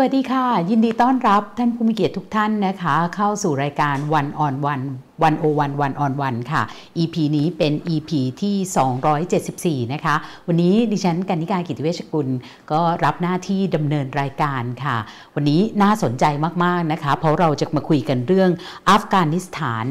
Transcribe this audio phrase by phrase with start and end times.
[0.00, 4.80] วัสดีค่ะ ยินดีต้อนรับท่านผู้มีเกียรติทุกท่านนะคะ เข้าสู่รายการวันออนวัน
[5.22, 6.62] วันโอวันวันออนวันค่ะ
[6.98, 8.10] EP นี้เป็น EP
[8.40, 10.14] ที่ 274 นะคะ
[10.46, 12.28] วันนี้ดิฉันกันนิการกิติเวชกุล
[12.72, 14.96] ก็รับหน้าที่ดำเนินรายการค่ะ
[15.34, 16.24] วันนี้น่าสนใจ
[16.64, 18.50] มาก ๆ นะคะ เพราะเราจะมาคุยกันเรื่อง
[18.90, 19.86] อัฟกานิสถาน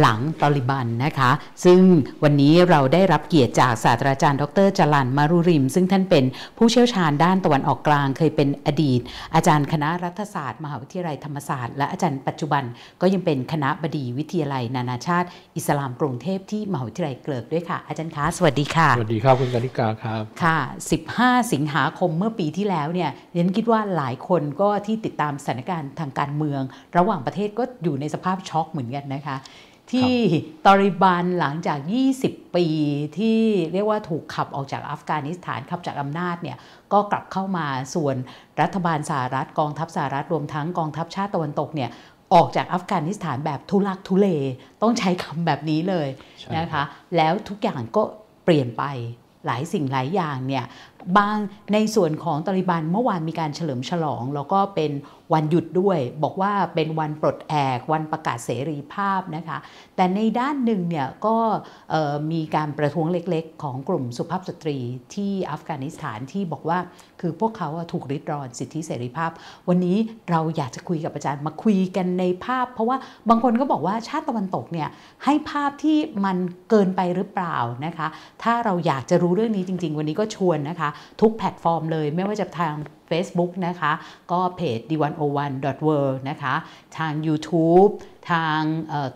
[0.00, 1.30] หลังตอลิบันนะคะ
[1.64, 1.80] ซึ่ง
[2.22, 6.24] วันนี้เราได้รับเกียรติจากศาสตราจารย์ ดรจรันมารุริม ซึ่งท่านเป็น
[6.58, 9.00] ผู้เชี่ยวชาญด้านตะวันออกกลาง เคยเป็นอดีต
[9.34, 12.62] อาจารย์คณะรัฐศาสตร์ มหาวิทยาลัยธรรมศาสตร์ และอาจารย์ปัจจุบัน
[13.00, 20.58] ก็ยังเป็นคณะบดีวิทยาลัยนานาชาติอิสลามกรุงเทพที่มหาวิทยาลัยเกลิกด้วยค่ะ อาจารย์คะสวัสดีค่ะ สวัสดีครับคุณกนิกาครับค่ะ
[21.06, 26.62] 15 สิงหาคมเมื่อปีที่แล้วเนี่ยเรนคิดว่าหลายคนก็ที่ติดตามสถานการณ์ทางการเมือง
[26.96, 29.38] ระหว่างประเทศก็อยู่ในสภาพช็อกเหมือนกันนะคะ
[29.94, 30.14] ที่
[30.66, 31.78] ตอริบันหลังจาก
[32.18, 32.66] 20 ปี
[33.18, 33.38] ที่
[33.72, 36.56] เรียกว่าถูกขับออกจากอัฟกานิสถานขับจากอำนาจเนี่ย
[36.92, 38.16] ก็กลับเข้ามาส่วน
[38.60, 41.90] รัฐบาลสหรัฐกองทัพสหรัฐรวมทั้งกองทัพชาติตะวันตกเนี่ย
[42.36, 44.26] ออกจากอัฟกานิสถานแบบทุลักทุเล
[44.82, 46.08] ต้องใช้คำแบบนี้เลย
[46.40, 46.82] ใช่นะคะ
[47.16, 48.02] แล้วทุกอย่างก็
[48.44, 48.84] เปลี่ยนไป
[49.46, 50.64] หลายสิ่งหลายอย่างเนี่ย
[51.18, 51.36] บาง
[51.72, 54.90] ในส่วนของตาลิบันเมื่อวานมีการเฉลิมฉลอง แล้วก็เป็น
[55.32, 59.58] วันหยุดด้วย บอกว่าเป็นวันปลดแอกวันประกาศเสรีภาพนะคะ
[59.96, 61.36] แต่ในด้านหนึ่งเนี่ยก็
[62.32, 64.78] มีการประท้วงเล็กๆ ของกลุ่มสุภาพสตรี
[65.14, 66.78] ที่อัฟกานิสถานที่บอกว่า
[67.20, 69.30] คือพวกเขาถูกริดรอนสิทธิเสรีภาพ
[69.68, 69.96] วันนี้
[70.30, 72.96] เราอยากจะคุยกับอาจารย์มาคุยกันในภาพ เพราะว่า
[73.28, 74.88] บางคนก็บอกว่าชาติตะวันตกเนี่ย
[75.24, 76.36] ให้ภาพที่มัน
[76.70, 78.06] เกินไปหรือเปล่านะคะ
[78.42, 80.88] ถ้าเราอยากจะรู้เรื่องนี้จริง ๆ วันนี้ก็ชวนนะคะ
[81.20, 82.74] ทุกแพลตฟอร์มเลยไม่ว่าจะทาง
[83.10, 83.92] Facebook นะคะ
[84.32, 86.54] ก็เพจ the101.world นะคะ
[86.98, 87.90] ทาง YouTube
[88.30, 88.62] ทาง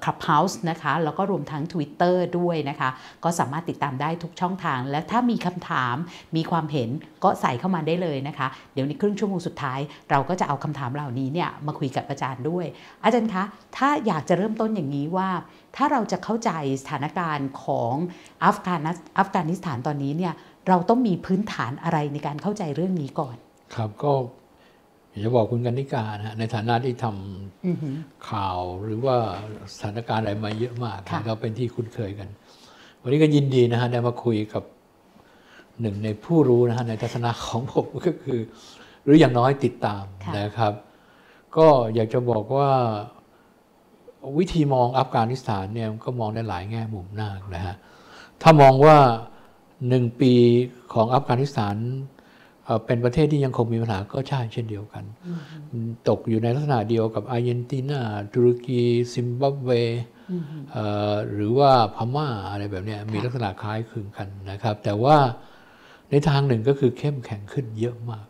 [0.04, 2.90] Clubhouse นะคะ แล้วก็รวมทั้ง Twitter ด้วยนะคะ
[3.24, 5.96] ก็สามารถติดตามได้ทุกช่องทาง และถ้ามีคำถาม
[6.36, 6.88] มีความเห็น
[7.24, 9.80] ก็ใส่เข้ามาได้เลยนะคะ เดี๋ยวในครึ่งชั่วโมงสุดท้าย
[10.10, 12.66] เราก็จะเอาคำถามเหล่านี้เนี่ยมาคุยกับอาจารย์ด้วย
[13.04, 13.44] อาจารย์คะ
[13.76, 15.28] ถ้าอยากจะเริ่มต้นอย่างนี้ว่า
[15.76, 16.50] ถ้าเราจะเข้าใจ
[16.82, 17.94] สถานการณ์ของ
[18.44, 20.34] อัฟกานิสถานตอนนี้เนี่ย
[20.68, 23.36] เราต้องมีพื้นฐานอะไรในการเข้าใจเรื่องนี้ก่อน
[23.74, 24.12] ครับก็
[25.10, 27.06] อยากจะบอกคุณกนิกานะฮะในฐานะที่ท
[27.66, 29.16] อือหือำข่าวหรือว่า
[29.72, 32.28] สถานการณ์อะไรมาเยอะมากค่ะเราเป็นที่คุ้นเคยกัน
[33.02, 34.62] วันนี้ก็ยินดีนะฮะได้มาคุยกับ
[35.80, 38.40] หนึ่งในผู้รู้นะฮะในทัศนะของผมก็คือ
[39.04, 40.72] หรืออย่างน้อยติดตามค่ะนะครับ
[41.56, 42.70] ก็อยากจะบอกว่า
[44.38, 47.74] วิธีมองอัฟกานิสถานเนี่ยมันก็มองได้หลายแง่มุมมากนะฮะ
[48.42, 48.96] ถ้ามองว่า
[49.88, 50.32] หนึ่งปี
[50.92, 51.76] ของอัฟกานิสถาน
[52.70, 55.04] เอ่อเป็นประเทศที่ยังคงมีปัญหาก็ใช่เช่นเดียวกัน
[55.70, 58.00] มัน ตกอยู่ในลักษณะเดียวกับอาร์เจนตินา
[58.34, 58.82] ตุรกี
[59.14, 59.70] ซิมบับเว
[60.72, 65.16] เอ่อหรือว่าพม่าอะไรแบบเนี้ยมีลักษณะคล้ายคลึงกันนะครับ แต่ว่า
[66.10, 68.26] ในทางหนึ่งก็คือเข้มแข็งขึ้นเยอะมาก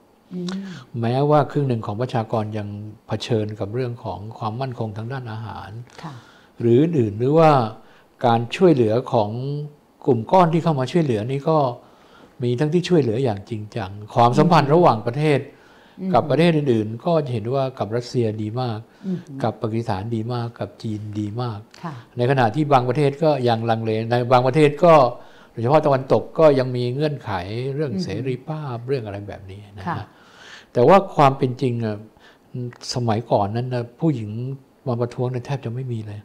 [1.01, 2.69] แม้ว่าครึ่งหนึ่งของประชากรยัง
[3.07, 5.71] เผชิญกับเรื่องของความมั่นคงทางด้านอาหาร
[6.03, 6.15] ค่ะ
[6.61, 7.51] หรืออื่นๆหรือว่า
[8.27, 9.31] การช่วยเหลือของ
[10.07, 11.59] กลุ่มก้อนที่เข้ามาช่วยเหลือนี่ก็
[12.43, 15.41] มีทั้งที่ช่วยเหลืออย่างจริงจัง ความสัมพันธ์ระหว่างประเทศ
[16.15, 18.79] กับประเทศอื่นๆ ก็จะเห็นว่ากับรัสเซียดีมาก
[19.43, 24.95] กับปากีสถานดีมาก กับจีนดีมากค่ะในขณะที่บางประเทศก็ยังลังเล ในบางประเทศก็
[25.51, 27.31] โดยเฉพาะตะวันตกก็ยังมีเงื่อนไข
[27.75, 30.07] เรื่องเสรีภาพเรื่องอะไรแบบนี้นะค่ะฮะ
[30.73, 31.97] แต่ว่าความเป็นจริงอะ
[32.95, 34.31] สมัยก่อนนั้นนะผู้หญิง
[34.89, 36.21] มาประท้วงเนี่ยแทบจะไม่มีเลย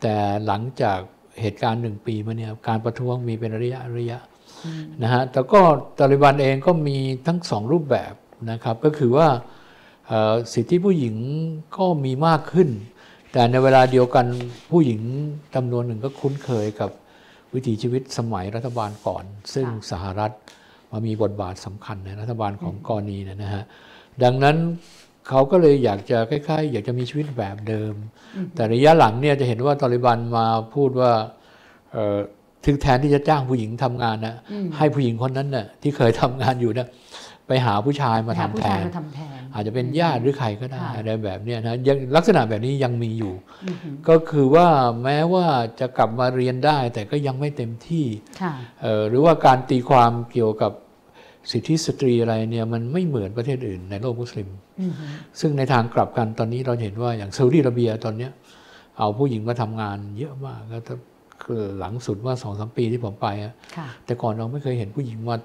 [0.00, 0.14] แต่
[0.46, 0.98] หลังจาก
[1.40, 4.18] เหตุการณ์หนึ่งปีมาเนี่ยการประท้วงมีเป็นระยะระยะ
[5.02, 5.60] นะฮะแต่ก็
[5.98, 8.14] ตาลิบันเองก็มีทั้งสองรูปแบบ
[8.50, 9.28] นะครับก็คือว่า
[10.06, 11.14] เอ่อสิทธิผู้หญิง
[11.76, 12.68] ก็มีมากขึ้น
[13.32, 14.26] แต่ในเวลาเดียวกัน
[14.70, 15.00] ผู้หญิง
[15.54, 16.90] จำนวนหนึ่งก็คุ้นเคยกับ
[17.54, 20.32] วิถีชีวิตสมัยรัฐบาลก่อน ซึ่งค่ะสหรัฐ
[20.90, 23.64] มามีบทบาทสำคัญในรัฐบาลของกรณีเนยนะฮะ
[24.22, 24.56] ดังนั้น
[25.28, 27.94] เขาก็เลยอยากจะคล้ายๆ อยากจะมีชีวิตแบบเดิม
[28.54, 31.12] แต่ระยะหลังเนี่ยจะเห็นว่าตอริบันมาพูดว่า
[31.92, 32.18] เอ่อ
[32.64, 34.34] ถึงแทนที่จะจ้างผู้หญิงทำงานนะ
[34.76, 36.88] ให้ผู้หญิงคนนั้นน่ะที่เคยทำงานอยู่นะ
[37.48, 43.34] ไปหาผู้ชายมาหาทำผู้แทชายนมาทำแทน อาจจะเป็นญาติหรือใครก็ได้ค่ะอะไรแบบเนี้ยนะยังลักษณะแบบนี้ยังมีอยู่
[44.08, 44.68] ก็คือว่า
[45.02, 45.46] แม้ว่า
[45.80, 48.06] จะกลับมาเรียนได้ แต่ก็ยังไม่เต็มที่
[48.42, 48.52] ค่ะ
[48.82, 50.72] เอ่อหรือว่าการตีความเกี่ยวกับ
[51.50, 54.48] สิทธิสตรีอะไรเนี่ยมันไม่เหมือนประเทศอื่นในโลกมุสลิม
[55.40, 58.30] ซึ่งในทางกลับกันตอนนี้เราเห็นว่าอย่างซาอุดิอาระเบียตอนเนี้ย
[58.98, 61.02] เอาผู้หญิงมาทำงานเยอะมากก็ถ้าคือ
[61.78, 65.36] หลังสุดว่าสองสามปีที่ผมไปอะค่ะแต่ก่อนเราไม่เคยเห็นผู้หญิงมา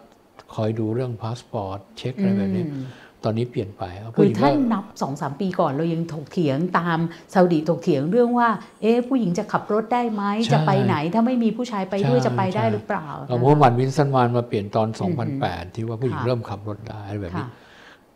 [0.55, 2.85] คอยดูเรื่องพาสปอร์ตเช็คอะไรแบบนี้อืม
[3.25, 6.99] ตอนนี้เปลี่ยนไปเอาผู้หญิงคือถ้าก็นับสองสามปีก่อนเรายังถกเถียงตาม
[7.33, 8.49] ซาอุดีถกเถียงเรื่องว่า
[8.81, 14.87] เอ๊ะผู้หญิงจะขับรถได้ไหมใช่จะไปไหน ถ้าไม่มีผู้ชายไปด้วยใช่จะไปได้ใช่หรือเปล่าเอามุฮัมหมัดวินสันมานมาเปลี่ยนตอน
[15.31, 17.47] 2008 ที่ว่าผู้หญิงค่ะเริ่มขับรถได้อะไรแบบค่ะนี้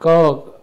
[0.05, 0.15] ก็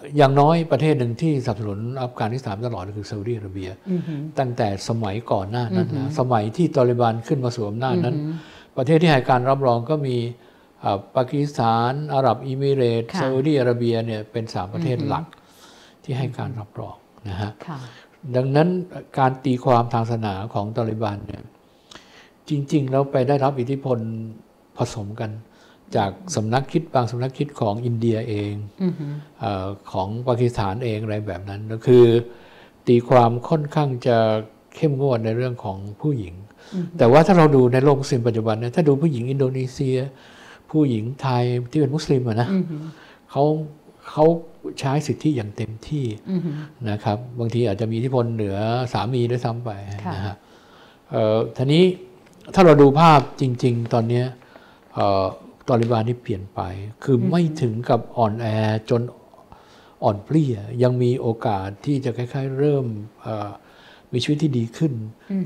[0.00, 8.16] อ่ออย่างน้อยประเทศหนึ่งที่สนับสนุนอัฟกานิสถานตลอดคือซาอุดิอาระเบียอือหือตั้งแต่สมัยก่อนหน้านั้นนะสมัยที่ตอริบานขึ้นมาสวมอำนาจนั้น
[8.76, 10.16] ประเทศที่ให้การรับรองก็มี
[10.84, 15.24] อ่าปากีสถานอาหรับอิมิเรตส์ค่ะซาอุดิอาระเบียเนี่ยเป็นสามประเทศหลัก
[16.04, 16.96] ที่ให้การรับรอง
[17.28, 17.78] นะฮะค่ะ
[18.36, 18.68] ดังนั้น
[19.18, 21.42] การตีความทางศาสนาของตอริบันเนี่ย
[22.48, 23.98] จริง ๆ แล้วไปได้รับอิทธิพล
[24.78, 25.30] ผสมกัน
[25.96, 28.52] จากสำนักคิดบางสำนักคิดของอินเดียเอง
[28.82, 32.04] อือหือเออของปากีสถานเองอะไรแบบนั้นก็คือ
[32.86, 34.18] ตีความค่อนข้างจะ
[34.76, 36.34] เข้มงวดในเรื่องของผู้หญิง
[36.98, 39.96] แต่ว่าถ้าเราดูในโลกมุสลิมปัจจุบันเนี่ยถ้าดูผู้หญิงอินโดนีเซีย
[40.70, 42.82] ผู้หญิงไทยที่เป็นมุสลิมอะนะอือหือ
[43.30, 43.44] เขา
[44.10, 44.24] เขา
[44.80, 46.54] ใช้สิทธิอย่างเต็มที่อือหือ
[46.90, 48.56] นะครับ บางทีอาจจะมีอิทธิพลเหนือ
[48.92, 49.70] สามีด้วยซ้ำไป
[50.06, 50.34] ค่ะนะฮะ
[51.10, 51.84] เอ่อทีนี้
[52.54, 54.26] ถ้าเราดูภาพจริง ๆ ตอนเนี้ย
[54.94, 55.26] เอ่อ
[55.68, 56.60] ตอริบานนี่เปลี่ยนไป
[57.04, 58.46] คือไม่ถึงกับอ่อนแอ
[58.90, 59.02] จน
[60.04, 62.84] อ่อนเปลี้ยยังมีโอกาสที่จะคล้ายๆ เริ่ม
[63.22, 63.50] เอ่อ
[64.12, 64.92] มีชีวิตที่ดีขึ้น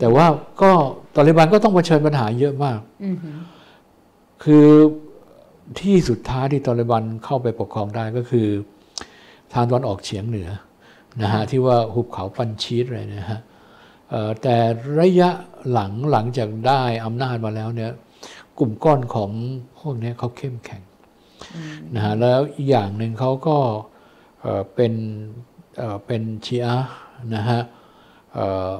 [0.01, 0.27] แต่ว่า
[0.63, 0.71] ก็
[1.17, 3.37] ตอริบานก็ต้องเผชิญปัญหาเยอะมากอือหือ
[4.45, 4.69] คือ
[5.81, 8.49] ที่สุดท้ายที่ตอริบันเข้าไปปกครองได้ก็คือ
[9.55, 10.49] ทางตะวันออกเฉียงเหนือ
[11.23, 13.41] นะฮะที่ว่าหุบเขาปันชีตอะไรนะฮะ
[14.11, 14.57] เอ่อแต่
[15.01, 15.31] ระยะ
[15.73, 17.91] หลังหลังจากได้อำนาจมาแล้วเนี่ย
[18.61, 19.31] กลุ่มก้อนของ
[19.79, 20.83] พวกเนี้ยเขาเข้มแข็ง
[21.95, 23.57] นะฮะแล้วอีกอย่างหนึ่งเขาก็
[24.41, 24.93] เอ่อเป็น
[25.79, 26.91] เอ่อเป็นชีอะห์
[27.35, 27.61] นะฮะ
[28.35, 28.71] เอ่อ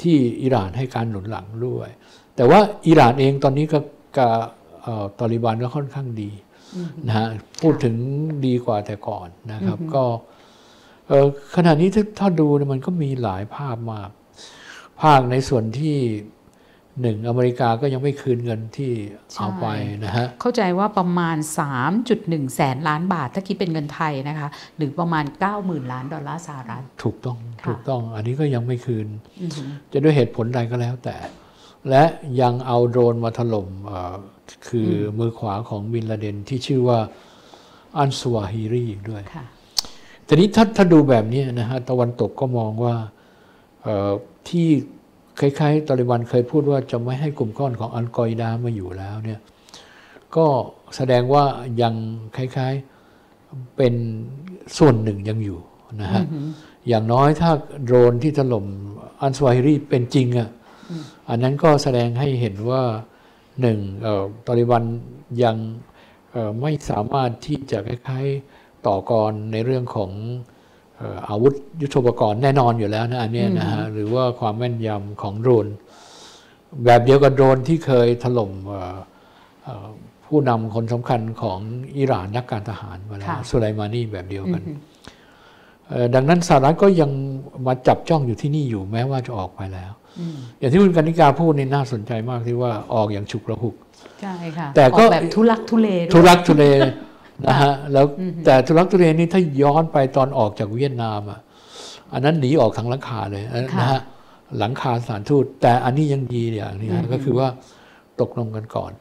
[0.00, 1.88] ที่อิหร่านให้การหนุนหลังด้วย
[2.36, 3.78] แต่ว่าอิหร่านเองตอนนี้ก็
[4.16, 4.34] กับ
[4.82, 6.30] เอ่อตอริบานก็ค่อนข้างดี
[7.06, 7.26] นะฮะ
[7.60, 7.94] พูดถึง
[8.46, 10.04] ดีกว่าแต่ก่อนนะครับ ก็
[11.06, 11.26] เอ่อ
[11.56, 14.10] ขณะนี้ถ้าถ้าดูเนี่ยมันก็มีหลายภาพมาก
[15.02, 15.96] ภาคในส่วนที่
[17.00, 18.92] หนึ่งอเมริกาก็ยังไม่คืนเงินที่
[19.38, 19.66] เอาไป
[20.04, 21.36] นะฮะ เข้าใจว่าประมาณ
[21.96, 25.24] 3.1 แสนล้านบาท ถ้าคิดเป็นเงินไทยนะคะ หรือประมาณ
[25.58, 29.06] 90,000 ล้านดอลลาร์สหรัฐ ถูกต้องค่ะถูกต้อง อันนี้ก็ยังไม่คืน
[29.42, 31.16] อือหือจะด้วยเหตุผลใดก็แล้วแต่
[31.90, 32.04] และ
[32.40, 34.16] ยังเอาโดรนมาถล่มเอ่อ
[34.68, 36.98] คืออมือขวาของบินลาเดนที่ชื่อว่า
[37.98, 39.44] อันสวาฮิรีอีกด้วยค่ะ
[40.26, 42.94] ทีนี้ถ้าถ้าดูแบบนี้นะฮะตะวันตกก็มองว่า
[43.82, 44.12] เอ่อ
[44.48, 44.68] ที่
[45.40, 49.40] คล้ายๆตอริบันเคยพูดว่าจะไม่ให้กลุ่มก้อนของอัลกออิดามาอยู่แล้วเนี่ย
[50.36, 50.46] ก็
[50.96, 51.44] แสดงว่า
[51.82, 51.94] ยัง
[52.36, 53.94] คล้ายๆเป็น
[54.78, 55.58] ส่วนหนึ่งยังอยู่
[56.00, 56.24] นะฮะ
[56.88, 57.50] อย่างน้อยถ้า
[57.84, 58.66] โดรนที่ถล่ม
[59.20, 60.50] อันสวาฮิรีเป็นจริงอะ
[61.28, 62.82] อันนั้นก็แสดงให้เห็นว่า
[63.60, 64.84] หนึ่งเอ่อตอริบัน
[65.42, 65.56] ยัง
[66.32, 70.10] เอ่อไม่สามารถที่จะคล้ายๆต่อกรในเรื่องของ
[70.50, 75.66] เอ่ออาวุธยุทโธปกรณ์แน่นอนอยู่แล้วนะอันเนี้ยนะฮะหรือว่าความแม่นยำของโดรน
[76.84, 78.96] แบบเดียวกับโดรนที่เคยถล่มเอ่อ
[79.64, 79.88] เอ่อ
[80.26, 81.58] ผู้นำคนสำคัญของ
[81.96, 84.62] อิหร่านนักการทหารมาแล้วค่ะสุไลมานีแบบเดียวกัน
[85.88, 87.10] เอ่อดังนั้นสหรัฐก็ยัง
[87.66, 89.92] มาจับจ้องอยู่ที่นี่อยู่แม้ว่าจะออกไปแล้ว
[90.58, 93.74] อย่างที่คุณกนิกาพูดนี่น่าสนใจมากที่ว่าออกอย่างฉุกระหุก
[94.22, 96.64] ใช่ค่ะแต่ก็ออแบบทุลักทุเลด้วยทุรักทุเล
[97.46, 98.06] นะฮะแล้ว
[98.44, 101.40] แต่ทุรักทุเลนี่ถ้าย้อนไปตอนออกจากเวียดนามอะ
[102.12, 103.42] อันนั้นหนีออกทางหลังคาเลย
[103.80, 104.00] นะฮะ
[104.58, 107.48] หลังคาสถานทูตแต่อันนี้ยังดีอย่างนี้นะก็คือว่า
[108.20, 108.92] ตกลงกันก่อน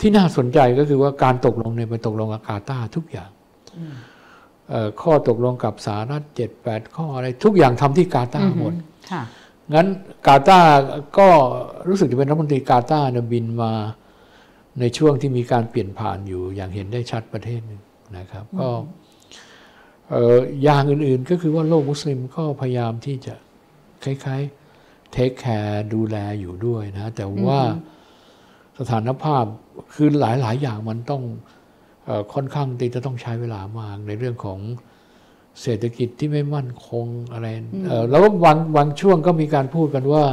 [0.00, 3.30] ที่น่าสนใจก็คือว่าการตกลงเนี่ยไปตกลงกับกาตาร์ทุกอย่าง
[4.70, 8.74] เอ่อข้อตกลงกับสหรัฐเจ็ดแปดข้ออะไรทุกอย่างทำที่กาตาร์หมด
[9.12, 9.22] ค่ะ
[9.74, 9.86] งั้น
[10.26, 10.70] กาตาร์
[11.18, 11.28] ก็
[11.88, 13.72] รู้สึกจะเป็นรัฐมนตรีกาตาร์เนี่ยบินมา
[14.80, 17.80] ในช่วงที่มีการเปลี่ยนผ่านอยู่อย่างเห็นได้ชัดประเทศหนึ่ง
[18.18, 18.68] นะครับก็
[20.10, 23.34] เอ่ออย่างอื่นๆก็คือว่าโลกมุสลิมก็พยายามที่จะ
[24.04, 27.60] คล้ายๆเทคแคร์ดูแลอยู่ด้วยนะ แต่ว่า
[28.78, 29.44] สถานภาพ
[29.94, 31.22] คือหลายๆ อย่างมันต้อง
[32.06, 34.58] เออค่อนข้างที่จะต้องใช้เวลามากในเรื่องของ
[35.62, 37.46] เศรษฐกิจที่ไม่มั่นคงอะไร
[37.86, 40.24] เอ่อแล้วก็บางบางช่วงก็มีการพูดกันว่า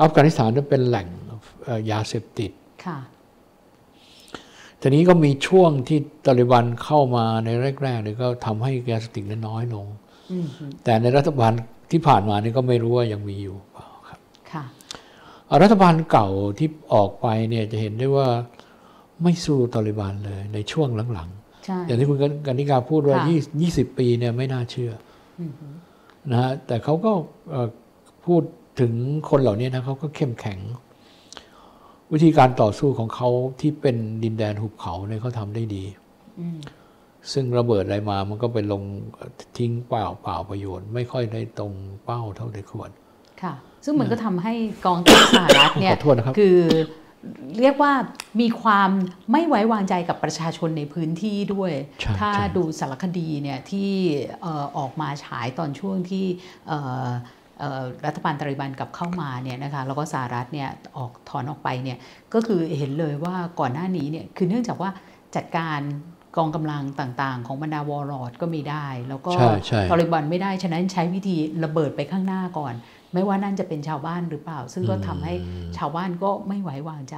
[0.00, 1.06] อัฟกานิสถานนั้นเป็นแหล่ง
[1.64, 2.50] เอ่อยาเสพติด
[2.84, 2.98] ค่ะ
[4.80, 7.48] ทีนี้ก็มีช่วงที่ตาลิบันเข้ามาใน
[7.82, 9.86] แรกๆเนี่ยก็ทำให้ยาเสพติดนั้นน้อยลง
[10.30, 10.46] อืม
[10.84, 11.52] แต่ในรัฐบาล
[11.90, 14.20] ที่ผ่านมานี่ก็ไม่รู้ว่ายังมีอยู่เปล่าครับ
[14.52, 14.64] ค่ะ
[15.48, 18.28] อ่ารัฐบาลเก่าที่ออกไปเนี่ยจะเห็นได้ว่า
[19.22, 24.92] ไม่สู้ตาลิบันเลยในช่วงหลังๆใช่อย่างที่คุณกนิกาพูดว่าค่ะยี่ยี่สิบปีเนี่ยไม่น่าเชื่อ
[25.40, 25.42] อ
[26.30, 27.12] นะฮะแต่เขาก็
[27.50, 27.68] เอ่อ
[28.26, 28.42] พูด
[28.80, 28.92] ถึง
[29.30, 30.58] คนเหล่านี้นะเขาก็เข้มแข็ง
[32.12, 33.28] วิธีการต่อสู้ของเขา
[33.60, 35.84] ที่เป็นดินแดนหุบเขาเนี่ยเขาทำได้ดี
[37.32, 38.82] ซึ่งระเบิดอะไรมามันก็ไปลง
[39.58, 41.72] ทิ้งเปล่าเปล่าประโยชน์ ไม่ค่อยได้ตรง
[42.04, 42.90] เป้าเท่าที่ควร
[43.42, 44.54] ค่ะ ซึ่งมันก็ทำให้
[44.86, 46.58] กองทัพสหรัฐเนี่ยขอโทษนะครับคือ
[47.58, 47.92] เรียกว่า
[48.40, 48.90] มีความ
[49.32, 53.90] ไม่ไว้วางใจกับประชาชนในพื้นที่ด้วยใช่ถ้าใช่ดูสารคดีเนี่ยที่
[54.42, 56.26] เอ่อออกมาฉายตอนช่วงที่
[56.68, 57.12] เอ่อเอ่อ
[58.06, 61.98] รัฐบาลตาลิบันกลับเข้ามาเนี่ยนะคะแล้วก็สหรัฐเนี่ยออกถอนออกไปเนี่ย
[62.34, 64.90] ก็คือเห็นเลยว่าก่อนหน้านี้เนี่ยคือเนื่องจากว่า
[65.36, 65.80] จัดการ
[66.36, 72.74] กองกำลังต่างๆ ของบรรดาวอร์ลอดก็ไม่ได้ แล้วก็ใช่ใช่ตาลิบันไม่ได้ ฉะนั้นใช้วิธีระเบิดไปข้างหน้าก่อน
[73.14, 75.34] ไม่ว่านั่นจะเป็นชาวบ้านหรือเปล่า ซึ่งก็ทำให้
[75.76, 77.16] ชาวบ้านก็ไม่ไว้วางใจ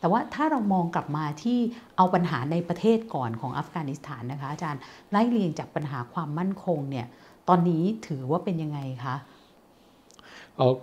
[0.00, 1.58] แต่ว่าถ้าเรามองกลับมาที่
[1.96, 4.80] เอาปัญหาในประเทศก่อนของอัฟกานิสถานนะคะอาจารย์
[5.10, 7.06] ไล่เรียงจากปัญหาความมั่นคงเนี่ย
[7.48, 9.31] ตอนนี้ถือว่าเป็นยังไงคะเอ่อ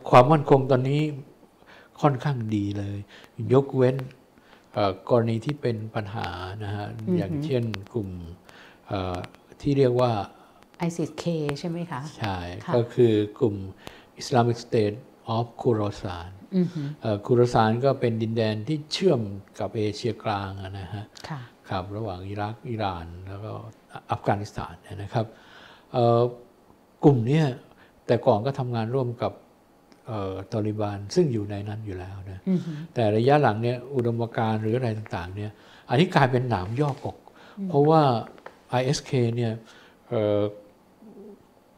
[0.09, 1.01] ความมั่นคงตอนนี้
[2.01, 2.97] ค่อนข้างดีเลย
[3.53, 3.95] ยกเว้น
[4.73, 6.27] เอ่อกรณีที่เป็นปัญหา
[6.63, 6.85] นะฮะ
[7.17, 8.09] อย่างเช่นกลุ่ม
[8.88, 9.17] เอ่อ
[9.61, 10.11] ที่เรียกว่า
[10.88, 11.25] ISIS K
[11.59, 13.55] ใช่ไหมคะ ใช่ค่ะก็คือกลุ่ม
[14.21, 14.97] Islamic State
[15.35, 19.21] of Khorasan อือฮึเอ่อคูรซานก็เป็นดินแดนที่เชื่อม
[19.59, 23.51] กับเอเชียกลางอะนะฮะค่ะครับระหว่างอิรักอิหร่านแล้วก็
[24.11, 25.25] อัฟกานิสถานเนยนะครับ
[25.91, 26.21] เอ่อ
[27.03, 27.45] กลุ่มเนี้ย
[28.05, 29.47] แต่ก่อนก็ทำงานร่วมกับเอ่อ
[30.51, 35.51] ตอริบานซึ่งอยู่ในนั้นอยู่แล้วนะอือฮึแต่ระยะหลังเนี่ยอุดมการณ์หรืออะไรต่างๆเนี่ย
[35.89, 37.17] อันนี้กลายเป็นหนามย่อกก
[37.69, 38.01] เพราะว่า
[38.79, 39.53] ISK เนี่ย
[40.09, 40.41] เอ่อ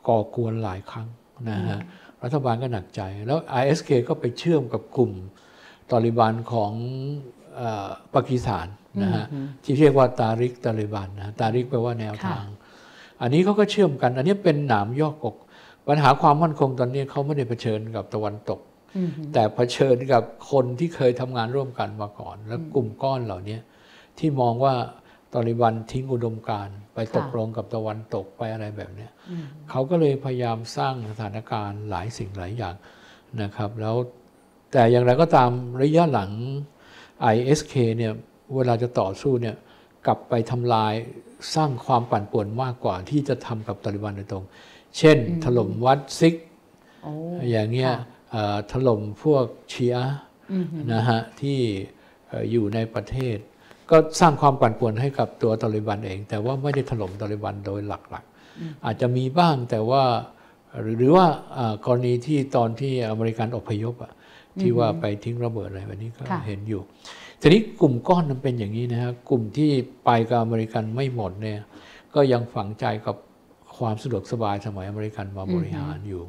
[0.08, 1.08] ก่อกวนหลายครั้ง
[1.50, 1.80] นะฮะ
[2.24, 5.12] รัฐบาลก็หนักใจ แล้ว ISK ก็ไปเชื่อมกับกลุ่ม
[5.92, 6.72] ตอริบันของ
[7.56, 8.68] เออปากีสถาน
[9.04, 9.26] นะฮะ
[9.64, 12.46] ที่เรียกว่าตาริกตาลิบันนะตาริกแปลว่าแนวทาง
[13.22, 15.36] อันนี้เขาก็เชื่อมกัน อันนี้เป็นหนามย่อกก
[15.88, 18.60] ปัญหาความมั่นคงตอนนี้เขาไม่ได้เผชิญกับตะวันตก
[18.98, 23.58] อือฮึแต่เผชิญกับคนที่เคยทำงานร่วมกันมาก่อน แล้วกลุ่มก้อนเหล่านี้
[24.20, 24.74] ที่มองว่า
[25.34, 29.12] ตอริบันทิ้งอุดมการณ์ไปตกลงกับตะวันตกไปอะไรแบบเนี้ย
[29.70, 32.76] เขาก็เลยพยายามสร้างสถานการณ์หลายสิ่งหลายอย่าง
[33.42, 33.96] นะครับ แล้ว
[34.72, 35.50] แต่อย่างไรก็ตาม
[35.82, 36.32] ระยะหลัง
[37.34, 38.14] ISK เนี่ย
[38.56, 39.56] เวลาจะต่อสู้เนี่ย
[40.06, 40.94] กลับไปทำลาย
[41.56, 44.46] สร้างความปั่นป่วนมากกว่าที่จะทำกับตาลิบันโดยตรง
[44.98, 46.36] เช่นถล่มวัดซิก
[47.04, 47.12] โอ้
[47.52, 48.00] อย่างเงี้ยค่ะ
[48.32, 50.14] เอ่อถล่มพวกเชียร์
[50.94, 51.60] นะฮะที่
[52.28, 53.38] เอ่ออยู่ในประเทศ
[53.90, 60.04] ก็สร้างความปั่นป่วนให้กับตัวตาลิบันเอง แต่ว่าไม่ได้ถล่มตาลิบันโดยหลักๆ อาจจะมีบ้างแต่ว่า
[60.82, 64.14] หรือหรือว่าอ่ากรณีที่ตอนที่อเมริกันอพยพอะ
[64.62, 66.82] ที่ว่าไปทิ้งระเบิดอะไรแบบนี้ก็ค่ะเห็นอยู่
[67.42, 69.72] ทีนี้กลุ่มก้อนมันเป็นอย่างนี้นะฮะกลุ่มที่
[70.06, 71.60] ไปกับอเมริกันไม่หมดเนี่ย
[72.16, 73.16] ก็ยังฝังใจกับ
[73.82, 76.24] ความสะดวกสบายสมัยอเมริกันมาบริหารอยู่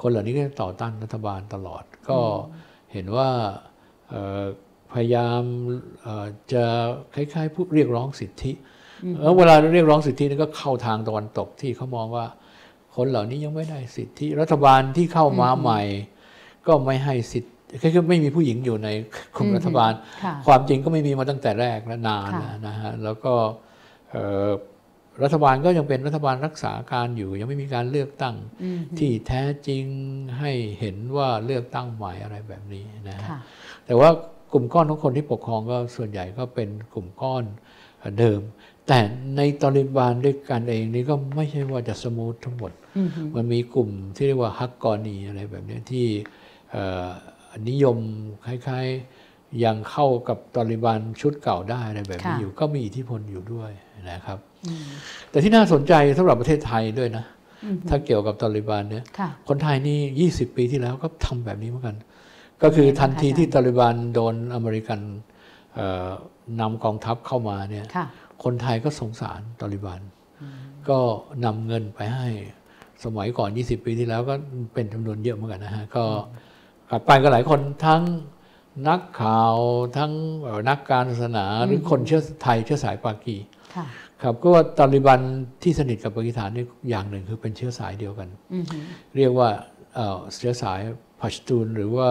[0.00, 2.18] คนเหล่านี้ก็ต่อต้านรัฐบาลตลอด ก็
[2.92, 3.28] เห็นว่า
[4.08, 4.44] เอ่อ
[4.92, 5.42] พยายาม
[6.02, 6.64] เอ่อจะ
[7.14, 8.52] คล้ายๆผู้เรียกร้องสิทธิ
[9.22, 12.26] แล้วเวลาเรียกร้องสิทธินี่ก็เข้าทางตะวันตกที่เขามองว่า
[12.96, 15.82] คนเหล่านี้ยังไม่ได้สิทธิ รัฐบาลที่เข้ามาใหม่
[16.66, 17.50] ก็ไม่ให้สิทธิ
[17.94, 18.88] คือไม่มีผู้หญิงอยู่ใน
[19.36, 19.92] กลุ่มรัฐบาล
[20.24, 23.34] ค่ะความจริงก็ไม่มีมาตั้งแต่แรกและนานค่ะแล้วนะฮะแล้วก็
[24.10, 24.48] เอ่อ
[25.22, 29.84] รัฐบาลก็ยังเป็นรัฐบาลรักษาการอยู่ ยังไม่มีการเลือกตั้งอืมที่แท้จริง
[30.38, 33.38] ให้เห็นว่าเลือกตั้งใหม่อะไรแบบนี้นะฮะค่ะ
[33.86, 34.10] แต่ว่า
[34.52, 37.44] กลุ่มก้อนของคนที่ปกครองก็ส่วนใหญ่ก็เป็นกลุ่มก้อน
[38.18, 38.40] เดิม
[38.88, 38.98] แต่
[39.36, 46.06] ในตอริบานด้วยกันเองนี่ก็ไม่ใช่ว่าจะสมูททั้งหมดอือฮึมันมีกลุ่มที่เรียกว่าฮักกอนีอะไรแบบเนี้ยที่
[46.70, 47.08] เอ่อ
[47.68, 47.98] นิยม
[48.46, 53.70] คล้ายๆยังเข้ากับตอริบันชุดเก่าได้อะไรแบบนี้ค่ะอยู่ก็มีอิทธิพลอยู่ด้วย
[54.10, 54.49] นะครับอืม
[55.30, 57.24] แต่ที่น่าสนใจสำหรับประเทศไทยด้วยนะ
[57.64, 61.96] อือฮึถ้าเกี่ยวกับตอริบันเนี่ยค่ะคนไทยนี่ 20 ปีที่แล้วก็ทำแบบนี้เหมือนกัน
[62.62, 65.00] ก็คือทันทีที่ตอริบันโดนอเมริกัน
[65.74, 66.10] เอ่อ
[66.60, 68.06] นำกองทัพเข้ามาเนี่ยค่ะ
[68.44, 70.00] คนไทยก็สงสารตอริบัน
[70.88, 70.98] ก็
[71.44, 72.28] นำเงินไปให้
[73.04, 74.34] สมัยก่อน 20 ปีที่แล้วก็
[74.74, 76.04] เป็นจำนวนเยอะเหมือนกันนะฮะ ก็
[76.90, 78.02] กลับไปก็หลายคนทั้ง
[78.88, 79.56] นักข่าว
[79.96, 80.12] ทั้ง
[80.42, 83.36] เอ่อนักการศาสนาหรือคนเชื้อไทยเชื้อสายปากี
[84.22, 85.20] ค่ะครับก็ว่าตอริบัน
[85.62, 88.76] ที่สนิทกับปากีสถานนี่อย่างหนึ่งคือเป็นเชื้อสายเดียวกันอือฮึ
[89.16, 89.48] เรียกว่า
[89.94, 90.80] เอ่อเชื้อสาย
[91.20, 92.08] พัชตูนหรือว่า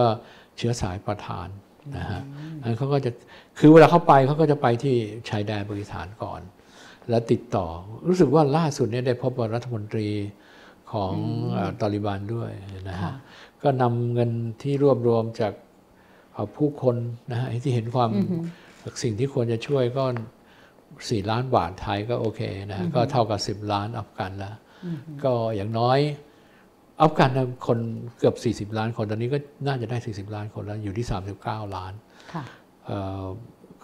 [0.56, 1.48] เชื้อสายประธาน
[1.96, 2.22] นะฮะ
[2.62, 3.10] อันเขาก็จะ
[3.58, 4.94] คือเวลาเขาไปเขาก็จะไปที่
[5.28, 6.40] ชายแดนปากีสถานก่อน
[7.08, 7.66] แล้วติดต่อ
[8.08, 10.08] รู้สึกว่าล่าสุดเนี่ยได้พบกับรัฐมนตรี
[10.92, 11.14] ของ
[11.52, 12.50] เอ่อตอริบันด้วย
[12.88, 13.14] นะค่ะฮะ
[13.62, 14.30] ก็นำเงิน
[14.62, 15.52] ที่รวบรวมจาก
[16.32, 16.96] เอ่อผู้คน
[17.30, 18.10] นะฮะที่เห็นความ
[19.02, 20.04] สิ่งที่ควรจะช่วยก็
[21.10, 24.54] สี่ล้านบาทไทยก็โอเคนะฮะก็เท่ากับสิบล้านอัฟกันแล้ว
[25.24, 25.98] ก็อย่างน้อย
[27.00, 27.78] อัฟกันนะคน
[28.18, 28.32] เกือ
[28.64, 31.06] บ 40 ล้านคน ตอนนี้ก็น่าจะได้ 40 ล้านคนแล้ว อยู่ที่
[31.40, 31.92] 39 ล้าน
[32.32, 32.44] ค่ะ
[32.86, 33.24] เอ่อ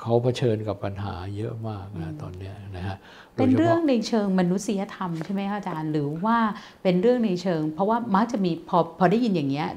[0.01, 6.39] เขาเผชิญกับปัญหาเยอะมากนะตอนเนี้ยนะฮะโด เป็ยนฉเรื่อพาะงในเชิงมนุษยธรรมใช่ไหมคะอาจารย์ หรือว่า
[6.83, 9.69] เป็นเรื่องในเชิง เพราะว่ามักจะมีพอพอได้ยินอย่างเงี้ย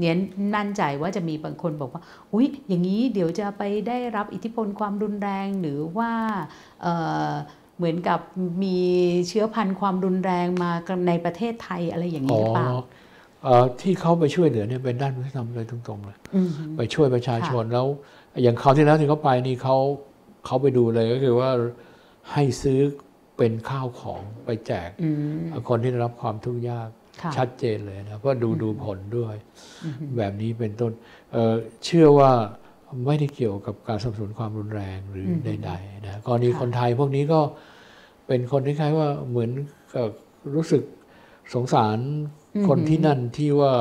[0.00, 0.16] เนี้ย
[0.54, 6.10] มั่นใจว่าจะมีบางคนบอกว่า อุ๊ย อย่างนี้เดี๋ยวจะไปได้รับอิทธิพลความรุนแรงหรือว่า
[6.82, 6.94] เอ่
[7.28, 7.30] อ
[7.76, 8.20] เหมือนกับ
[8.62, 8.78] มี
[9.28, 10.70] เชื้อพันธุ์ความรุนแรงมา
[11.08, 12.70] ในประเทศไทยอะไรอย่างนี้หรือเปล่า
[13.42, 17.86] เอ่อที่เขาไปช่วยเหลือเนี่ยเป็นด้านมนุษยธรรมเลยตรงๆเลยอืมไปช่วยประชาชนแล้ว
[18.42, 19.76] อย่างคราวที่แล้วที่เขาไปนี่เขา
[20.46, 21.50] เขาไปดูเลยก็คือว่า
[22.32, 22.80] ให้ซื้อ
[23.36, 26.88] เป็นข้าวของไปแจกอืมคนที่ได้รับความทุกข์ยาก
[27.22, 29.34] ค่ะชัดเจนเลยนะเพราะดูดูผลด้วย
[30.16, 30.92] แบบนี้เป็นต้น
[31.32, 32.32] เอ่อเชื่อว่า
[33.06, 37.40] ไม่ได้เกี่ยวกับการสนับสนุนความรุนแรงหรือใดๆนะกรณีค่ะคนไทยพวกนี้ก็
[38.26, 39.50] เป็นคนที่คล้ายๆว่าเหมือน
[39.94, 40.08] กับ
[40.54, 40.82] รู้สึก
[41.54, 41.98] สงสาร
[42.68, 43.72] คนที่นั่นที่ว่า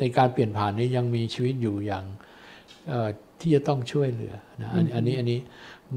[0.00, 2.04] ในการเปลี่ยนผ่านนี้ยังมีชีวิตอยู่อย่าง
[2.88, 3.08] เอ่อ
[3.40, 5.38] ที่จะต้องช่วยเหลือนะอันอันนี้อันนี้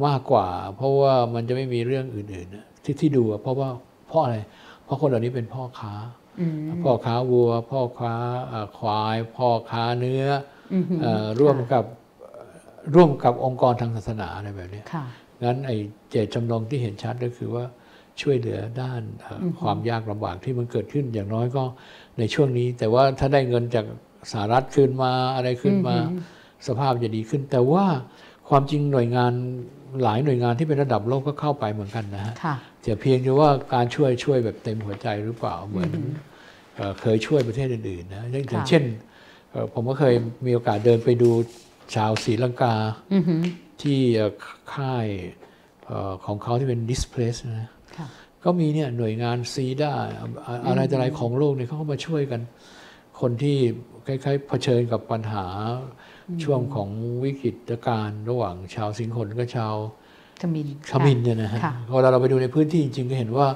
[0.06, 3.70] มากกว่า เพราะว่ามันจะไม่มีเรื่องอื่นๆนะที่ที่ดูอะเพราะว่า
[4.08, 4.38] เพราะอะไร
[4.86, 5.94] เพราะคนเหล่านี้เป็นพ่อค้า
[6.40, 8.14] อืมพ่อค้าวัว พ่อค้า
[8.48, 10.26] เอ่อควาย พ่อค้าเนื้อ
[10.74, 11.84] อืมเออร่วมกับ
[12.96, 15.04] ร่วมกับองค์กรทางศาสนาอะไรแบบเนี้ยค่ะ
[15.44, 15.78] งั้นไอ้
[16.10, 17.66] เจตจำนงที่เห็นชัดก็คือว่า
[18.22, 21.64] ช่วยเหลือด้านเอ่ออความยากลำบากที่มันเกิดขึ้นอย่างน้อยก็
[22.20, 23.86] ในช่วงนี้ แต่ว่าถ้าได้เงินจาก
[24.32, 25.96] สหรัฐคืนมาอะไรขึ้นมา
[26.68, 27.86] สภาพจะดีขึ้น แต่ว่า
[28.50, 29.34] ความจริงหน่วยงาน
[30.04, 35.92] หลายหน่วยงานที่เป็นระดับโลกก็เข้าไปเหมือนกันนะฮะค่ะแต่เพียงแต่ว่าการช่วยช่วยแบบเต็มหัวใจหรือเปล่าเหมือน
[36.76, 38.84] เอ่อเคยช่วยประเทศอื่นๆนะอย่างอย่างค่ะเช่น
[39.52, 41.30] เอ่อผมก็เคยมีโอกาสเดินไปดู
[41.96, 42.76] ชาวศรีลังกา
[43.14, 43.42] อือหือ
[43.82, 44.32] ที่เอ่อ
[44.74, 45.08] ค่าย
[45.86, 48.08] เอ่อของเขาที่เป็น displaced นะค่ะ
[48.44, 49.92] ก็มีเนี่ยหน่วยงานซีด้า
[50.68, 52.42] อะไรต่ออะไรของโลกเนี่ยเขาก็มาช่วยกัน
[53.22, 53.58] คนที่
[54.08, 55.46] คล้ายๆเผชิญกับปัญหา
[56.44, 56.90] ช่วงของ
[57.24, 59.76] วิกฤตการณ์ระหว่างชาวสิงห์ขนกับชาว
[60.42, 63.48] ขมินขมินเนี่ยนะฮะค่ะพอเราไปดูในพื้นที่จริงๆก็เห็นว่า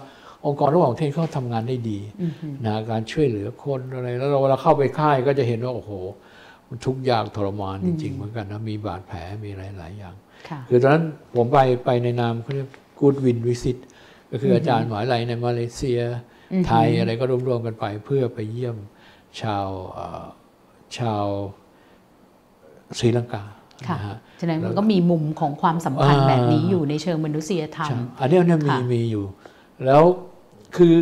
[0.45, 5.91] องค์กรระหว่างประเทศเขาทำงานได้ดีอือหือนะการช่วยเหลือคนอะไร แล้วเราเวลาเข้าไปค่ายก็จะเห็นว่าโอ้โห
[6.69, 10.15] มันทุกข์ยากทรมานจริงๆเหมือนกันนะมีบาดแผลมีอะไรหลายอย่าง
[10.49, 13.77] ค่ะคือตอนนั้นผมไปไปในนามเขาเรียก Good Win Visit
[14.31, 15.99] ก็คืออาจารย์หมหายไหลในมาเลเซีย
[16.67, 18.77] ไทยอะไรก็รวมๆกันไปเพื่อไปเยี่ยม
[19.41, 20.25] ชาวเอ่อ
[20.97, 21.25] ชาว
[22.99, 23.43] ศรีลังกา
[23.87, 29.25] ค่ะนะฮะฉะนั้นมันก็มีมุมของความสัมพันธ์อ่าแบบนี้อยู่ในเชิงมนุษยธรรมใช่อันเนี้ยเนี่ยมีค่ะมีอยู่
[29.85, 30.03] แล้ว
[30.75, 30.93] คือ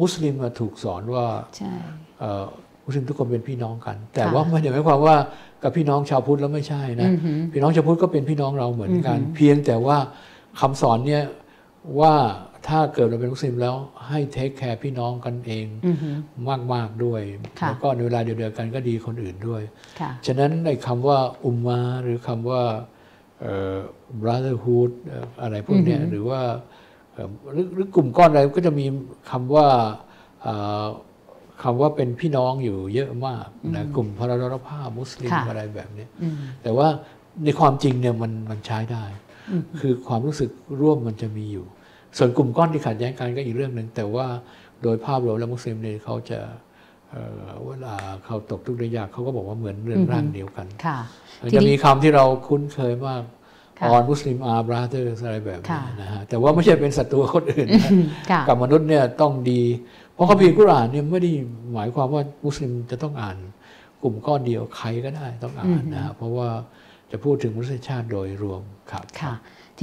[0.00, 1.72] มุสลิมอะถูกสอนว่าใช่
[2.20, 2.44] เอ่อ
[2.84, 5.16] มุสลิมทุกคนเป็นพี่น้องกัน แต่ค่ะว่าไม่ได้หมายความว่า
[5.62, 9.96] กับพี่น้องชาวพุทธแล้วไม่ใช่นะอือหือพี่น้องชาวพุทธก็เป็นพี่น้องเราเหมือนกันอือหือเพียงแต่ว่า
[10.60, 11.22] คำสอนเนี่ย
[12.00, 12.14] ว่า
[12.68, 13.74] ถ้าเกิดเราเป็นมุสลิมแล้ว
[14.08, 16.16] ให้เทคแคร์พี่น้องกันเองอือหือ
[16.72, 17.20] มากๆด้วย
[17.60, 19.62] ค่ะแล้วก็ในเวลาเดียวกันก็ดีคนอื่นด้วย
[20.00, 22.62] ค่ะฉะนั้นในคำว่าอุมมาหรือคำว่า
[23.40, 23.78] เอ่อ
[24.22, 26.40] brotherhood เอ่ออะไรพวกเนี้ยอือหือหรือว่า
[27.12, 28.86] เอ่อหรือหรือกลุ่มก้อนอะไรก็จะมี
[29.30, 29.66] คำว่า
[30.42, 30.86] เอ่อ
[31.62, 33.46] คำว่าเป็นพี่น้องอยู่เยอะมาก
[33.76, 36.88] นะกลุ่มพลรภาพมุสลิมค่ะอะไรแบบเนี้ยอืมแต่ว่า
[37.44, 39.04] ในความจริงเนี่ยมันมันใช้ได้
[39.50, 41.66] อืมคือความรู้สึกร่วมมันจะมีอยู่
[42.18, 44.26] ส่วนกลุ่มก้อนที่ขัดแย้งกันก็อีกเรื่องหนึ่งแต่ว่า
[44.82, 46.40] โดยภาพรวมแล้วมุสลิมเนี่ยเขาจะ
[47.10, 47.94] เอ่อเวลา
[48.24, 50.98] เขาตกทุกข์ได้ยากเขาก็บอกว่าเหมือนเรือนร่างเดียวกันค่ะ
[51.40, 53.22] มันทีจะนี้มีคำที่เราคุ้นเคยมาก
[53.78, 59.62] ค่ะออนมุสลิมอาบราเธอร์อะไรแบบนี้ค่ะนะฮะแต่ว่าไม่ใช่เป็นศัตรูคนอื่นนะอืมค่ะกับมนุษย์เนี่ยต้องดี
[60.14, 61.30] เพราะคัมภีร์กุรอานเนี่ยไม่ได้
[61.74, 63.36] หมายความว่ามุสลิมจะต้องอ่าน
[64.02, 66.48] กลุ่มก้อนเดียวใครก็ได้ต้องอ่านนะฮะเพราะว่า
[67.10, 69.34] จะพูดถึงมนุษยชาติโดยรวมครับค่ะ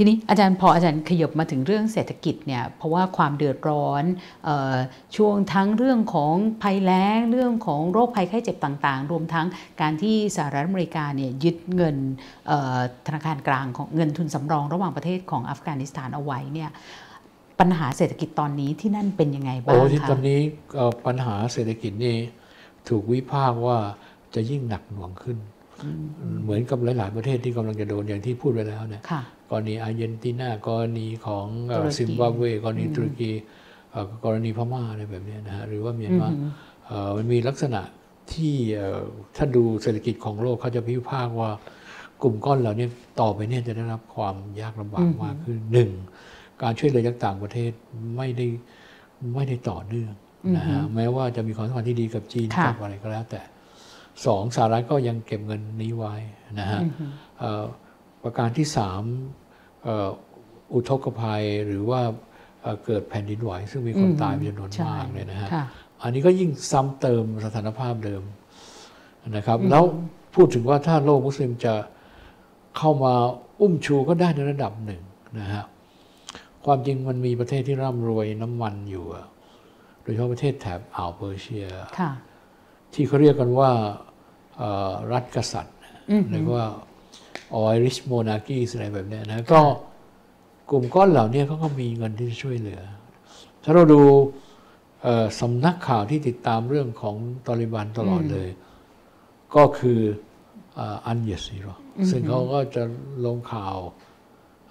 [0.02, 4.04] ทีนี้อาจารย์พออาจารย์ขยบมาถึงเรื่องเศรษฐกิจเนี่ยเพราะว่าความเดือดร้อน
[4.44, 4.76] เออ
[5.16, 9.46] ช่วงทั้งเรื่องของภัยแล้งเรื่องของโรคภัยไข้เจ็บต่างๆ รวมทั้ง
[9.80, 11.96] การที่สหรัฐอเมริกาเนี่ยยึดเงิน
[12.46, 16.70] เอ่อธนาคารกลางของเงินทุนสำรองระหว่างประเทศของอัฟกานิสถานเอาไว้เนี่ย
[17.60, 20.40] ปัญหาเศรษฐกิจตอนนี้ที่นั่นเป็นยังไงบ้าโอ้งที่คะตอนนี้
[20.74, 22.16] เอ่อปัญหาเศรษฐกิจนี่
[22.88, 23.76] ถูกวิพากษ์ว่า
[24.34, 25.38] จะยิ่งหนักหน่วงขึ้น
[26.42, 33.30] เหมือนกับหลาย ๆ ประเทศที่กำลังจะโดนอย่างที่พูดไปแล้วเนี่ยค่ะ กรณีอาร์เจนตินากรณีของเอ่อตุรกีซิมบับเวกรณีตุรกี
[33.90, 36.28] เอ่อกรณีพม่าอะไรแบบเนี้ยนะฮะหรือว่าเมียนมา
[36.86, 37.82] เอ่อมันมีลักษณะ
[38.32, 39.00] ที่เอ่อ
[39.36, 41.50] ถ้าดูเศรษฐกิจของโลกเขาจะพิพากษ์ว่า
[42.22, 42.86] กลุ่มก้อนเหล่านี้
[43.20, 45.90] ต่อไปเนี่ยจะได้รับความยากลำบากมากขึ้นหนึ่ง
[46.62, 47.72] การช่วยเหลือจากต่างประเทศ
[48.16, 48.46] ไม่ได้
[49.34, 50.12] ไม่ได้ต่อเนื่อง
[50.56, 53.42] นะฮะแม้ว่าจะมีความสัมพันธ์ที่ดีกับจีนค่ะกับอะไรก็แล้ว แต่
[54.26, 56.14] สองสหรัฐก็ยังเก็บเงินนี้ไว้
[56.60, 56.80] นะฮะ
[57.38, 57.64] เอ่อ
[58.22, 59.02] ประการที่สาม
[59.39, 60.08] เอ่อ
[60.74, 62.00] อุทกภัยหรือว่า
[62.62, 65.64] เอ่อเกิดแผ่นดินไหว ซึ่งมีคนตายเป็นจำนวนใช่มากเลยนะฮะค่ะ
[66.02, 68.22] อันนี้ก็ยิ่งซ้ำเติมสถานภาพเดิม
[69.36, 69.84] นะครับ แล้ว
[70.34, 71.74] พูดถึงว่าถ้าโลกมุสลิมจะ
[72.76, 73.14] เข้ามา
[73.60, 75.02] อุ้มชูก็ได้ในระดับหนึ่ง
[75.38, 75.64] นะฮะ
[76.64, 79.26] ความจริงมันมีประเทศที่ร่ำรวยน้ำมันอยู่อะ
[80.02, 81.66] โดยเฉพาะประเทศแถบอ่าวเปอร์เซีย
[81.98, 82.10] ค่ะ
[82.94, 83.70] ที่เขาเรียกกันว่า
[84.56, 85.76] เอ่อรัฐกษัตริย์
[86.10, 86.64] อืมเรียกว่า
[87.74, 89.60] Irish monarchy อะไรแบบเนี้ยนะก็
[90.70, 92.80] กลุ่มก้อนเหล่านี้เขาก็มีเงินที่จะช่วยเหลือ
[93.64, 94.02] ถ้าเราดู
[95.02, 98.48] เอ่อสำนักข่าวที่ติดตามเรื่องของตอริบันตลอดเลย
[99.56, 100.00] ก็คือ
[101.06, 101.66] อันเยซีโร
[102.10, 102.82] ซึ่งเขาก็จะ
[103.24, 103.76] ลงข่าว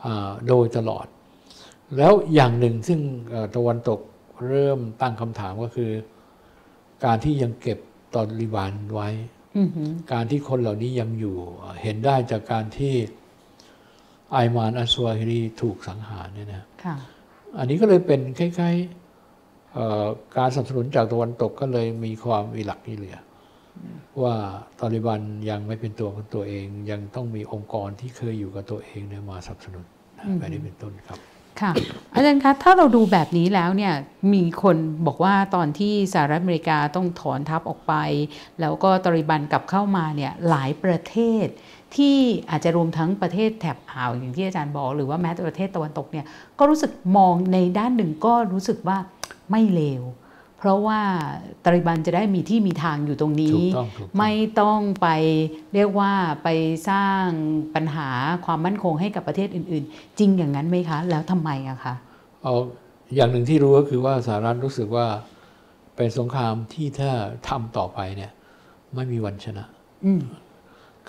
[0.04, 1.06] อ่าโดยตลอด
[1.98, 4.00] แล้วอย่างหนึ่งซึ่งเอ่อตะวันตก
[4.48, 5.92] เริ่มตั้งคำถามก็คือ
[7.06, 7.80] การที่ยังเก็บ
[8.16, 9.39] ตอริบันไว้อือหือ
[10.12, 11.36] การที่คนเหล่านี้ยังอยู่
[11.82, 12.94] เห็นได้จากการที่
[14.32, 16.96] ไอมานอัสวาฮิรีถูกสังหารเนี่ยนะค่ะ
[17.58, 20.06] อันนี้ก็เลยเป็นคล้ายๆเอ่อ
[20.38, 23.18] การสนับสนุนจากตะวันตกก็เลยมีความมีหลักที่เหลือ
[23.82, 23.86] อ
[24.22, 24.36] ว่า
[24.80, 29.86] ตอริบันยังไม่เป็นตัวของตัวเองยังต้องมีองค์กรที่เคยอยู่กับตัวเองเนี่ยมาสนับสนุน
[30.18, 31.20] นะแบบนี้เป็นต้นครับ
[31.62, 31.72] ค่ะ
[32.16, 33.94] อาจารย์คะถ้าเราดูแบบนี้แล้วเนี่ย
[34.34, 37.94] มีคนบอกว่าตอนที่สหรัฐอเมริกาต้องถอนทัพออกไป
[38.62, 41.48] แล้วก็ตริบันกลับเข้ามาเนี่ยหลายประเทศ
[41.96, 42.18] ที่
[42.50, 46.26] อาจจะรวมทั้งประเทศแถบอ่าวอย่างที่อาจารย์บอกหรือว่าแม้แต่ประเทศตะวันตกเนี่ย
[46.60, 48.98] ก็รู้สึกมองในด้านหนึ่งก็รู้สึกว่า
[49.52, 50.04] ไม่เลว
[50.60, 51.02] เพราะว่า
[51.64, 55.08] ตาลิบันจะได้มีที่มีทางอยู่ตรงนี้ถูกต้องถูกต้องไม่ต้องไป
[55.74, 56.12] เรียกว่า
[56.44, 56.48] ไป
[56.90, 57.26] สร้าง
[57.76, 58.10] ปัญหา
[58.46, 61.94] ความมั่นคงให้กับประเทศอื่น ๆ จริงอย่างนั้นไหมคะ แล้วทำไมอะคะ
[62.44, 62.54] เอา
[63.16, 65.08] อย่างหนึ่งที่รู้ก็คือว่าสหรัฐรู้สึกว่า
[65.96, 67.12] เป็นสงครามที่ถ้า
[67.50, 68.32] ทำต่อไปเนี่ย
[68.96, 69.66] ไม่มีวันชนะ
[70.06, 70.22] อืม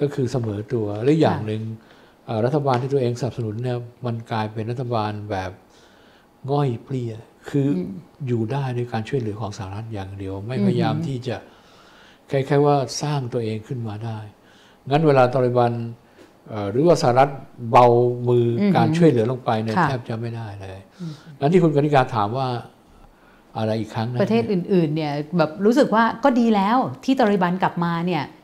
[0.00, 1.62] ก็คือเสมอตัวหรืออย่างค่ะหนึ่ง
[2.26, 5.50] เอ่อรัฐบาลที่ตัวเองสนับสนุนเนี่ยมันกลายเป็นรัฐบาลแบบ
[6.50, 7.12] ง่อยเปลี้ย
[7.50, 7.80] คืออ
[8.28, 11.36] อยู่ได้ด้วยการช่วยเหลือของสหรัฐอย่างเดียว ไม่พยายามที่จะ
[12.30, 14.18] คล้ายๆว่าสร้างตัวเองขึ้นมาได้
[14.90, 15.72] งั้นเวลาตอริบัน
[16.48, 17.30] เอ่อหรือว่าสหรัฐ
[17.70, 17.86] เบา
[18.28, 20.78] มือออหือการช่วยเหลือลงไปเนี่ยค่ะแทบจะไม่ได้เลย
[21.40, 22.48] งั้นที่คุณกนิการถามว่า
[23.56, 28.38] อะไรอีกครั้งนะประเทศอื่นๆเนี่ยแบบรู้สึกว่าก็ดีแล้วที่ตาลิบันกลับมาเนี่ยเอ่อ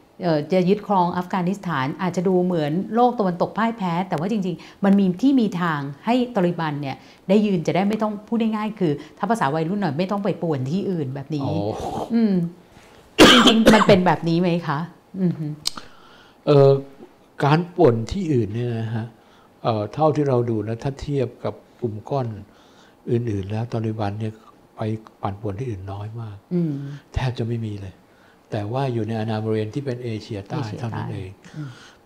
[0.53, 6.97] จะยึดครองอัฟกานิสถานอาจจะดูเหมือนโลกตะวันตกพ่ายแพ้ แต่ว่าจริง ๆ มันมีที่มีทางให้ตาลิบันเนี่ย
[7.29, 11.55] ได้ยืนจะได้ไม่ต้องพูดง่ายๆคือ ถ้าภาษาวัยรุ่นหน่อยไม่ต้องไปป่วนที่อื่นแบบนี้โอ้
[12.15, 12.35] อืม
[13.31, 14.79] จริงๆมันเป็นแบบนี้ไหมคะ
[15.23, 15.47] อือฮึ
[16.47, 16.73] เอ่อ
[17.45, 19.07] การป่วนที่อื่นเนี่ยนะฮะ
[19.63, 22.27] เอ่อเท่าที่เราดูนะถ้าเทียบกับกลุ่มก้อน
[23.11, 24.33] อื่น ๆ แล้วตอริบันเนี่ย
[24.77, 24.81] ไป
[25.23, 26.73] ปั่นป่วนที่อื่นน้อยมากอืม
[27.15, 27.95] แทบจะไม่มีเลย
[28.51, 31.31] แต่ว่าอยู่ในอาณาบริเวณที่เป็นเอเชียใต้เอเชียใต้เท่านั้นเอง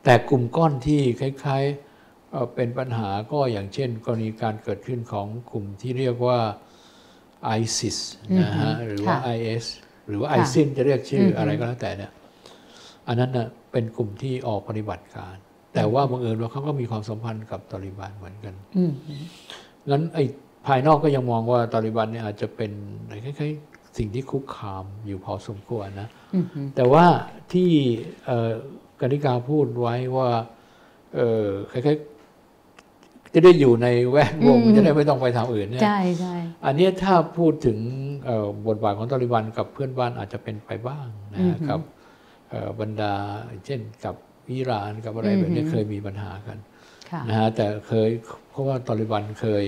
[0.04, 6.38] แต่กลุ่มก้อนที่คล้ายๆเอ่อเป็นปัญหาก็อย่างเช่น กรณีการเกิดขึ้นของกลุ่มที่เรียกว่า
[7.60, 7.98] ISIS
[8.40, 9.64] นะฮะหรือว่า IS
[10.08, 12.12] หรือว่า ISIN จะเรียกชื่ออะไรก็แล้วแต่เนี่ย
[13.08, 15.36] อันนั้นนะเป็นกลุ่มที่ออกปฏิบัติการ
[15.74, 18.92] แต่ว่าบังเอิญว่าเขาก็มีความสัมพันธ์กับตอริบันเหมือนกันอืม
[19.90, 20.24] งั้นไอ้
[20.66, 22.72] ภายนอกก็ยังมองว่าตอริบันเนี่ยอาจจะเป็น
[23.02, 26.19] อะไรคล้ายๆสิ่งที่คุกคามอยู่พอสมควรนะอืม
[26.76, 27.06] แต่ว่า
[27.52, 27.70] ที่
[28.26, 28.52] เอ่อ
[29.00, 30.28] กนิกาพูดไว้ว่า
[31.14, 36.34] เออคล้ายๆจะได้อยู่ในแวดวงอืมจะได้ไม่ต้องไปทางอื่นเนี่ยใช่ใช่
[36.66, 37.78] อันเนี้ยถ้าพูดถึง
[38.24, 41.80] เอ่อบทบาทของตอริบันกับเพื่อนบ้านอาจจะเป็นไปบ้างนะฮะกับ
[42.50, 43.14] เอ่อบรรดา
[43.66, 44.14] เช่นกับ
[44.50, 46.58] อิหร่านกับอะไรแบบนี้เคยมีปัญหากัน
[47.10, 48.10] ค่ะนะฮะแต่เคย
[48.50, 49.64] เพราะว่าตอริบันเคย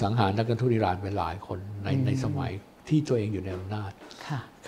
[0.00, 2.52] สังหารนักการทูตอิหร่านไปหลายคนในในสมัย
[2.88, 3.90] ที่ตัวเองอยู่ในอำนาจ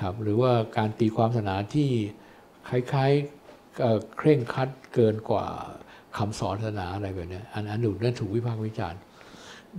[0.01, 1.91] ค่ะครับหรือว่าการตีความศาสนาที่
[2.69, 5.47] คล้ายๆเอ่อเคร่งครัดเกินกว่า
[6.17, 9.01] คำสอนศาสนาอะไรแบบเนี้ยอันอันดูนั่นถูกวิพากษ์วิจารณ์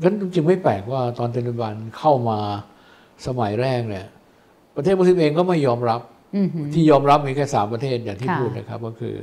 [0.02, 2.40] งั้นจึงไม่แปลกว่าตอนเตลิบันเข้ามา
[3.28, 4.06] สมัยแรกเนี่ย
[4.76, 6.02] ประเทศมุสลิมเองก็ไม่ยอมรับ
[6.36, 9.16] อือหือที่ยอมรับมีแค่สามประเทศอย่างที่ค่ะพูดนะครับก็คือ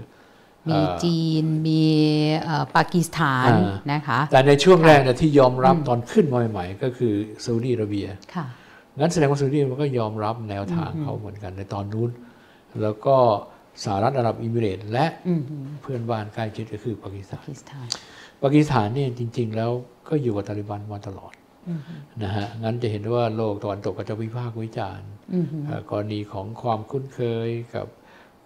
[0.68, 1.84] มีเอ่อจีนมี
[2.42, 7.12] เอ่อปากีสถานอ่านะคะ แต่ในช่วงแรกเนี่ยที่ยอมรับตอนขึ้นมาใหม่ๆก็คือ
[7.44, 8.46] ซาอุดีอาระเบียค่ะ
[9.00, 12.10] งั้นแสดงว่าซาอุดีมันก็ยอมรับแนวทางเขาเหมือนกันในตอนนู้น
[12.82, 13.16] แล้วก็
[13.84, 17.88] สหรัฐอาหรับอิมิเรตส์และอือหือเพื่อนบ้านใกล้ชิดก็คือปากีสถาปานกีสถาน
[18.42, 19.70] ปากีสถานเนี่ยจริง ๆ แล้ว
[20.08, 21.32] ก็อยู่กับตาลิบันมาตลอด
[22.22, 27.86] นะฮะงั้นจะเห็นว่าโลกตะวันตกก็จะวิพากษ์วิจารณ์อือหือเอ่อกรณีของความคุ้นเคยกับ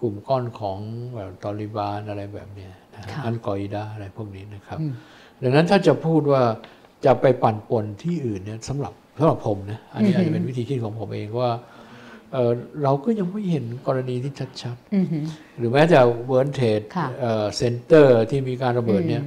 [0.00, 0.78] กลุ่มก้อนของ
[1.14, 4.92] แบบตอลิบานอะไรแบบเนี้ยนะฮะค่ะอัลกออิดาอะไรพวกนี้นะครับอืม
[5.42, 6.42] ดังนั้นถ้าจะพูดว่า
[7.04, 11.51] จะไปปั่นป่วนที่อื่นเนี่ยสำหรับ สำหรับผมนะอันนี้อาจจะเป็นวิธีคิดของผมเองว่า
[12.33, 17.07] เอ่อเราก็ยังไม่เห็นกรณีที่ชัดอือหือๆหรือแม้แต่ World Trade ค่ะ
[17.57, 19.25] Center ที่มีการระเบิดเนี่ย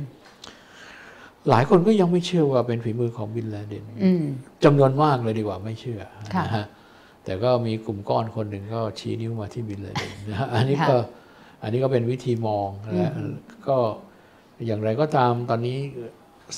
[1.50, 4.24] หลายคนก็ยังไม่เชื่อว่าเป็นฝีมือของบินลาเดนอืม
[4.64, 6.02] จำนวนมากเลยดีกว่าไม่เชื่อ
[6.36, 6.66] ค่ะนะฮะ
[7.26, 10.98] แต่ก็มีกลุ่มก้อนคนหนึ่งก็ชี้นิ้วมาที่บินลาเดนนะฮะอันนี้ค่ะก็
[11.64, 13.10] อันนี้ก็เป็นวิธีมองและ
[13.68, 13.78] ก็
[14.66, 15.78] อย่างไรก็ตามตอนนี้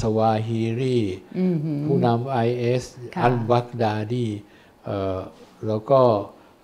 [0.01, 0.99] สวาฮิรี
[1.39, 2.83] อืมฮึผู้นำไอเอส
[3.15, 4.27] ค่ะอัลบักดาดี
[4.85, 5.19] เอ่อ
[5.67, 6.01] แล้วก็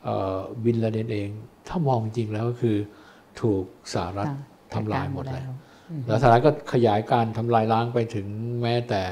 [0.03, 1.29] เอ่อบินลาเดนเอง
[1.67, 2.77] ถ้ามองจริงแล้วก็คือ
[3.41, 4.37] ถูกสหรัฐค่ะ
[4.73, 5.53] ทำลายหมดเลยแว
[5.89, 8.27] อืมแล้วสหรัฐก็ขยายการทำลายล้างไปถึง
[8.61, 9.03] แม้แต่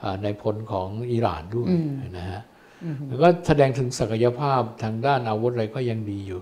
[0.00, 2.42] เอ่อในพลของอิหร่านด้วยอืมนะฮะ
[2.84, 6.40] อืมแล้วก็แสดงถึงศักยภาพทางด้านอาวุธอะไรก็ยังดีอยู่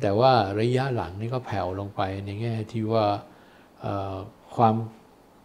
[0.00, 3.04] แต่ว่าระยะหลังนี่ก็แผ่วลงไปในแง่ที่ว่า
[3.80, 4.16] เอ่อ
[4.56, 5.03] ความเ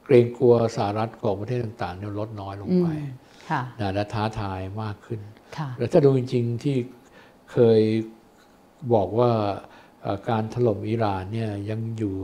[0.10, 2.88] กรงกลัวสหรัฐของประเทศต่างๆเนี่ยลดน้อยลงอืมไป
[3.50, 5.20] ค่ะนะและท้าทายมากขึ้น
[5.58, 6.78] ค่ะแล้วถ้าดูจริงๆที่
[7.52, 7.82] เคย
[8.94, 9.32] บอกว่า
[10.02, 12.16] เอ่อการถล่มอิหร่านเนี่ยยังอยู่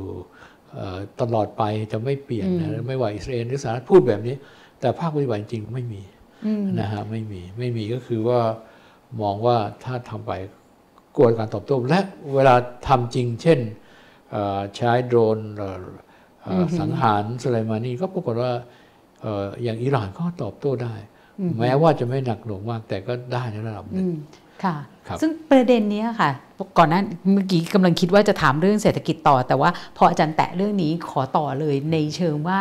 [0.74, 4.36] เอ่อตลอดไปจะไม่เปลี่ยนนะไม่ว่าอิสราเอลหรือสหรัฐพูดแบบนี้
[4.80, 6.02] แต่ภาคปฏิบัติจริงไม่มี
[6.45, 8.39] อืมนะฮะไม่มีไม่มีก็คือว่า
[9.21, 10.32] มองว่าถ้าทำไป
[11.15, 12.00] กลัวการตอบโต้และ
[12.34, 12.56] เวลา
[12.88, 13.60] ทำจริง เช่น
[14.32, 16.05] เอ่อใช้โดรนเอ่อเอ่ออ
[16.79, 18.51] สังหารสุไลมานีก็ปรากฏว่า
[19.21, 20.95] เอ่ออย่างอิหร่านก็ตอบโต้ได้
[21.60, 24.15] แม้ว่าจะไม่หนักหน่วงมากแต่ก็ได้ในระดับหนึ่งอืม
[24.63, 24.75] ค่ะ
[25.08, 26.29] ครับซึ่งประเด็นเนี้ยค่ะ
[26.77, 27.01] ก่อนหน้า
[27.34, 32.60] เมื่อกี้กำลังคิดว่าจะถามเรื่องเศรษฐกิจต่อ แต่ว่าพออาจารย์แตะเรื่องนี้ขอต่อเลยในเชิงว่า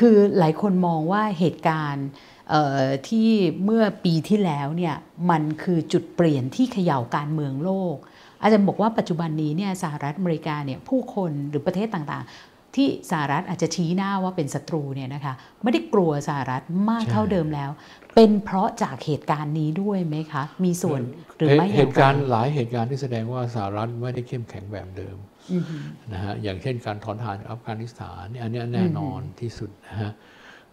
[0.00, 2.08] คือหลายคนมองว่าเหตุการณ์
[2.50, 3.28] เอ่อที่
[3.64, 4.94] เมื่อปีที่แล้วเนี่ย
[5.30, 7.96] มันคือจุดเปลี่ยนที่เขย่าการเมืองโลก
[8.42, 17.70] อาจารย์บอกว่าปัจจุบันนี้เนี่ยสหรัฐอเมริกาเนี่ยผู้คนหรือประเทศต่างๆ ที่สหรัฐอาจจะชี้หน้าว่าเป็นศัตรูเนี่ยนะคะไม่ได้กลัวสหรัฐมากเท่าเดิมแล้ว
[18.14, 21.00] เป็นเพราะจากเหตุการณ์นี้ด้วยไหมคะ มีส่วน
[21.36, 25.16] หรือไม่เหอย่งตุไรการณ์หลายเหตุการณ์ที่แสดงว่าสหรัฐไม่ได้เข้มแข็งแบบเดิม
[25.52, 25.76] อือฮึ
[26.12, 30.12] นะฮะอย่างเช่นการถอนทหารจากอัฟกานิสถานเนี่ยอันเนี้ยแน่นอนที่สุดนะฮะ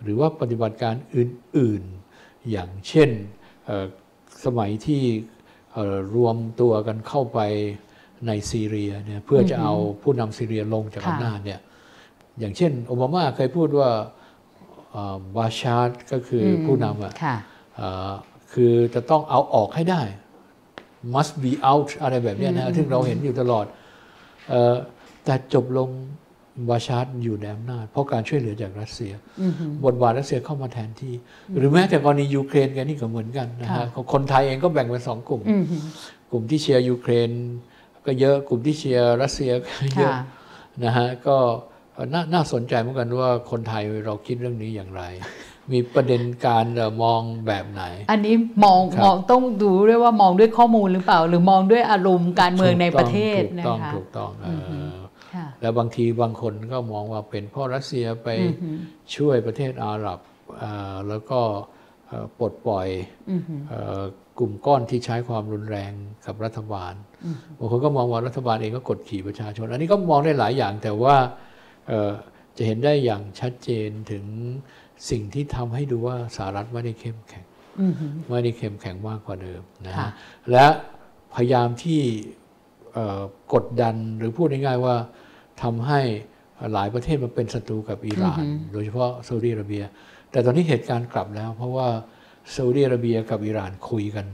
[0.02, 3.10] หรือว่าปฏิบัติการอื่นๆ อย่างเช่น
[3.66, 3.86] เอ่อ
[4.46, 5.02] สมัยที่
[5.74, 7.40] เอ่อรวมตัวกันเข้าไป
[8.28, 11.60] ในซีเรียเนี่ยเพื่อจะเอาผู้นำซีเรียลงจากค่ะอำนาจเนี่ย
[12.40, 13.90] อย่างเช่นโอบามาเคยพูดว่า
[14.92, 17.36] เอ่อบาชาร์ก็คืออผู้นำอะค่ะ
[17.76, 18.12] เอ่อ
[18.54, 20.02] คือจะต้องเอาออกให้ได้
[21.14, 23.66] must be out อะไรแบบเนี้ยนะฮะซึ่งเราเห็นอยู่ตลอด
[24.50, 24.76] เอ่อ
[25.26, 25.90] แต่จบลง
[26.70, 31.14] บาชาร์อยู่ในอำนาจเพราะการช่วยเหลือจากรัสเซียอือฮึบทบาทรัสเซียเข้ามาแทนที่
[31.58, 35.78] หรือแม้แต่กรณียูเครนกันนี่ก็เหมือนกันนะฮะค่ะคนไทยเองก็แบ่งเป็นสองกลุ่มอือฮึ
[36.32, 37.30] กลุ่มที่เชียร์ยูเครน
[38.06, 40.26] ก็เยอะกลุ่มที่เชียร์รัสเซียก็เยอะค่ะ
[40.84, 41.38] นะฮะก็
[42.14, 45.04] นาน่าสนใจเหมือนกันว่าคนไทยเราคิดเรื่องนี้อย่างไร
[45.72, 48.36] มีประเด็นการเอ่อมองแบบไหน อันนี้
[48.66, 54.74] มองครับมองต้องดูด้วยว่ามองด้วยข้อมูลหรือเปล่า หรือมองด้วยอารมณ์การเมืองในประเทศถูกนะต้องคะถูกต้องเอ่ออ
[55.36, 58.70] ค่ะแล้วบางทีบางคนก็มองว่าเป็นเพราะรัสเซียไปอือฮึ
[59.16, 60.20] ช่วยประเทศอาหรับ
[60.60, 61.40] เอ่อแล้วก็
[62.08, 62.88] เอ่อปลดปล่อย
[63.32, 64.02] อือฮึเอ่อ
[64.40, 65.92] กลุ่มก้อนที่ใช้ความรุนแรง
[66.26, 66.94] กับรัฐบาล
[67.58, 71.48] บางคนก็มองว่ารัฐบาลเองก็กดขี่ประชาชน อันนี้ก็มองได้หลายอย่างแต่ว่าเอ่อ
[72.58, 74.26] จะเห็นได้อย่างชัดเจนถึง
[75.10, 77.46] สิ่งที่ทำให้ดูว่าสหรัฐไม่ได้เข้มแข็ง
[77.82, 80.12] อือฮึไม่ได้เข้มแข็งมากกว่าเดิมนะค่ะฮะ
[80.52, 80.66] และ
[81.36, 82.02] พยายามที่
[82.94, 83.22] เอ่อ
[83.54, 84.96] กดดันหรือพูดง่ายๆว่า
[85.62, 86.00] ทำให้
[86.74, 89.84] หลายประเทศมาเป็นศัตรูกับอิหร่าน โดยเฉพาะซาอุดิอาระเบีย
[90.32, 91.88] แต่ตอนนี้เหตุการณ์กลับแล้ว เพราะว่า
[92.56, 94.26] ซาอุดิอาระเบียกับอิหร่านคุยกัน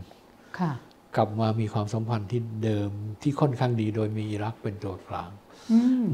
[0.60, 0.72] ค่ะ
[1.16, 2.90] กลับมามีความสัมพันธ์ที่เดิม
[3.22, 5.45] ที่ค่อนข้างดีโดยมีอิรักเป็นตัวกลางอืม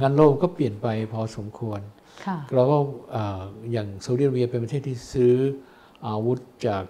[0.01, 1.81] งานโลกก็เปลี่ยนไปพอสมควร
[2.25, 2.77] ค่ะเราก็
[3.11, 5.35] เอ่ออย่างซาอุดิอาระเบียเป็นประเทศที่ซื้อ
[6.07, 6.83] อาวุธจาก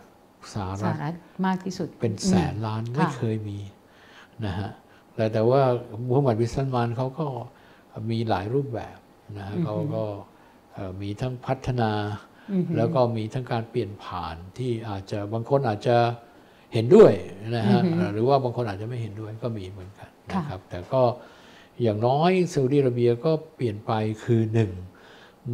[0.54, 3.60] สหสรัหฐรัฐมากที่สุดเป็นแสนล้านไม่ค่ะเคยมี
[4.46, 4.70] นะฮะ
[5.16, 5.62] แต่แต่ว่า
[6.08, 7.26] มูฮัมหมัดบินซัลมานเขาก็
[8.10, 8.98] มีหลายรูปแบบ
[9.38, 10.04] นะฮะเขาก็
[10.74, 11.92] เอ่อมีทั้งพัฒนา
[12.52, 15.98] อือฮึแล้วก็มีทั้งการเปลี่ยนผ่านที่อาจจะบางคนอาจจะ
[16.74, 17.12] เห็นด้วย
[17.58, 21.02] นะฮะอือฮึหรือว่าบางคนอาจจะไม่เห็นด้วยก็มีเหมือนกันค่ะนะครับ แต่ก็
[21.82, 23.92] อย่างน้อยซาอุดิอาระเบียก็เปลี่ยนไป
[24.24, 24.72] คือหนึ่ง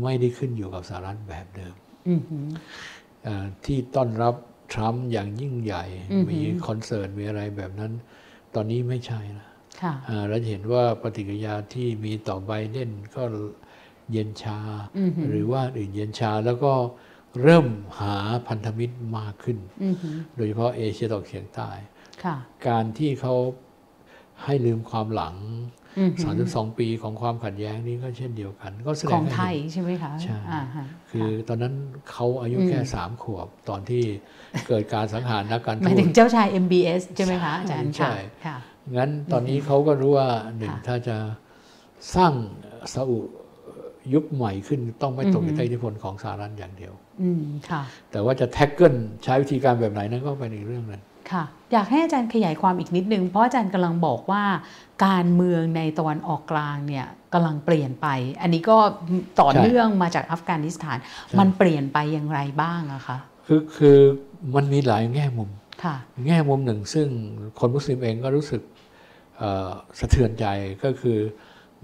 [0.03, 1.75] ไม่ได้ขึ้นอยู่กับสหรัฐแบบเดิม
[2.09, 2.37] อือฮึ
[3.23, 4.35] เอ่อที่ต้อนรับ
[4.73, 7.91] ทรัมป์อย่างยิ่งใหญ่อือหือมีคอนเสิร์ต มีอะไรแบบนั้น
[8.55, 9.47] ตอนนี้ไม่ใช่ละ
[9.81, 13.23] ค่ะอ่าเราจะเห็นว่าปฏิกิริยาที่มีต่อไบเดนก็
[14.11, 14.59] เย็นชา
[14.97, 16.73] อือหือหรือว่าอื่นเย็นชาแล้วก็
[17.41, 17.67] เริ่ม
[17.99, 18.15] หา
[18.47, 21.69] พันธมิตรมากขึ้นอือฮึโดยเฉพาะเอเชียตะวันออกเฉียงใต้
[22.23, 22.35] ค่ะ
[22.67, 23.35] การที่เขา
[24.43, 31.73] ให้ลืมความหลังอือฮึ 32 ปีของความขัดแย้งนี้ก็เช่นเดียวกัน ก็แสดของงให้ไทเห็ยนใช่ไหมคะใช่อ่าฮะคือตอนนั้น
[32.11, 34.03] เขาอายุอืมแค่สามขวบตอนที่
[34.67, 38.57] เกิดการสังหารนักการหมายทูถึตงเจ้าชาย MBS ใช่ไหมคะอาจารย์ใช่ค่ะค่ะ
[38.97, 41.17] งั้นตอนนี้เขาก็รู้ว่าหนึ่งค่ะถ้าจะ
[42.15, 42.33] สร้าง
[42.93, 43.19] ซาอุ
[44.13, 47.81] ยุคใหม่ขึ้นต้องไม่ตกอืในอฮึใต้อิทธิพลของสหรัฐอย่างเดียวอืมค่ะ
[48.11, 54.43] แต่ว่าจะแท็กเกิลใช้วิธีการแบบไหนนั้นก็เป็นอีกเรื่องหนึง ค่ะ อยากให้อาจารย์ขยายความอีกนิดนึง เพราะอาจารย์กำลังบอกว่า
[55.05, 58.07] การเมืองในตะวันออกกลางเนี่ยกำลังเปลี่ยนไป
[58.41, 58.77] อันนี้ก็
[59.39, 60.97] ต่อใช่เนื่องมาจากอัฟกานิสถาน
[61.39, 63.97] มันเปลี่ยนไปอย่างไรบ้างอะคะคือคือ
[64.55, 65.49] มันมีหลายแง่มุม
[65.83, 65.95] ค่ะ
[66.27, 67.07] แง่มุมหนึ่งซึ่ง
[67.59, 68.61] คนมุสลิมเองก็รู้สึก
[69.37, 70.45] เอ่อสะเทือนใจ
[70.83, 71.17] ก็คือ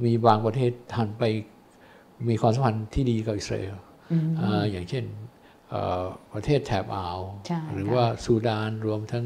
[0.03, 1.23] มีบางประเทศหันไป
[2.29, 3.75] มีความสัมพันธ์ที่ดีกับอิสราเอล
[4.12, 5.32] อืมอ่าอย่างเช่นเอ่อ
[6.33, 9.25] ประเทศแถบอ่าวใช่หรือค่ะว่าซูดานรวมทั้ง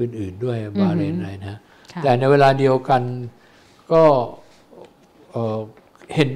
[0.00, 1.58] อื่น ๆ ด้วยบาเรนอะไรนะ
[1.92, 3.02] ค่ะแต่ในเวลาเดียวกัน
[3.92, 4.02] ก็
[5.32, 5.58] เอ่อ
[6.14, 6.30] เห็น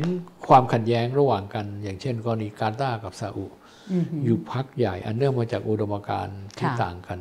[0.48, 3.46] ความขัดแย้งระหว่างกัน อย่างเช่น กรณีกาตาร์กับซาอุ
[3.92, 7.18] อืมอยู่พักใหญ่ อันเนื่องมาจากอุดมการณ์ที่ค่ะต่างกัน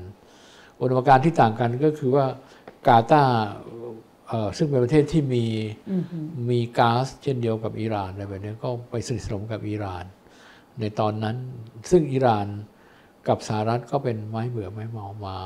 [0.81, 2.25] อุดมการณ์ที่ต่างกันก็คือว่า
[2.87, 3.37] กาตาร์
[4.27, 5.45] เอ่อซึ่งเป็นประเทศที่มี
[5.89, 6.03] อืม
[6.51, 10.05] มีก๊าซเช่นเดียวกับอิหร่านอะไรแบบนี้ก็ไปสนิทสนมกับอิหร่าน
[10.79, 11.37] ในตอนนั้น
[11.89, 12.47] ซึ่งอิหร่าน
[13.27, 15.37] กับสหรัฐก็เป็นไม้เบื่อไม้เมามา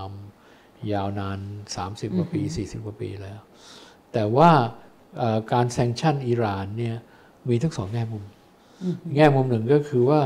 [0.94, 1.40] ยาวนาน
[1.78, 3.40] 30 กว่าปี 40 กว่าปีแล้ว
[4.14, 4.50] แต่ว่า
[5.18, 6.96] เอ่อการแซงชั่นอิหร่านเนี่ย
[7.50, 8.24] มีทั้งสองแง่มุม
[9.16, 10.22] แง่มุมหนึ่งก็คือว่า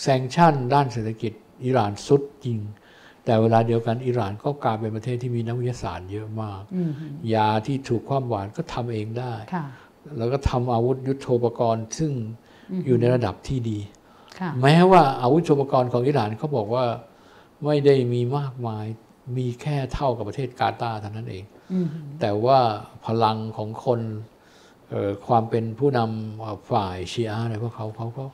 [0.00, 1.32] แซงชั่นด้านเศรษฐกิจ
[1.64, 2.58] อิหร่านสุดจริง
[3.24, 6.92] แต่เวลาเดียวกันอิหร่านก็กลายเป็นประเทศที่มีนักวิทยาศาสตร์เยอะมากอืม
[7.34, 9.66] ยาที่ถูกความหวานก็ทำเองได้ค่ะ
[10.18, 12.12] แล้วก็ทำอาวุธยุโทโธปกรณ์ ซึ่ง
[12.86, 14.03] อยู่ในระดับที่ดีค่ะ
[14.62, 16.84] แม้ว่าอาวุธยุทโธปกรณ์ของอิหร่านเขาบอกว่า
[17.64, 18.86] ไม่ได้มีมากมาย
[19.36, 21.86] มีแค่เท่ากับประเทศกาตาร์เท่านั้นเองอืม
[22.20, 22.58] แต่ว่า
[23.06, 24.00] พลังของคน
[24.90, 28.24] เอ่อความเป็นผู้นำเอ่อฝ่ายชีอะห์อะไรพวกเขาเขาก็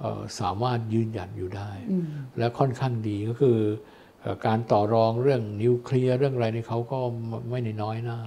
[0.00, 2.04] เอ่อสามารถยืนหยัดอยู่ได้อืม
[2.38, 3.58] และค่อนข้างดีก็คือ
[4.20, 6.98] เอ่อการต่อรองเรื่องนิวเคลียร์เรื่องอะไรนี่เขาก็
[7.50, 8.18] ไม่ได้น้อยหน้า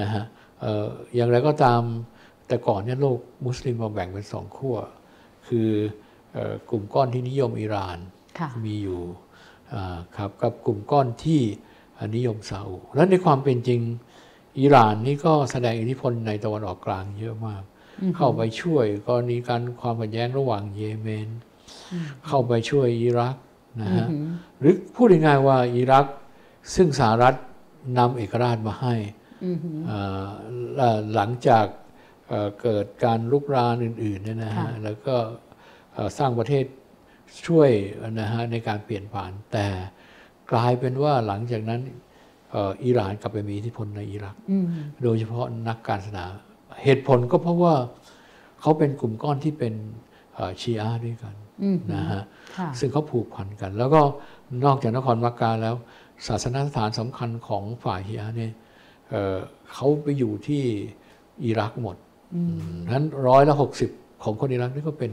[0.00, 0.24] นะฮะ
[0.60, 1.82] เอ่ออย่างไรก็ตาม
[2.48, 4.76] แต่ก่อนเนี่ยโลกมุสลิมมาแบ่งเป็นสองขั้ว
[5.48, 5.94] คือเอ่อ
[6.70, 7.98] กลุ่มก้อนที่นิยมอิหร่าน
[8.38, 9.00] ค่ะมีอยู่
[9.74, 11.40] อ่าครับกับกลุ่มก้อนที่
[12.16, 13.80] นิยมซาอุและในความเป็นจริง
[14.60, 17.62] อิหร่านนี่ก็แสดงอิทธิพลในตะวันออกกลางเยอะมาก
[18.16, 21.28] เข้าไปช่วยกรณีการความขัดแย้งระหว่างเยเมน
[22.26, 23.36] เข้าไปช่วยอิรัก
[23.80, 24.06] นะฮะ
[24.60, 26.06] หรือพูดง่ายๆว่าอิรัก
[26.74, 27.34] ซึ่งสหรัฐ
[27.98, 28.94] นำเอกราชมาให้
[29.88, 30.28] อ่า
[30.76, 31.66] และหลังจาก
[32.28, 35.45] เอ่อเกิดการลุกรานอื่นๆเนี่ยนะฮะค่ะแล้วก็เอ่อ
[36.18, 36.64] สร้างประเทศ
[37.46, 37.70] ช่วย
[38.20, 39.66] นะฮะในการเปลี่ยนผ่าน แต่
[40.52, 41.80] กลายเป็นว่าหลังจากนั้น
[42.50, 44.66] เอ่ออิหร่านกลับไปมีอิทธิพลในอิรักอืม
[45.02, 46.24] โดยเฉพาะนักการศาสนา
[46.82, 47.74] เหตุผลก็เพราะว่า
[48.60, 49.74] เขาเป็นกลุ่มก้อนที่เป็น
[50.34, 52.22] เอ่อชีอะห์ด้วยกันอืมนะฮะ
[52.56, 54.02] ค่ะซึ่งเขาผูกพันกัน แล้วก็
[54.64, 55.74] นอกจากนครมักกะแล้ว
[56.26, 58.52] ศาสนสถานสำคัญของฝ่ายชีอะห์เนี่ย
[59.10, 59.36] เอ่อ
[59.72, 60.62] เขาไปอยู่ที่
[61.44, 61.96] อิรักหมด
[62.92, 63.90] นั้นร้อยละหกสิบ
[64.22, 65.12] ของคนอิรักนี่ก็เป็น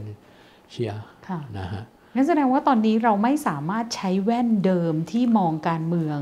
[0.74, 1.82] ชีอะห์ค่ะนะฮะ
[2.14, 6.18] งั้นแสดงว่าตอนนี้เราไม่สามารถใช้แว่นเดิมที่มองการเมือง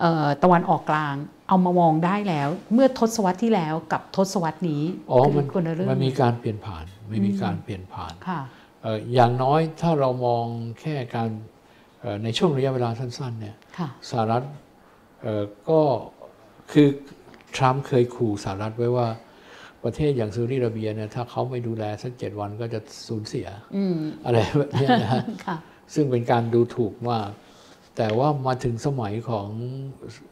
[0.00, 1.14] เออตะวันออกกลาง
[1.48, 8.40] เอามามองได้แล้ว เมื่อทศวรรษที่แล้วกับทศวรรษนี้อ๋อคืมันคนละเรื่องมันมีการเปลี่ยนผ่านไม่มีการเปลี่ยนผ่านค่ะ
[8.82, 10.44] เอ่ออย่างน้อยถ้าเรามอง
[10.80, 11.30] แค่การ
[12.00, 14.42] เอ่อในช่วงระยะเวลาสั้นๆเนี่ยค่ะสหรัฐ
[15.22, 15.80] เอ่อก็
[16.72, 16.88] คือ
[17.56, 19.08] ทรัมป์เคยขู่สหรัฐไว้ว่า
[19.84, 25.56] ประเทศอย่างซาอุดิอาระเบียเนี่ยถ้าเขาไม่ดูแลสักเจ็ดวันก็จะสูญเสียอืมอะไรแบบเนี้ยนะฮะค่ะ
[25.94, 27.30] ซึ่งเป็นการดูถูกมาก
[27.96, 29.48] แต่ว่ามาถึงสมัยของ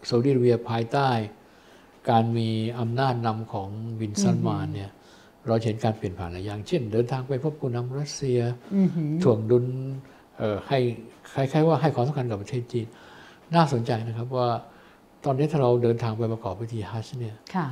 [0.09, 1.09] ซาอุดิอาระเบียภายใต้
[2.11, 2.49] การมี
[2.81, 3.69] อำนาจนำของ
[4.01, 4.91] บินซัลมานเนี่ย
[5.47, 8.41] เราเห็นการเปลี่ยนผ่านหลายอย่าง เช่น เดินทางไปพบผู้นำรัสเซีย
[8.77, 9.65] อือหือถ่วงดุล
[10.39, 10.79] เอ่อให้
[11.35, 12.87] คล้ายๆว่าให้ความสำคัญกับประเทศจีน
[13.55, 14.49] น่าสนใจนะครับว่า
[15.25, 17.67] ตอนนี้ถ้าเราเดินทางไปประกอบพิธีฮัจญ์เนี่ยค่ะ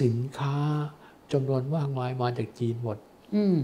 [0.00, 0.56] สินค้า
[1.32, 2.98] จำนวนมากมายมาจากจีนหมด
[3.34, 3.56] อืม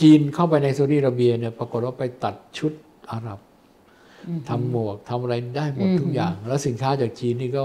[0.00, 2.72] จีนเข้าไปในซาอุดิอาระเบียเนี่ยปรากฏว่าไปตัดชุด
[3.10, 3.38] อาหรับ
[4.48, 7.62] ทำหมวกทำอะไรได้หมดทุกอย่าง แล้วสินค้าจากจีนนี่ก็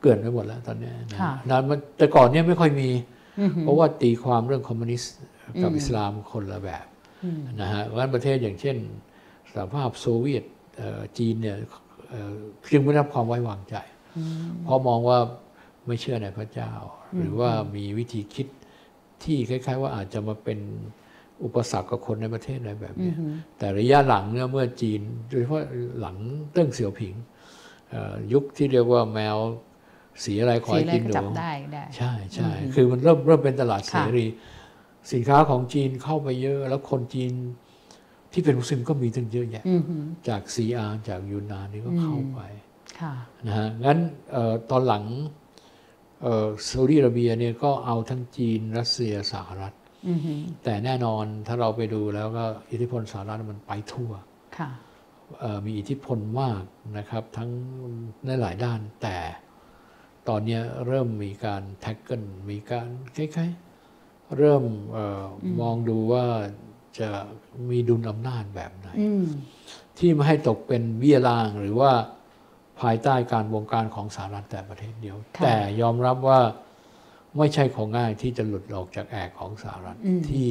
[0.00, 2.90] เกลื่อนไปหมดแล้วตอนเนี้ยนะค่ะนานมันแต่ก่อนเนี่ยไม่ค่อยมี
[3.40, 5.14] อือหือเพราะว่าตีความเรื่องคอมมิวนิสต์
[5.62, 6.86] กับอิสลามคนละแบบ
[7.60, 8.76] นะฮะเพราะฉะนั้นประเทศอย่างเช่น
[9.52, 10.44] สหภาพโซเวียต
[10.76, 11.56] เอ่อจีนเนี่ย
[12.08, 12.32] เอ่อ
[12.70, 13.76] จึงไม่ได้รับความไว้วางใจ
[14.64, 15.18] เพราะมองว่า
[15.86, 16.72] ไม่เชื่อในพระเจ้า
[17.18, 18.46] หรือว่ามีวิธีคิด
[19.24, 20.58] ที่คล้าย ๆ ว่าอาจจะมาเป็น
[21.44, 23.16] อุปสรรคกับคนในประเทศอะไรแบบเนี้ย
[23.58, 25.62] แต่ระยะหลังเนี่ยเมื่อจีนโดยเฉพาะ
[26.00, 26.16] หลัง
[26.52, 27.14] เติ้งเสี่ยวผิง
[27.90, 29.36] เอ่อยุคที่เรียกว่าแมว
[30.24, 34.26] สีอะไรขอสีให้อะไรกินหก็นูจับได้ได้ใช่ใช่คือมันเริ่มเริ่มเป็นตลาดเสค่ะรี
[35.12, 37.32] สินค้าของจีนเข้าไปเยอะ แล้วคนจีน
[38.32, 42.40] ที่เป็นมุสลิมก็มีตั้งเยอะแยะอือหือจากซีอาร์จากยูนนานนี่ก็เข้าไป
[43.00, 43.14] ค่ะ
[43.46, 43.98] นะฮะงั้น
[44.32, 45.39] เอ่อตอนหลังเอ่อ
[46.68, 49.74] ซาอุดิอาระเบียเนี่ยก็เอาทั้งจีนรัสเซียสหรัฐ
[50.08, 54.12] อือหือแต่แน่นอนถ้าเราไปดูแล้วก็อิทธิพลสหรัฐมันไปทั่ว
[54.58, 54.70] ค่ะ
[55.26, 56.62] พเอ่อมีอิทธิพลมาก
[56.98, 57.50] นะครับ ทั้ง
[58.26, 59.18] ในหลายด้านแต่
[60.28, 66.24] ตอนเนี้ยเริ่มมีการแท็กเกิลมีการคล้ายๆเริ่มเอออมองดูว่า
[66.98, 67.10] จะ
[67.70, 69.24] มีดุลอำนาจแบบไหนอืม
[69.98, 71.92] ที่ไม่ให้ตกเป็นเบี้ยล่างหรือว่า
[72.80, 76.40] ภายใต้การบงการของสหรัฐแต่ประเทศเดียวค่ะแต่ยอมรับว่า
[77.38, 80.50] ไม่ใช่ของง่ายที่จะหลุดออกจากแอกของสหรัฐอืมที่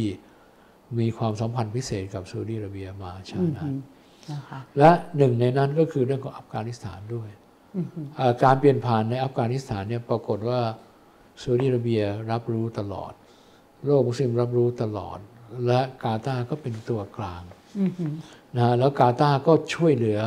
[1.00, 3.74] มีความสัมพันธ์พิเศษกับซาอุดิอาระเบียมาช้าอืมนาน
[4.32, 7.30] นะคะและหนึ่งในนั้นก็คือเรื่องของอัฟกานิสถานด้วย
[7.76, 10.60] อืมเอ่อการเปลี่ยนผ่านในอัฟกานิสถานเนี่ยปรากฏว่า
[11.42, 12.02] ซาอุดิอาระเบีย
[12.32, 13.12] รับรู้ตลอด
[13.86, 15.20] โลกมุสลิมรับรู้ตลอด
[15.68, 17.42] และกาตาร์ก็เป็นตัวกลาง
[17.80, 17.92] อืม
[18.56, 20.20] นะฮะแล้วกาตาร์ก็ช่วยเหลือ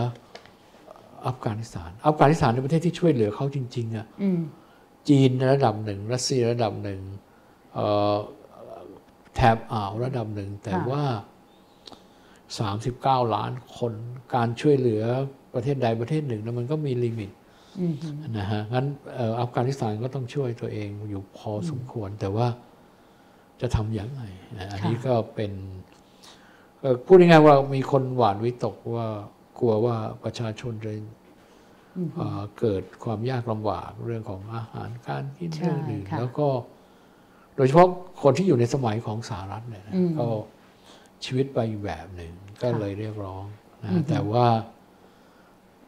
[1.27, 4.41] อัฟกานิสถาน อัฟกานิสถานเป็นประเทศที่ช่วยเหลือเขาจริงๆอะอืม
[5.09, 7.01] จีนระดับหนึ่งรัสเซียระดับหนึ่ง
[7.75, 8.17] เอ่อ
[9.35, 11.03] แถบอ่าวระดับหนึ่ง แต่ว่า
[13.19, 13.93] 39 ล้านคน
[14.35, 15.03] การช่วยเหลือ
[15.55, 17.31] ประเทศใดประเทศหนึ่งนะมันก็มี limit
[17.81, 17.95] อืม
[18.39, 22.47] นะฮะงั้นเอ่ออัฟกานิสถานก็ต้องช่วยตัวเองอยู่พอสมควร แต่ว่า
[23.61, 24.23] จะทำอย่างไร
[24.59, 25.53] นะอันนี้ก็เป็น
[26.81, 29.09] เอ่อพูดง่ายๆว่ามีคนหวาดวิตกว่า
[29.42, 30.93] ก ลัวว่าประชาชนจะ
[32.17, 36.49] เอ่อเกิดความยากลำบากเรื่องของอาหารการกินใช่เรื่องอื่นค่ะแล้วก็
[37.57, 37.89] โดยเฉพาะ
[38.23, 40.29] คนที่อยู่ในสมัยของสหรัฐเนี่ยนะอืมก็
[41.25, 43.45] ชีวิตไปอีกแบบหนึ่งก็ค่ะเลยเรียกร้อง
[43.83, 44.47] นะอือฮึแต่ว่า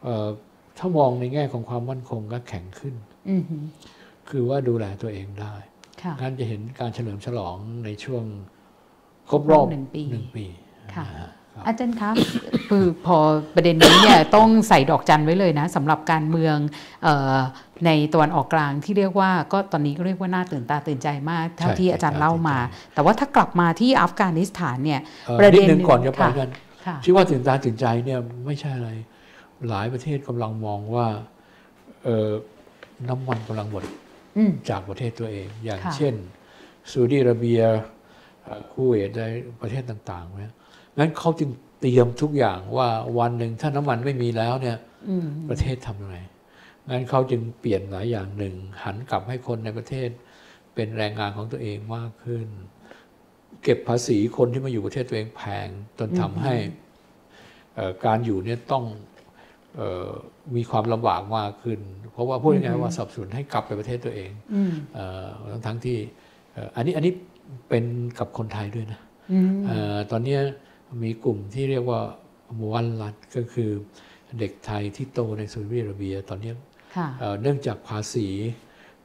[0.03, 0.29] เอ่อ
[0.77, 2.95] ถ้ามองในแง่ของความมั่นคงก็แข็งขึ้น
[3.29, 3.43] อืม
[4.29, 5.53] คือว่าดูแลตัวเองได้
[6.01, 8.23] ค่ะงั้นจะเห็นการเฉลิมฉลองในช่วง
[9.29, 10.45] ครบรอบหนึ่งปี
[11.63, 12.15] หนึ่งปีค่ะนฮครับอาจารย์ครับ
[12.69, 13.17] คือพอ
[13.55, 16.57] ประเด็นนี้เนี่ยต้องใส่ดอกจันไว้เลยนะสำหรับการเมือง
[17.03, 17.37] เออ
[17.85, 26.49] ในตะวันออกกลางที่เรียกว่าก็ตอนนี้ก็เรียกว่าน่าตื่นตาตื่นใจมากเท่าใช่ที่อาจารย์เล่ามาตื่นตาตื่นใจแต่ว่าถ้ากลับมาที่อัฟกานิสถานเนี่ยเอ่อประนิเด็ดนหนึ่งก่อนจะไปค่ะกัน
[26.85, 28.89] ค่ะที่ว่าตื่นตาตื่นใจเนี่ยไม่ใช่อะไร
[29.69, 31.07] หลายประเทศกำลังมองว่า
[32.03, 32.29] เอ่อ
[33.09, 33.83] น้ำมันกำลังหมด
[34.37, 36.13] อืมจากประเทศตัวเอง อย่างค่ะเช่น
[36.91, 37.61] ซาอุดิอาระเบีย
[38.43, 39.23] เอ่อคูเวตใน
[39.61, 40.53] ประเทศต่างๆเนี่ย
[40.97, 41.49] งั้นเขาจึง
[41.81, 42.89] เตรียมทุกอย่างว่า
[43.19, 44.77] วันหนึ่งถ้าน้ำมันไม่มีแล้วเนี่ย
[45.09, 46.17] อืมประเทศทำยังไง
[46.89, 50.09] งั้นเขาจึงเปลี่ยนหลายอย่างหนึ่ง หันกลับให้คนในประเทศ
[50.75, 52.47] เป็นแรงงานของตัวเองมากขึ้น
[53.63, 55.67] เก็บภาษีคนที่มาอยู่ประเทศตัวเองแพง
[55.99, 56.53] จนทำให้
[57.75, 58.83] เอ่อการอยู่เนี่ยต้อง
[59.75, 60.09] เออ
[60.55, 61.79] มีความลำบากมากขึ้น
[62.11, 65.97] เพราะว่าพูดง่ายๆว่าสนับสนุนให้กลับไปประเทศตัวเองอืมเอ่อทั้งทั้งที่
[66.53, 67.13] เอ่ออันนี้อันนี้
[67.69, 67.83] เป็น
[68.19, 68.99] กับคนไทยด้วยนะ
[69.31, 70.41] อืมเอ่อตอนเนี้ย
[71.01, 72.01] มีกลุ่มที่เรียกว่า
[72.73, 73.71] วันรัฐก็คือ
[74.39, 76.55] เด็กไทยที่โตในซาอุดิอาระเบียตอนเนี้ย
[76.95, 78.27] ค่ะเอ่อเนื่องจากภาษี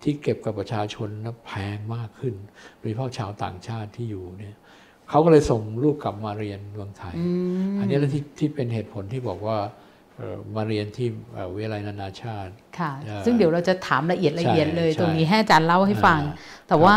[0.02, 2.34] ที่เก็บกับประชาชนนะแพงมากขึ้น
[2.78, 4.56] โดยเฉพาะชาวต่างชาติที่อยู่เนี่ย
[5.08, 7.26] เขาก็เลยส่งลูกกลับมาเรียนเมืองไทยอื
[7.72, 9.58] มอันนี้แหละที่ที่เป็นเหตุผลที่บอกว่า
[10.16, 16.36] เอ่อมาเรียนที่เอ่อวิทยาลัยนานาชาติค่ะเอ่อซึ่งเดี๋ยวเราจะถามละเอียดละเอียดเลยใช่ตรงนี้ให้อาจารย์เล่าให้ฟังอ่า
[16.68, 16.96] แต่ว่า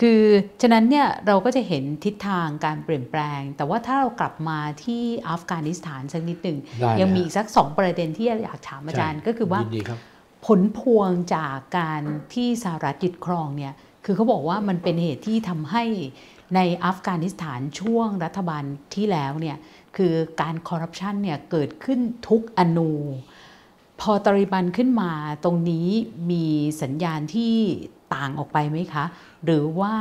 [0.00, 0.22] คือ
[0.62, 9.98] ฉะนั้นเนี่ยเราก็จะเห็นทิศทางการเปลี่ยนแปลง แต่ว่าถ้าเรากลับมาที่อัฟกานิสถานสักนิดหนึ่งได้ยังเลยมีอีกสักสองประเด็นที่อยากถามอาจารย์ใช่ก็คือว่ายินดีครับ
[10.46, 12.02] ผลพวงจากการ
[12.34, 13.72] ที่สหรัฐยึดครองเนี่ย
[14.04, 15.84] คือเขาบอกว่ามันเป็นเหตุที่ทำให้
[16.54, 18.64] ในอัฟกานิสถานช่วงรัฐบาล
[18.94, 19.56] ที่แล้วเนี่ย
[19.96, 22.92] คือการคอร์รัปชันเนี่ยเกิดขึ้นทุกอนู
[24.00, 25.12] พอตาลิบันขึ้นมา
[25.44, 25.88] ตรงนี้
[26.30, 26.46] มี
[26.82, 27.54] สัญญาณที่
[28.14, 29.04] ต่างออกไปไหมคะ
[29.44, 29.92] หรือว่า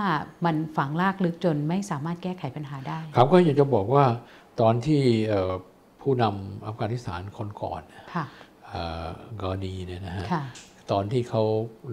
[0.45, 4.05] มันฝังลากลึกจนไม่สามารถแก้ไขปัญหาได้ ครับก็อยากจะบอกว่า
[4.61, 5.53] ตอนที่เอ่อ
[6.01, 7.81] ผู้นำอัฟกานิสถานคนก่อน
[8.13, 8.25] ค่ะ
[8.67, 9.07] เอ่อ
[9.41, 10.43] กอนีเนี่ยนะฮะค่ะ
[10.91, 11.43] ตอนที่เขา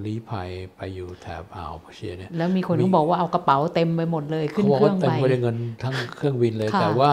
[0.04, 7.10] ลี้ภัยไปอยู่แถบอ่าวเปอร์เซียเนี่ยแล้วมีคนก็บอกว่าเอากระเป๋าเต็มไปหมดเลยขึ้นเขาบอกเครื่ว่าองเต็มไปไปด้วยเงินทั้งเครื่องบินเลยค่ะแต่ว่า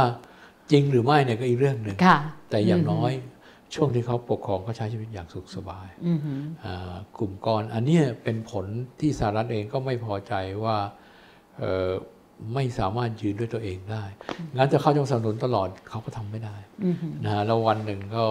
[0.71, 2.17] จริงหรือไม่เนี่ยก็อีกเรื่องหนึ่งค่ะ
[2.49, 3.11] แต่อย่างมน้อย
[3.75, 8.65] ช่วงที่เขาปกครองก็ใช้ชีวิตอย่างสุขสบายอือหืออ่ากลุ่มก้อนอันเนี้ยเป็นผล
[8.99, 10.77] ที่สหรัฐเองก็ไม่พอใจว่า
[11.57, 11.91] เอ่อ
[12.53, 14.03] ไม่สามารถยืนด้วยตัวเองได้
[14.57, 16.55] งั้นจะเข้าจงสนับสนุนตลอดเขาก็ทำไม่ได้
[16.85, 18.25] อือหือนะฮะแล้ววันหนึ่งก็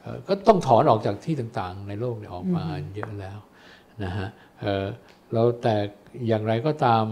[0.00, 3.38] เอ่อก็ต้องถอนออกจากที่ต่างๆ ในโลกเนี่ยออกมาอืมเยอะแล้ว
[4.04, 4.28] นะฮะ
[4.60, 4.86] เอ่อ
[5.32, 5.74] แล้วแต่
[6.26, 7.04] อย่างไรก็ตาม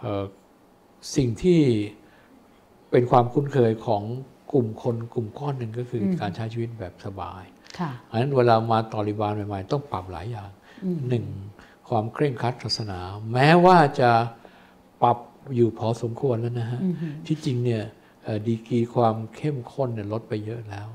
[0.00, 0.24] เอ่อ
[1.16, 1.60] สิ่งที่
[2.90, 4.02] เป็นความคุ้นเคยของ
[4.54, 7.42] กลุ่มคนกลุ่มก้อนหนึ่งก็คืออการใช้ชีวิตแบบสบาย
[7.78, 10.50] ค่ะอันนั้นเวลามาตอริบานใหม่ๆ ต้องปรับหลายอย่าง
[10.84, 11.24] อืมหนึ่ง
[11.88, 13.00] ความเคร่งครัดศาสนา
[13.32, 14.10] แม้ว่าจะ
[15.02, 15.18] ปรับ
[15.54, 17.82] อยู่พอสมควรแล้วนะฮะอือหือที่จริงเนี่ย
[18.24, 20.88] เอ่อดีกรีความเข้มข้นเนี่ยลดไปเยอะแล้ว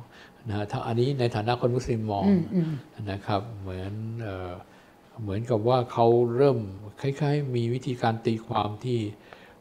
[0.47, 2.74] นะฮะถ้าอันนี้ในฐานะคนมุสลิมมองอืมอืม
[3.12, 3.93] นะครับเหมือน
[4.24, 4.51] เอ่อ
[5.22, 6.57] เหมือนกับว่าเขาเริ่ม
[7.01, 8.99] คล้ายๆ มีวิธีการตีความที่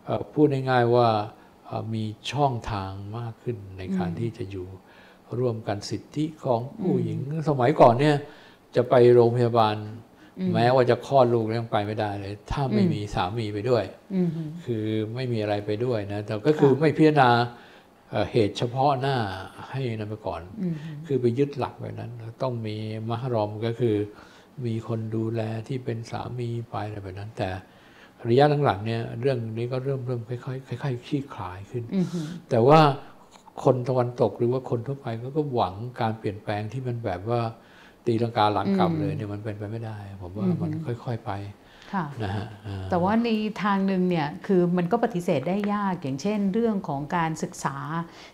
[0.05, 1.38] เอ่อพูดง่ายๆว่าเอ่อ
[1.95, 4.67] มีช่องทางมากขึ้นในการที่จะอยู่
[5.39, 8.17] ร่วมกันสิทธิของผู้หญิง สมัยก่อนเนี่ย
[8.77, 9.77] จะไปโรงพยาบาล
[10.55, 14.29] แม้ว่าจะคลอดลูกแล้วยังไปไม่ได้เลย ถ้าไม่มีสามีไปด้วยอืม
[14.65, 17.31] คือไม่มีอะไรไปด้วยนะ แต่ก็คือไม่พิจารณา
[18.11, 19.17] เอ่อเหตุเฉพาะหน้า
[19.71, 20.75] ให้นั่นไปก่อนอืม
[21.07, 22.13] คือไปยึดหลักแบบนั้น
[22.43, 22.77] ต้องมี
[23.09, 23.97] มหรอมก็คือ
[24.67, 27.49] มีคนดูแลที่เป็นสามีไปอะไรแบบนั้น แต่
[28.29, 30.39] ระยะหลังๆเนี่ยเรื่องนี้ก็เริ่มเริ่มค่อ
[30.77, 32.07] ยๆค่อยๆคลี่คลายขึ้นอืม
[32.51, 32.81] แต่ว่า
[33.65, 37.41] คนตะวันตกหรือว่าคนทั่วไปก็ก็หวังการเปลี่ยนแปลงที่มันแบบว่า
[38.07, 41.33] ตีลังกาหลังกลับเลยเนี่ยมันเป็นไปไม่ได้ ผมว่ามันค่อย ๆไป
[41.95, 43.29] ค่ะนะฮะอ่าแต่ว่าใน
[43.63, 47.77] ทางหนึ่งเนี่ยคือมันก็ปฏิเสธได้ยากอย่างเช่น เรื่องของการศึกษา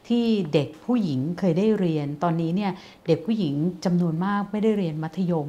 [0.08, 0.24] ที่
[0.54, 2.72] เด็กผู้หญิงเคยได้เรียน ตอนนี้เนี่ย
[3.06, 3.54] เด็กผู้หญิง
[3.84, 5.48] จำนวนมากไม่ได้เรียนมัธยม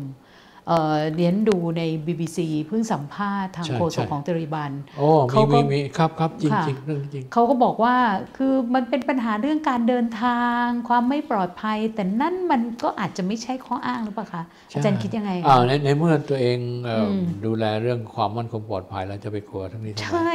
[0.68, 2.38] เอ่อเรียนดูใน BBC
[2.68, 7.96] เพิ่งสัมภาษณ์ทางใช่โฆษใช่กของเตริบันโอ้เขามีก็มีมีครับครับจริงค่ะจริงเรื่องจริงเขาก็บอกว่า
[8.38, 20.32] คือมันเป็นปัญหาเรื่องการเดินทาง ความไม่ปลอดภัย แต่นั่นมันก็อาจจะไม่ใช่ข้ออ้างหรือเปล่าคะใช่อาจารย์คิดยังไงคะอ่าในในเมื่อตัวเองเอ่ออมดูแลเรื่องความมั่นคงปลอดภัยแล้วจะไปกลัวทั้งนี้ทำไมใช่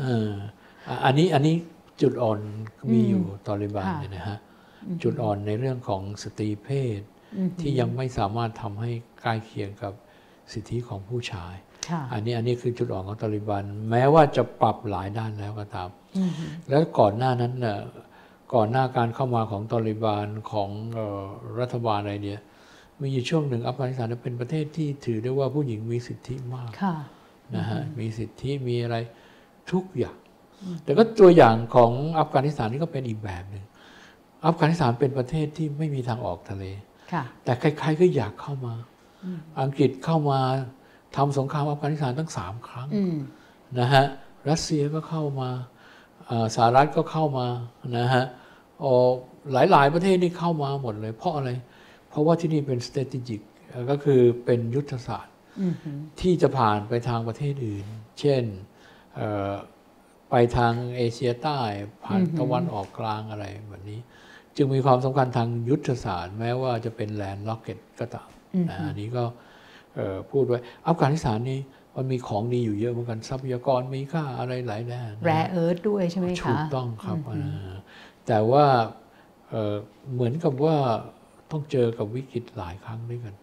[0.00, 0.30] เออ
[0.88, 1.54] อะอันนี้อันนี้
[2.02, 2.38] จุดอ่อน
[2.92, 4.38] มีอืมอยู่ตอริบานค่ะเนี่ยนะฮะ
[5.02, 7.00] จุดอ่อนในเรื่องของสตรีเพศ
[7.36, 8.90] อืมที่ยังไม่สามารถทำให้
[9.24, 9.92] ใกล้เคียงกับ
[10.52, 11.54] สิทธิของผู้ชาย
[11.90, 16.32] ค่ะอันนี้อันนี้คือจุดอ่อนของตอริบัน แม้ว่าจะปรับหลายด้านแล้วก็ตามอืม
[16.68, 17.78] แล้วก่อนหน้านั้นน่ะ
[18.54, 21.22] ก่อนหน้าการเข้ามาของตอริบานของเอ่อ
[21.60, 22.40] รัฐบาลอะไรเนี่ย
[23.00, 26.94] มีอยู่ช่วงหนึ่งอัฟกานิสถานเป็นประเทศที่ถือได้ว่าผู้หญิงมีสิทธิมากค่ะ
[27.56, 28.96] นะฮะมีสิทธิมีอะไร
[29.72, 30.16] ทุกอย่าง
[30.84, 33.64] แต่ก็ตัวอย่างของอัฟกานิสถานนี่ก็เป็นอีกแบบหนึ่ง
[34.46, 36.64] อัฟกานิสถานเป็นประเทศที่ไม่มีทางออกทะเล
[37.12, 38.74] ค่ะแต่ใครๆก็อยากเข้ามา
[39.60, 40.40] อังกฤษเข้ามา
[41.16, 43.16] ทำสงครามอัฟกานิสถานตั้งสามครั้งอืม
[43.78, 44.04] นะฮะ
[44.50, 45.50] รัสเซียก็เข้ามา
[46.28, 47.46] อ่าสหรัฐก็เข้ามา
[47.98, 48.24] นะฮะ
[48.80, 48.92] โอ้
[49.52, 51.50] หลายๆประเทศนี่เข้ามาหมดเลย เพราะอะไร
[52.08, 55.74] เพราะว่าที่นี่เป็น strategic เอ่อก็คือเป็นยุทธศาสตร์อืม
[56.20, 57.86] ที่จะผ่านไปทางประเทศอื่น
[58.20, 58.42] เช่น
[59.14, 59.52] เอ่อ
[60.30, 61.60] ไปทางเอเชียใต้
[62.04, 64.00] ผ่านตะวันออกกลางอะไรแบบนี้
[64.56, 68.33] จึงมีความสำคัญทางยุทธศาสตร์ แม้ว่าจะเป็น landlocked ก็ตามนะ
[68.88, 69.24] อันนี้ก็
[69.94, 71.60] เอ่อพูดไว้อัฟกานิสถานนี่
[71.96, 77.72] มันมีของดีอยู่เยอะเหมือนกันทรัพยากรมีค่าอะไรหลายด้านน rare earth ด้วยใช่ไหมคะ ถูกต้องครับอ่า
[78.26, 78.64] แต่ว่า
[79.50, 79.74] เอ่อ
[80.12, 80.76] เหมือนกับว่า
[81.50, 83.34] ต้องเจอกับวิกฤตหลายครั้งด้วยกัน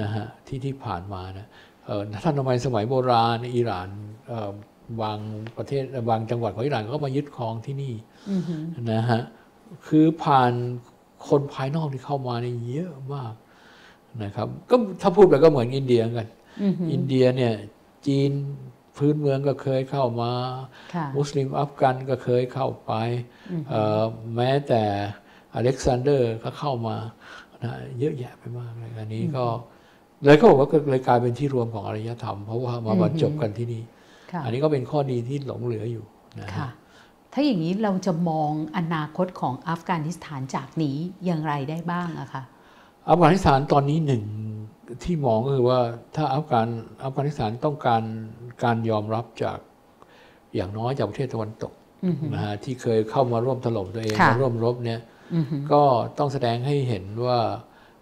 [0.00, 1.46] นะฮะที่ที่ผ่านมานะ
[1.84, 3.88] เอ่อท่านทำไมสมัยโบราณอิหร่าน
[4.28, 4.50] เอ่อ
[5.02, 5.18] บาง
[5.56, 7.94] ประเทศบางจังหวัดของอิหร่านก็มายึดครองที่นี่
[8.30, 8.42] อืม
[8.92, 9.22] นะฮะ
[9.86, 10.52] คือผ่าน
[11.28, 13.32] คนภายนอกที่เข้ามาเนี่ยเยอะมาก
[14.24, 16.28] นะครับ ก็ถ้าพูดไปก็เหมือนอินเดียกัน
[16.62, 17.52] อืมอินเดียเนี่ย
[18.06, 18.30] จีน
[18.96, 20.32] พื้นเมืองก็เคยเข้ามา
[20.94, 22.92] ค่ะมุสลิมอัฟกันก็เคยเข้าไป
[23.68, 24.02] เอ่อ
[24.36, 24.82] แม้แต่
[25.54, 26.96] อเล็กซานเดอร์ก็เข้ามา
[27.62, 29.44] นะเยอะแยะไปมากเลยอันนี้ก็
[30.24, 33.82] เลยก็บอกว่าก็เลยกลายเป็นที่รวมของอารยธรรม เพราะว่ามาบรรจบกันที่นี่
[34.32, 36.04] ค่ะอันนี้ก็เป็นข้อดีที่หลงเหลืออยู่
[36.40, 36.68] นะฮะค่ะ
[37.32, 42.42] ถ้าอย่างนี้เราจะมองอนาคตของอัฟกานิสถานจากนี้อย่างไรได้บ้างอะคะ
[43.08, 44.24] อัฟกานิสถานตอนนี้หนึ่ง
[45.04, 45.80] ที่มองก็คือว่า
[46.16, 46.68] ถ้าอัฟกาน
[47.02, 48.02] อัฟกานิสถานต้องการ
[48.64, 49.58] การยอมรับจาก
[50.54, 51.72] อย่างน้อยจากประเทศตะวันตก
[52.34, 55.00] นะฮะที่เคยเข้ามาร่วมถล่มตัวเองค่ะมาร่วมรบเนี่ย
[55.34, 55.82] อืมก็
[56.18, 57.38] ต้องแสดงให้เห็นว่า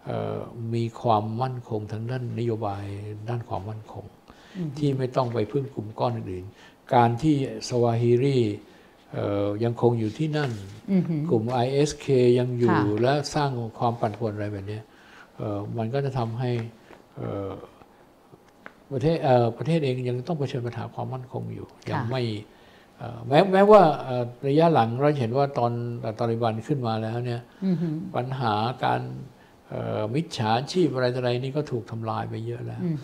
[0.04, 0.38] เอ่อ
[0.74, 2.84] มีความมั่นคงทางด้านนโยบาย
[3.28, 4.04] ด้านความมั่นคง
[4.78, 7.34] ที่ไม่ต้องไปพึ่งกลุ่มก้อนอื่นๆการที่
[7.68, 8.38] สวาฮิรี
[9.12, 10.50] เอ่อยังคงอยู่ที่นั่น
[10.90, 12.06] อืมกลุ่ม ISK
[12.38, 14.94] ยังอยู่ค่ะและสร้างความปั่นป่วนอะไรแบบเนี้ยเอ่อ
[15.78, 16.50] มันก็จะทำให้
[17.16, 17.52] เอ่อ
[18.92, 22.22] ประเทศเอ่อประเทศเองยังต้องเผชิญปัญหาความมั่นคงอยู่ยังไม่
[22.98, 25.72] เอ่อแม้แม้ว่าเอ่อระยะหลังเราเห็นว่าตอน
[26.18, 27.76] ตอริบันขึ้นมาแล้วเนี่ยอืม
[28.16, 29.02] ปัญหาการ
[29.68, 32.96] เอ่อมิจฉาชีพอะไรต่ออะไรนี่ก็ถูกทำลายไปเยอะแล้วอืม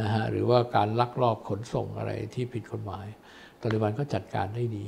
[0.00, 3.06] นะฮะหรือว่าการลักลอบขนส่งอะไรที่ผิดกฎหมาย
[3.62, 4.86] ตาลิบันก็จัดการได้ดี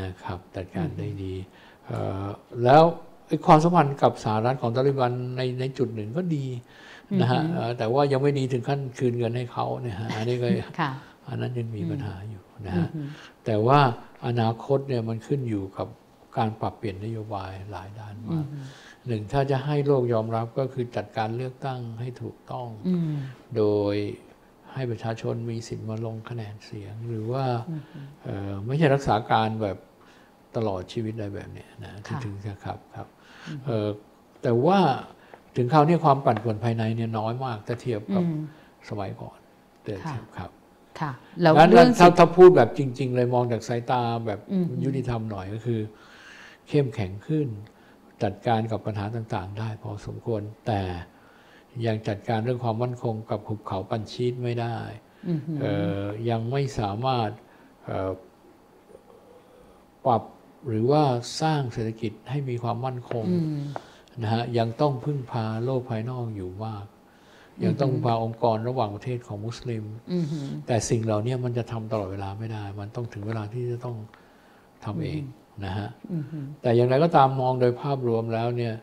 [0.00, 1.34] นะครับจัดการได้ดี
[1.86, 2.26] เอ่อ
[2.64, 3.11] แล้วไอ้
[3.46, 6.46] ความสัมพันธ์กับสหรัฐของตาลิบันในในจุดหนึ่งก็ดี
[7.20, 10.48] นะฮะเอ่อแต่ว่ายังไม่ดีถึงขั้นคืนเงินให้เขาเนี่ยฮะอันนี้ก็
[10.80, 10.90] ค่ะ
[11.28, 12.88] อันนั้นยังมีปัญหาอยู่นะฮะ
[13.44, 13.80] แต่ว่า
[14.26, 15.88] อนาคตเนี่ยมันขึ้นอยู่กับ
[16.36, 18.46] การปรับเปลี่ยนนโยบายหลายด้านมาก
[19.06, 23.12] หนึ่งถ้าจะให้โลกยอมรับก็คือจัดการเลือกตั้งให้ถูกต้องอืม
[23.56, 23.94] โดย
[24.72, 27.44] ให้ประชาชนมีสิทธิ์มาลงคะแนนเสียง หรือว่า
[28.24, 29.76] เอ่อไม่ใช่รักษาการแบบ
[30.56, 33.06] ตลอดชีวิตอะไรแบบเนี้ยนะถึงค่ะถึงจะครับครับ
[33.64, 33.88] เอ่อ
[34.42, 34.78] แต่ว่า
[35.56, 38.42] ถึงคราวนี้ความปั่นป่วนภายในเนี่ยน้อยมากถ้าเทียบกับอืม
[38.88, 39.38] สมัยก่อน
[39.84, 40.50] เดินค่ะครับ
[41.00, 45.80] ค่ะแล้วงั้นเรื่องถ้าสิทธิถ้าพูดแบบจริง ๆ เลยมองจากสายตาแบบอืมยุติธรรมหน่อยก็คือ
[46.68, 47.48] เข้มแข็งขึ้น
[48.22, 50.82] จัดการกับปัญหาต่างๆ ได้พอสมควร แต่
[51.86, 54.76] ยังจัดการเรื่องความมั่นคงกับหุบเขาปันชีตไม่ได้
[55.28, 55.72] อืมเอ่
[56.02, 57.30] อยังไม่สามารถ
[57.84, 58.12] เอ่อ
[60.06, 60.22] ปรับ
[60.68, 61.02] หรือว่า
[61.40, 63.60] สร้างเศรษฐกิจให้มีความมั่นคงอืม
[64.22, 66.84] นะฮะยังต้องพึ่งพาโลกภายนอกอยู่มาก
[67.64, 70.26] ยังต้องพึ่งพาองค์กรระหว่างประเทศของมุสลิมอืม
[70.66, 73.96] แต่สิ่งเหล่านี้มันจะทำตลอดเวลาไม่ได้ มันต้องถึงเวลาที่จะต้อง
[74.84, 75.22] ทำเอง
[75.64, 76.24] นะฮะอืม
[76.62, 78.74] แต่อย่างไรก็ตามมองโดยภาพรวมแล้วเนี่ย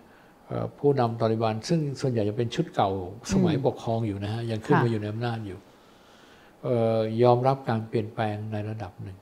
[0.48, 2.90] เอ่อผู้นำตาลิบัน ซึ่งส่วนใหญ่จะเป็นชุดเก่า
[3.32, 5.60] สมัยปกครองอยู่นะฮะยังขึ้นมาอยู่ในอำนาจอยู่
[6.64, 9.18] เอ่อยอมรับการเปลี่ยนแปลงในระดับหนึ่ง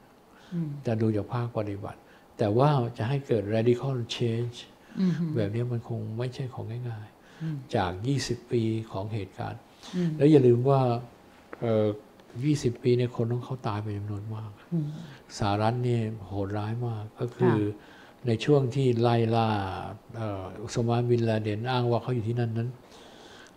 [0.54, 2.00] อืมแต่ดูจากภาคปฏิบัติ
[2.38, 4.58] แต่ว่าจะให้เกิด radical change
[5.00, 7.08] อืมแบบนี้มันคงไม่ใช่ของง่าย
[7.44, 8.62] อืมๆจาก 20 ปี
[8.92, 9.62] ของเหตุการณ์
[9.96, 10.82] อืมแล้วอย่าลืมว่า
[11.62, 11.88] เอ่อ
[12.36, 14.88] 20 ปีเนี่ยคนต้องเขาตายไปจำนวนมากอืม
[15.38, 17.58] สหรัฐเนี่ยโหดร้ายมากก็คือ
[18.28, 19.50] ในช่วงที่ไล่ล่า
[20.16, 22.70] เอ่ออุสมาบินลาเดนอ้างว่าเขาอยู่ที่นั่นนั้น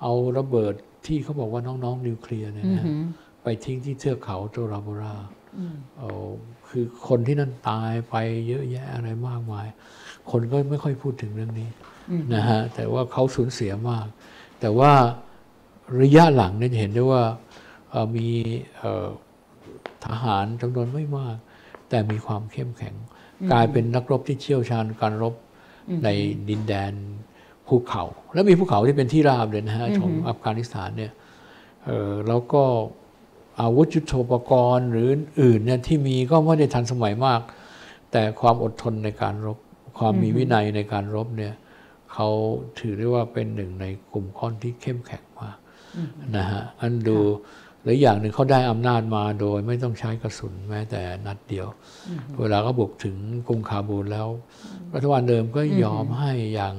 [0.02, 0.74] เอาระเบิด
[1.06, 3.04] ที่เขาบอกว่าน้องๆนิวเคลียร์เนี่ยอืนะม
[3.42, 5.16] ไปทิ้งที่เทือกเขาโตราโบรา
[5.58, 6.10] อืมเอา
[6.70, 8.16] คือคนที่นั่นตายไป
[8.48, 9.66] เยอะแยะอะไรมากมาย
[10.30, 11.68] คนก็ไม่ค่อยพูดถึงเรื่องนี้
[12.10, 14.06] อืมนะฮะแต่ว่าเขาสูญเสียมาก
[14.60, 14.92] แต่ว่า
[16.00, 17.22] ระยะหลังเนี่ยจะเห็นได้ว่า
[17.90, 18.28] เอ่อมี
[18.78, 19.08] เอ่อ
[20.06, 21.36] ทหารจำนวนไม่มาก
[21.88, 22.94] แต่มีความเข้มแข็ง
[23.52, 25.34] กลายเป็นนักรบที่เชี่ยวชาญการรบ
[26.04, 26.08] ใน
[26.48, 26.92] ดินแดน
[27.66, 28.04] ภูเขา
[28.34, 31.12] แล้วมีภูเขาที่เป็นที่ราบเลยนะฮะของอัฟกานิสถานเนี่ย
[31.84, 32.62] เอ่อแล้วก็
[33.60, 35.08] อาวุธยุทโธปกรณ์ หรือ
[35.40, 37.40] อื่นเนี่ยที่มีก็ไม่ได้ทันสมัยมาก
[38.12, 39.58] แต่ความอดทนในการรบ
[39.98, 41.54] ความมีวินัยในการรบเนี่ย
[42.12, 42.28] เขา
[42.78, 45.56] ถือได้ว่าเป็นหนึ่งในกลุ่มก้อนที่เข้มแข็งมาก
[46.36, 47.18] นะฮะอันดู
[47.82, 51.66] หรืออย่างหนึ่งเขาได้อำนาจมาโดยไม่ต้องใช้กระสุนแม้แต่นัดเดียว
[52.38, 53.16] เวลาเขาบุกถึง
[53.48, 54.28] กรุงคาบูลแล้ว
[54.94, 56.74] รัฐบาลเดิมก็ยอมให้อย่าง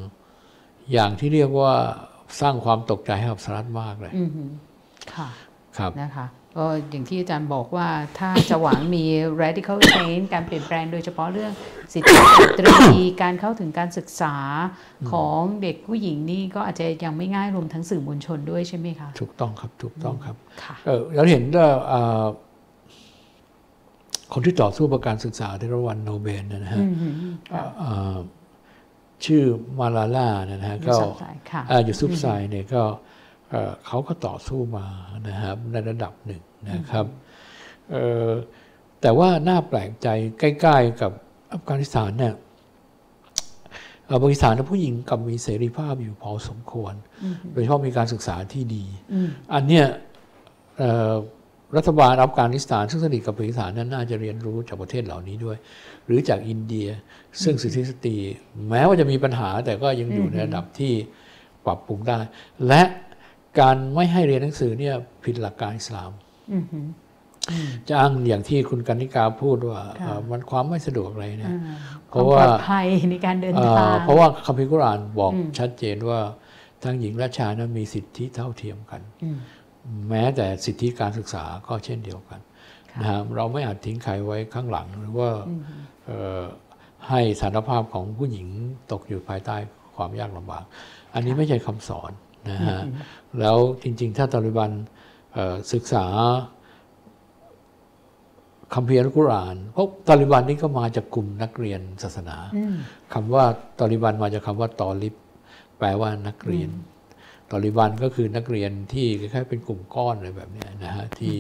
[0.94, 1.74] อย่างที่เรียกว่า
[2.42, 4.50] สร้างความตกใจให้กับสหรัฐมากเลยอืม
[5.14, 5.30] ค่ะ
[5.78, 6.28] ครับนะคะ
[6.58, 7.88] ก็อย่างที่อาจารย์บอกว่า
[8.20, 9.04] ถ้าจะหวังมี
[9.42, 11.52] radical change การเปลี่ยนแปลงโดยเฉพาะเรื่อง
[11.94, 14.36] สิทธิสตรีการเข้าถึงการศึกษา
[15.12, 22.26] ของเด็กผู้หญิงนี่ก็อาจจะยังไม่ง่ายรวมทั้งสื่อมวลชนด้วยใช่ไหมคะ ถูกต้องครับถูกต้องครับค่ะเออเราเห็นว่าเอ่อ
[24.34, 28.18] คนที่ต่อสู้ประการศึกษาที่รางวัลโนเบลเนยนะฮะอืมอืมค่ะเอ่อ
[29.26, 29.44] ชื่อ
[29.80, 32.84] มาลาล่าเนี่ยนะฮะยูก็ซับไซค่ะอ่ายูซุปไซเนี่ยก็
[33.52, 34.86] เอ่อเขาก็ต่อสู้มา
[35.28, 36.42] นะครับในระดับหนึ่ง
[36.72, 37.06] นะครับ
[37.92, 38.32] เอ่อ
[39.02, 40.08] แต่ว่าน่าแปลกใจ
[40.40, 41.12] ใกล้ ๆ กับ
[41.52, 42.34] อัฟกานิสถานเนี่ย
[44.06, 46.94] เอ่อปากีสถานผู้หญิงกลับมีเสรีภาพอยู่พอสมควร
[47.52, 49.86] โดยเฉพาะมีการศึกษาที่ดีอืมอันเนี้ย
[50.78, 51.14] เอ่อ
[51.78, 55.58] รัฐบาลอัฟกานิสถาน ซึ่งสนิทกับปากีสถานนั้นน่าจะเรียนรู้จากประเทศเหล่านี้ด้วย
[56.06, 56.88] หรือจากอินเดีย
[57.44, 58.16] ซึ่งสิทธิสตรี
[58.70, 60.94] แม้ว่าจะมีปัญหาแต่ก็ยังอยู่ในระดับที่
[61.66, 62.20] ปรับปรุงได้
[62.68, 62.84] และ
[63.60, 66.12] การไม่ให้เรียนหนังสือเนี่ยผิดหลักการอิสลาม
[66.52, 66.88] อืมอืม
[67.88, 71.76] จะอ้างอย่างที่คุณกันนิกาพูดว่าค่ะเอ่อมันความไม่สะดวกอะไรเนี่ยอ่า
[72.10, 76.20] เพควาราะมว่าปลอดภัยในการเดินเอ่ทาองเพราะว่าคัมภีร์กุรอานบอกอืมชัดเจนว่า
[76.84, 79.38] ทั้งหญิงและชายนั้นมีสิทธิเท่าเทียมกันอืม
[80.10, 82.40] แม้แต่สิทธิการศึกษาก็เช่นเดียวกัน
[82.92, 85.62] ค่ะนะฮะเราไม่อาจทิ้งใครไว้ข้างหลัง หรือว่าอืม
[86.06, 86.42] เอ่อ
[87.10, 88.48] ให้สารภาพของผู้หญิง
[88.92, 89.56] ตกอยู่ภายใต้
[89.96, 90.64] ความยากลำบาก
[91.14, 92.12] อันนี้ไม่ใช่คำสอน
[92.50, 92.80] นะฮะ
[93.40, 94.72] แล้วจริง ๆ ถ้าตาลิบัน
[95.34, 96.06] เอ่อศึกษา
[98.74, 102.76] คัมภีร์อัลกุรอานเพราะตาลิบันนี่ก็มาจากกลุ่มนักเรียนศาสนาอืม
[103.14, 103.46] คำว่า
[103.80, 105.16] ตอลิบันมาจากคำว่าตอลิบ
[105.78, 106.70] แปลว่านักเรียน
[107.52, 111.36] ตอลิบันก็คือนักเรียนที่คล้ายๆเป็นกลุ่มก้อนอะไรแบบเนี้ยนะฮะที่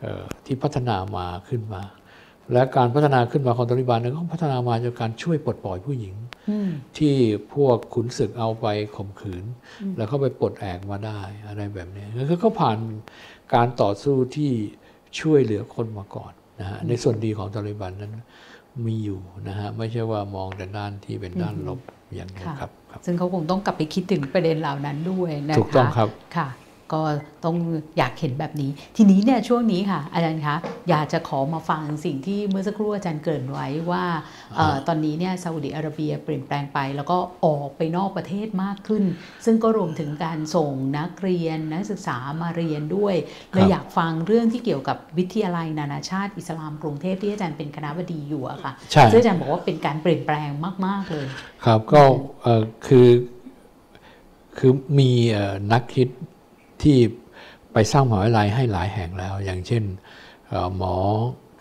[0.00, 1.82] เอ่อที่พัฒนามาขึ้นมา
[2.52, 6.25] และการพัฒนาขึ้นมาของตอลิบันนั้นก็พัฒนามาจากการช่วยปลดปล่อยผู้หญิงอืม
[6.98, 7.14] ที่
[7.54, 8.66] พวกขุนศึกเอาไป
[8.96, 9.44] ข่มขืน
[9.96, 12.78] แล้วเขาไปปลดแอกมาได้อะไรแบบนี้คือเขาผ่าน
[13.54, 14.52] การต่อสู้ที่
[15.20, 18.12] ช่วยเหลือคนมาก่อนนะฮะในส่วนดีของตอลิบันนั้น
[18.86, 21.80] มีอยู่นะฮะไม่ใช่ว่ามองแต่ด้านที่เป็นด้านลบ
[22.14, 26.48] อย่างนี้ค่ะครับครับ ซึ่งเขาคงต้องกลับไปคิดถึงประเด็นเหล่านั้นด้วยนะคะถูกต้องครับค่ะ
[26.92, 27.02] ก็
[27.44, 27.56] ต้อง
[27.98, 30.56] อยากเห็นแบบนี้ ทีนี้เนี่ยช่วงนี้ค่ะ อาจารย์คะ
[30.90, 34.04] อยากจะขอมาฟังสิ่งที่เมื่อสักครู่อาจารย์เกริ่นไว้ว่า
[34.56, 39.04] เออตอนนี้เนี่ยซาอุดิอาระเบียเปลี่ยนแปลงไป แล้วก็ออกไปนอกประเทศมากขึ้น
[39.44, 43.14] ซึ่งก็รวมถึงการส่งนักเรียนนักศึกษามาเรียนด้วย
[43.52, 50.50] เลยอยากฟังเรื่องที่เกี่ยวกับวิทยาลัยนานาชาติอิสลามกรุงเทพที่อาจารย์เป็นคณะบดีอยู่อะค่ะใช่ซึ่งอาจารย์บอกว่าเป็นการเปลี่ยนแปลง
[50.86, 51.26] มาก ๆเลย
[51.64, 52.02] ครับก็
[52.42, 53.08] เอ่อคือ
[54.58, 56.08] คือมีเอ่อนักคิด
[56.82, 56.98] ที่
[57.72, 59.82] ไปสร้างมหาวิทยาลัยให้หลายแห่งแล้ว อย่างเช่น
[60.48, 60.94] เอ่อหมอ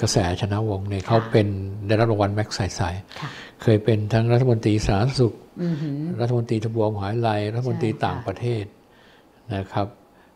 [0.01, 1.47] กระแสชนะวงศ์เนี่ยเขาเป็น
[1.87, 2.81] ได้รับรางวัลแม็กซ์ใส
[3.19, 8.63] ค่ะๆเคยเป็นทั้งรัฐมนตรีสาธารณสุขอือหือรัฐมนตรีทบวงมหาวิทยาลัย รัฐมนตรีใช่ค่ะต่างประเทศ
[9.55, 9.87] นะครับ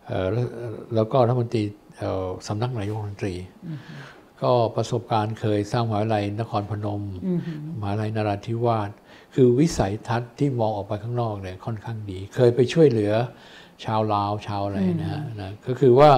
[0.05, 0.45] เอ่อแล้ว
[0.95, 1.63] แล้วก็รัฐมนตรี
[1.97, 3.35] เอ่อสำนักนายกรัฐมนตรี
[4.41, 8.89] ก็ประสบการณ์เคยสร้างมหาวิทยาลัยนครพนมอือหือมหาวิทยาลัยนราธิวาส
[9.35, 13.13] คือวิสัยทัศน์ที่มองออกไปข้างนอกเนี่ยค่อนข้างดี เคยไปช่วยเหลือ
[13.83, 16.09] ชาวลาวชาวอะไรนะฮะนะก็คือว่า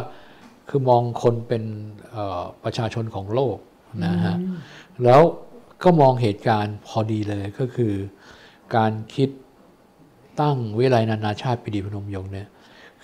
[0.70, 1.64] คือมองคนเป็น
[2.12, 3.58] เอ่อประชาชนของโลก
[4.06, 4.36] นะฮะ
[5.04, 5.22] แล้ว
[5.84, 7.94] ก็มองเหตุการณ์พอดีเลยก็คือ
[8.76, 9.30] การคิด
[10.42, 12.48] ตั้งวิทยาลัยนานาชาติปรีดีพนมยงค์เนี่ย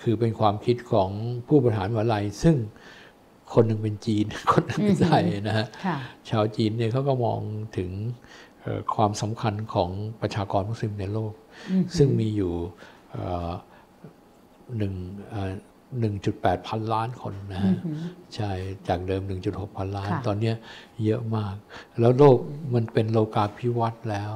[0.02, 1.10] คือเป็นความคิดของ
[1.46, 2.56] ผู้บริหารมหาวิทยาลัยซึ่ง
[3.54, 5.98] คนหนึ่งเป็นจีน คนหนึ่งเป็นไทยนะฮะค่ะ
[6.30, 7.40] ชาวจีนเนี่ยเขาก็มอง
[7.76, 7.90] ถึง
[8.60, 9.90] เอ่อความสำคัญของ
[10.20, 11.32] ประชากรมุสลิมในโลก
[11.96, 12.52] ซึ่งมีอยู่
[13.12, 13.50] เอ่อ
[14.76, 14.94] หนึ่ง
[16.00, 17.74] หนึ่งจุดแปดพันล้านคนนะฮะ
[18.34, 18.50] ใช่
[18.88, 20.56] จากเดิม 1.6 พันล้านค่ะตอนเนี้ย
[21.04, 21.54] เยอะมาก
[22.00, 22.38] แล้วโลก
[22.74, 24.32] มันเป็นโลกาภิวัตน์แล้ว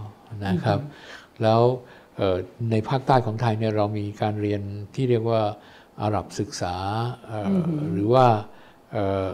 [0.47, 0.79] นะครับ
[1.43, 1.61] แล้ว
[2.17, 2.37] เอ่อ
[2.71, 4.63] ในภาคใต้ของไทยเนี่ยเรามีการเรียน
[4.95, 5.41] ที่เรียกว่า
[6.03, 6.75] อาหรับศึกษา
[7.27, 8.27] เอ่ออหรือว่า
[8.93, 9.27] เอ่อ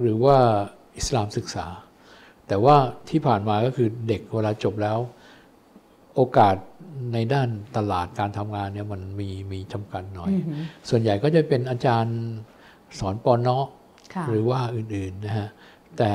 [0.00, 0.36] หรือว่า
[0.96, 1.66] อิสลามศึกษา
[2.48, 2.76] แต่ว่า
[3.10, 4.98] ที่ผ่านมาก็คือเด็กเวลาจบแล้ว
[6.16, 6.56] โอกาส
[7.12, 10.32] ในด้านตลาดการทำงานเนี่ยมันมีมีจำกัดหน่อย
[10.88, 12.18] ส่วนใหญ่ก็จะเป็นอาจารย์
[12.98, 13.66] สอนปอนเนาะ
[14.14, 15.48] ค่ะหรือว่าอื่นๆนะฮะ
[15.98, 16.12] แต่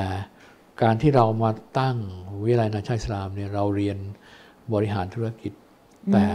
[0.82, 1.96] การที่เรามาตั้ง
[2.44, 3.98] วิทยาลัยนานาชาติอิสลามเนี่ยเราเรียน
[4.72, 5.52] บริหารธุรกิจ
[6.12, 6.26] แต่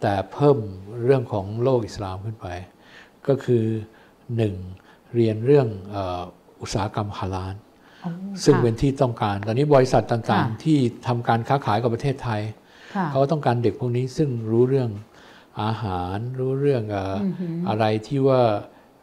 [0.00, 0.58] แต่เพิ่ม
[1.04, 2.46] เรื่องของโลกอิสลามขึ้นไป
[3.26, 3.64] ก็คือ
[4.36, 4.54] หนึ่ง
[5.14, 6.22] เรียนเรื่องเอ่อ
[6.60, 7.54] อุตสาหกรรมฮาลาล
[8.04, 8.12] อ๋อ
[8.44, 12.59] ซึ่งค่ะเป็นที่ต้องการ ตอนนี้บริษัทต่างค่ะๆที่ทำการค้าขายกับประเทศไทยค่ะ
[13.12, 14.90] เขาต้องการเด็กพวกนี้ซึ่งรู้เรื่อง
[15.62, 18.42] อาหารรู้เรื่องเอ่อออะไรที่ว่า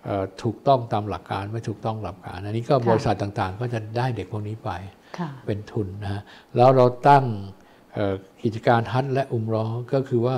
[0.06, 4.72] เอ่อถูกต้องตามหลักการไม่ถูกต้องหลักการอันนี้ก็ค่ะบริษัทต่างๆ ก็จะได้เด็กพวกนี้ไป
[5.20, 6.22] ค่ะเป็นทุนนะฮะ
[6.56, 7.26] แล้วเราตั้ง
[7.94, 8.14] เอ่อ
[8.44, 10.38] กิจการฮัทและอุมเรอก็คือว่า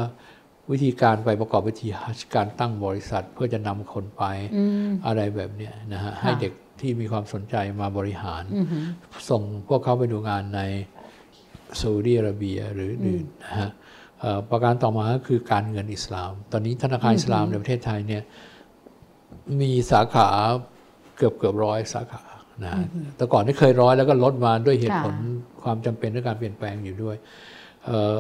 [0.72, 4.24] วิธีการไปประกอบพิธีฮัจญ์การตั้งบริษัทเพื่อจะนำคนไป
[5.06, 8.44] อะไรแบบเนี้ยนะฮะให้เด็กที่มีความสนใจมาบริหาร
[9.30, 10.62] ส่งพวกเขาไปดูงานใน
[11.82, 13.70] ซาอุดีอาระเบียหรืออื่นนะฮะ
[14.20, 18.24] เอ่อประการต่อมาก็คือการเงินอิสลาม ตอนนี้ธนาคารอิสลามในประเทศไทยเนี่ย
[19.62, 20.30] มีสาขา
[21.18, 22.24] เกือบเกือบร้อยสาขา
[22.64, 25.16] นะฮะแต่ก่อนที่เคยร้อยแล้วก็ลดมาด้วยเหตุผล
[25.64, 27.16] ความจำเป็นและการเปลี่ยนแปลงอยู่ด้วย
[27.86, 28.16] เอ่อ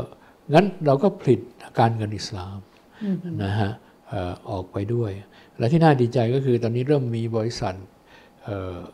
[0.53, 1.39] งั้นเราก็ผลิต
[1.79, 2.57] การเงินอิสลาม
[3.43, 3.71] นะฮะ
[4.09, 5.11] เอ่อออกไปด้วย
[5.57, 7.98] และที่น่าดีใจก็คือตอนนี้เริ่มมีบริษัทเอ่อ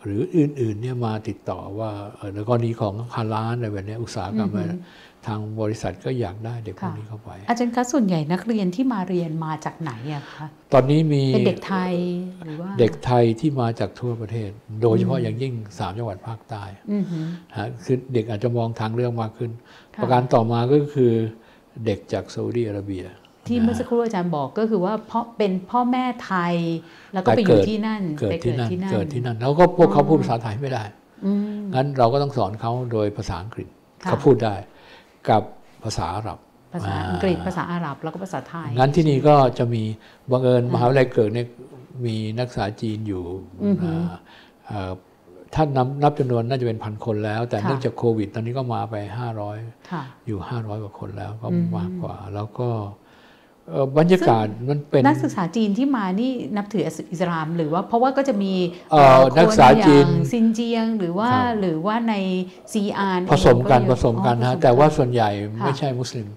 [0.03, 4.63] หรืออื่นๆเนี่ยมาติดต่อว่าเอ่อในกรณีของฮาลานอะไรแบบเนี้ยอุตสาหกรรมอะไร
[5.27, 11.93] ทางบริษัทก็อยากได้เด็กพวกนี้เข้าไป อาจารย์คะส่วนใหญ่นักเรียนที่มาเรียนมาจากไหนอะคะตอนนี้มีเป็นเด็กไทย
[12.45, 14.49] หรือว่าเด็กไทยที่มาจากทั่วประเทศ
[14.81, 17.25] โดยเฉพาะอย่างยิ่งสามจังหวัดภาคใต้อือหือ
[17.57, 19.51] ฮะคือเด็กอาจจะมองทางเรื่องมากขึ้น
[19.95, 21.11] ค่ะประการต่อมาก็คือ
[21.85, 23.05] เด็กจากซาอุดีอาระเบีย
[23.47, 26.55] ที่เมื่อสักครู่อาจารย์บอกก็คือว่าเพราะเป็นพ่อแม่ไทย
[27.13, 30.83] แล้วก็แต่ไปอเกิยู่ดที่นั่นเกิดไปที่นั่นที่นั่นเกิดที่นั่น แล้วก็พวกเขาพูดภาษาไทยไม่ได้
[31.25, 33.67] อืมงั้นเราก็ต้องสอนเขาโดยภาษาอังกฤษ
[34.03, 34.55] ค่ะเขาพูดได้
[35.29, 35.41] กับ
[35.83, 36.37] ภาษาอาหรับ
[36.73, 39.83] ภาษาอังกฤษภาษาอาหรับแล้วก็ภาษาไทย งั้นที่นี่ก็จะมี
[40.31, 41.47] บังเอิญมหาวิทยาลัยเกิดเนี่ย
[42.05, 43.23] มีนักศึกษาจีนอยู่
[43.83, 44.05] อ่า
[44.67, 44.91] เอ่อ
[45.53, 48.95] ถ้านับนับจำนวนน่าจะเป็นพันคนแล้ว แต่ค่ะเนื่องจากโควิด ตอนนี้ก็มาไป
[49.43, 53.04] 500ค่ะอยู่ 500 กว่าคนแล้วก็มากกว่า แล้วก็เอ่อ
[53.97, 58.53] บรรยากาศมันเป็นนักศึกษาจีนที่มานี่นับถืออิสลาม หรือว่าเพราะว่าก็จะมี
[58.91, 62.15] เอ่อนักศึกษาจีนคอย่างซินเจียงหรือว่าครับหรือว่าใน
[62.73, 66.27] ซีอานผสมกันเองผเยอะสมกันอ๋อนะฮะผสแต่ว่ากันส่วนใหญ่ค่ะไม่ใช่มุสลิม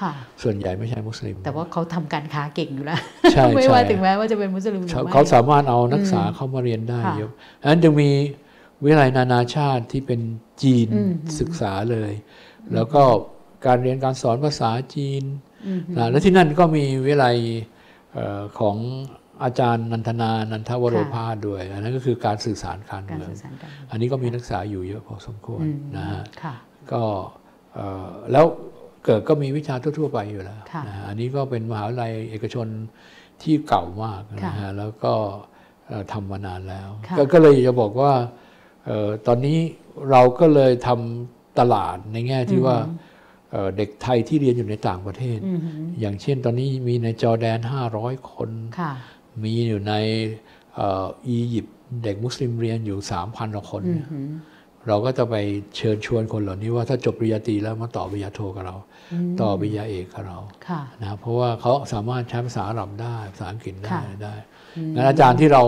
[0.00, 0.12] ค่ะ
[0.42, 3.00] ส่วนใหญ่ไม่ใช่มุสลิม แต่ว่าเขาทำการค้าเก่งอยู่แล้ว
[3.32, 8.10] ใช่ไม่ว่าใช่ถึงแม้ว่าจะเป็นมุสลิมหรือไม่เขาสามารถเอานักศึกษาเข้ามาเรียนได้ค่ะเยอะดังนั้นจึงมี
[8.82, 10.20] วิทยาลัยนานาชาติที่เป็น
[10.62, 12.12] จีนอืมศึกษาเลย
[12.74, 13.02] แล้วก็
[13.66, 15.22] การเรียนการสอนภาษาจีน
[15.96, 17.36] นะและที่นั่นก็มีวิทยาลัย
[18.12, 18.76] เอ่อของ
[19.44, 26.54] อาจารย์นันทนา นันทวโรพาสด้วย อันนั้นก็คือการสื่อสารการการเมืองสื่อสารกันอันนี้ก็มีนักศึกษาอยู่เยอะพอสมควรอืมนะฮะค่ะ
[26.92, 27.02] ก็
[27.74, 28.46] เอ่อแล้ว
[29.04, 32.66] เกิดก็มีวิชาทั่ว ๆ ไปอยู่แล้วค่ะนะฮะอันนี้ก็เป็นมหาวิทยาลัยเอกชน
[33.42, 35.14] ที่เก่ามากนะฮะแล้วก็
[35.88, 38.12] เอ่อทำมานานแล้วค่ะก็ก็เลยจะบอกว่า
[38.86, 39.58] เอ่อตอนนี้
[40.10, 42.76] เราก็เลยทำตลาดในแง่ที่ว่า
[43.52, 47.58] เอ่อเด็กไทยที่เรียนอยู่ในต่างประเทศอือหืออย่างเช่นตอนนี้มีในจอร์แดน
[47.94, 48.92] 500 คนค่ะ
[49.42, 49.94] มีอยู่ใน
[50.74, 54.28] เอ่ออียิปต์เด็กมุสลิมเรียนอยู่ 3,000กว่าคนอืเนี่อยหือ
[54.86, 55.36] เราก็จะไป
[55.76, 58.76] เชิญชวนคนเหล่านี้ว่าถ้าจบปริญญาตรีแล้วมาต่อปริญญาโทกับเรา
[59.40, 60.38] ต่อปริญญาเอกกับเรา
[60.68, 64.34] ค่ะนะเพราะว่าเขาสามารถใช้ภาษาอาหรับได้ภาษาอังกฤษได้ค่ะได้
[64.94, 65.62] งั้นอาจารย์ที่เรา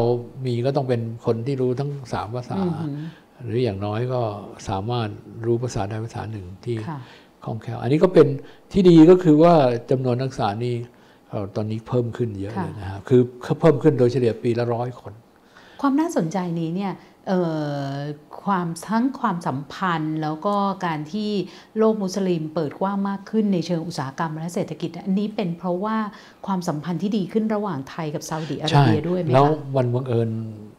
[0.46, 2.96] มีก็ต้องเป็นคนที่รู้ทั้งสามภาษาอือหือ
[3.44, 4.20] หรืออย่างน้อยก็
[4.68, 5.08] สามารถ
[5.44, 6.76] รู้ภาษาใดภาษาหนึ่งที่
[7.44, 8.26] ค่ะคล่องแคล่วอันนี้ก็เป็น
[8.72, 9.54] ที่ดีก็คือว่า
[9.90, 10.74] จำนวนนักศึกษานี่
[11.30, 13.20] เอ่อตอนนี้เพิ่มขึ้นเยอะค่ะเลยนะครับคือ
[13.60, 15.12] เพิ่มขึ้นโดยเฉลี่ยปีละร้อยคน
[15.80, 16.92] ความน่าสนใจนี้เนี่ย
[17.28, 17.40] เอ่
[17.90, 17.94] อ
[18.44, 20.54] ความทั้งความสัมพันธ์ แล้วก็
[20.86, 21.30] การที่
[21.78, 25.96] โลกมุสลิมเปิดกว้างมากขึ้นในเชิงอุตสาหกรรมและเศรษฐกิจ อันนี้เป็นเพราะว่า
[26.46, 30.69] ความสัมพันธ์ที่ดีขึ้นระหว่างไทยกับซาอุดิอาระใช่เบียด้วยไหมแล้วคะวันบังเอิญเอ่อ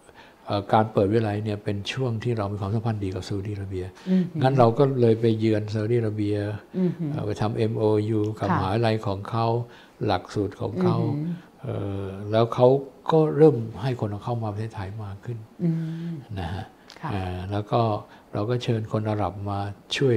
[0.74, 6.38] การเปิดวิทยาลัยเนี่ยเป็นช่วงที่เรามีความสัมพันธ์ดีกับซาอุดิอาระเบียอืมงั้นเราก็เลยไปเยือนซาอุดิอาระเบีย
[6.78, 9.48] อืมเอ่อไปทำ MOU กับค่ะมหาวิทยาลัยของเขา
[10.06, 12.68] หลักสูตรของเขาอืมเอ่อแล้วเขา
[13.12, 15.70] ก็เริ่มให้คนเข้ามาประเทศไทยมากขึ้นอื
[16.12, 16.66] มนะฮะ
[17.02, 17.82] ค่ะอ่าแล้วก็
[18.34, 19.60] เราก็เชิญคนอาหรับมา
[19.98, 20.16] ช่วย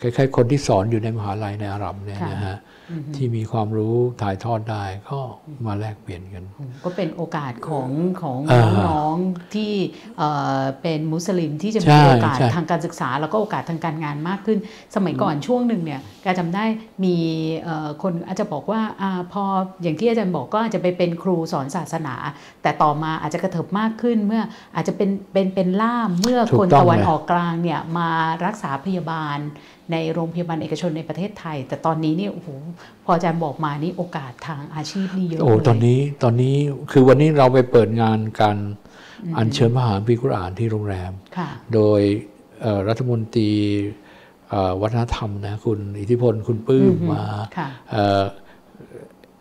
[0.00, 2.79] คล้ายๆ คนที่สอนอยู่ในมหาลัยในอาหรับเนี่ยค่ะนะฮะอืม
[3.16, 5.18] ที่มีความรู้ถ่ายทอดได้ก็
[5.66, 6.44] มาแลกเปลี่ยนกัน
[6.84, 7.88] ก็เป็นโอกาสของ
[8.22, 9.72] ของอ่าน้องๆที่
[10.18, 10.28] เอ่
[10.58, 14.58] อเป็นมุสลิมที่จะใช่มีโอกาสใช่ทางการศึกษา แล้วก็โอกาสทางการงานมากขึ้น
[14.94, 16.64] สมัยก่อนช่วงหนึ่งเนี่ยการจำได้
[17.04, 17.16] มี
[17.60, 19.44] เอ่อคนอาจจะบอกว่าอาพอ
[19.82, 22.14] อย่างที่อาจารย์บอกก็อาจจะไปเป็นครูสอนศาสนา
[22.62, 24.42] แต่ต่อมาอาจจะกระเถิบมากขึ้นเมื่อ
[24.74, 28.10] อาจจะเป็นเป็นเป็นล่ามเมื่อถูกคนต้องตะวันเลยออกกลางเนี่ยมา
[28.46, 29.38] รักษาพยาบาล
[29.92, 32.48] ในโรงพยาบาลเอกชนในประเทศไทย แต่ตอนนี้เนี่ยโอ้โห
[33.04, 36.56] พออาจารย์บอกมานี่โอกาสทางอาชีพนี่เยอะโอ้เลยตอนนี้ตอนนี้
[36.90, 38.56] คือวันนี้เราไปเปิดงานการ
[39.38, 42.00] อัญเชิญพระมหาพิกุรอานที่โรงแรมค่ะโดย
[42.60, 43.50] เอ่อรัฐมนตรี
[44.48, 47.22] เอ่อวัฒนธรรมนะคุณอิทธิพลคุณปื้มอือฮึมา
[47.56, 48.24] ค่ะเอ่อ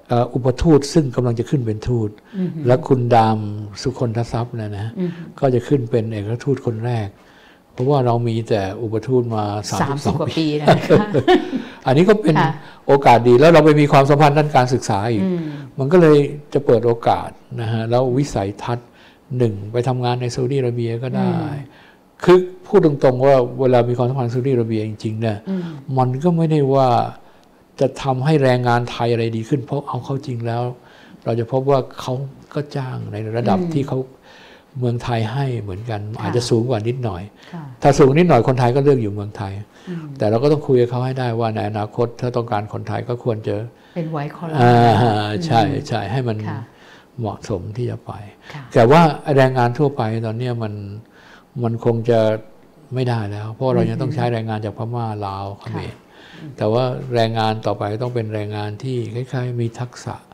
[0.08, 3.40] เอ่ออุปทูตซึ่งกำลังจะขึ้นเป็นทูตอือฮึและคุณดาม
[3.82, 7.29] สุคนทรัพย์นะนะอืมก็จะขึ้นเป็นเอกอัครทูตคนแรกเพ
[7.80, 11.04] ราะว่าเรามีแต่อุปทูตมาสามสิบกว่า32ปีปีนะคะ
[11.88, 12.52] อันนี้ก็เป็นค่ะ
[12.88, 15.40] โอกาสดีแล้วเราไปมีความสัมพันธ์ด้านการศึกษาอีกอืม
[15.80, 16.18] มันก็เลย
[16.54, 17.30] จะเปิดโอกาส
[17.62, 18.88] นะฮะแล้ววิสัยทัศน์
[19.38, 21.32] หนึ่งไปทำงานในซาอุดิอาระเบียก็ได้
[22.24, 25.62] คือพูดตรงๆว่าเวลามีความสัมพันธ์ซาอุดิอาระเบียจริงๆเนี่ยอืม
[25.98, 26.90] มันก็ไม่ได้ว่า
[27.80, 30.64] จะทำให้แรงงานไทยอะไรดีขึ้น เพราะเอาเข้าจริงแล้ว
[31.26, 32.14] เราจะพบว่าเขา
[32.54, 34.00] ก็จ้างในระดับอืมที่เขา
[34.80, 39.54] เมืองไทยให้เหมือนกันค่ะอาจจะสูงกว่านิดหน่อยค่ะถ้าสูงนิดหน่อยคนไทยก็เลือกอยู่เมืองไทย
[39.90, 43.56] อืมแต่เราก็ต้องคุยกับเขาให้ได้ว่าในอนาคต ถ้าต้องการคนไทยก็ควรจะ
[43.96, 44.74] เป็นไว้คอลัมอ่า
[45.30, 46.62] น์ใช่ใช่ให้มันค่ะ
[47.20, 48.12] เหมาะสมที่จะไป
[48.54, 49.02] ค่ะแต่ว่า
[49.36, 50.74] แรงงานทั่วไปตอนเนี้ยมัน
[51.64, 52.20] มันคงจะ
[52.96, 55.94] ไม่ได้แล้ว เพราะเรายังต้องใช้แรงงานจากพม่าลาวเขมร
[56.58, 56.84] แต่ว่า
[57.16, 60.29] แรงงานต่อไปต้องเป็นแรงงานที่คล้ายๆ มีทักษะอืม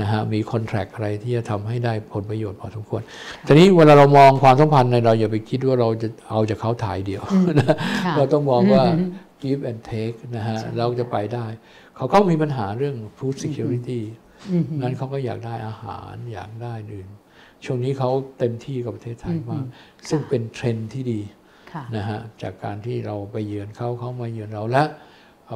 [0.00, 3.02] นะฮะมีคอนแทรคอะไรที่จะทำให้ได้ผลประโยชน์พอสมควร
[3.46, 7.22] ทีนี้เวลาเรามองความสัมพันธ์ในเราอย่าไปคิดว่าเราจะเอาจากเขาถ่ายเดียว
[7.58, 7.66] นะ
[8.04, 9.08] ค่ะเราต้องมองว่าอืม
[9.44, 11.46] give and take นะฮะใช่เราจะไปได้
[11.96, 14.00] เขาก็มีปัญหาเรื่อง food security
[14.50, 17.08] อืมนั้นเขาก็อยากได้อาหารอยากได้อื่น
[17.64, 19.64] ช่วงนี้เขาเต็มที่กับประเทศไทยมาก
[20.08, 21.20] ซึ่งเป็นเทรนด์ที่ดี
[21.72, 25.05] ค่ะนะฮะจากการที่เราไปเยือนเขาเขามาเยือนเราและเอ่อ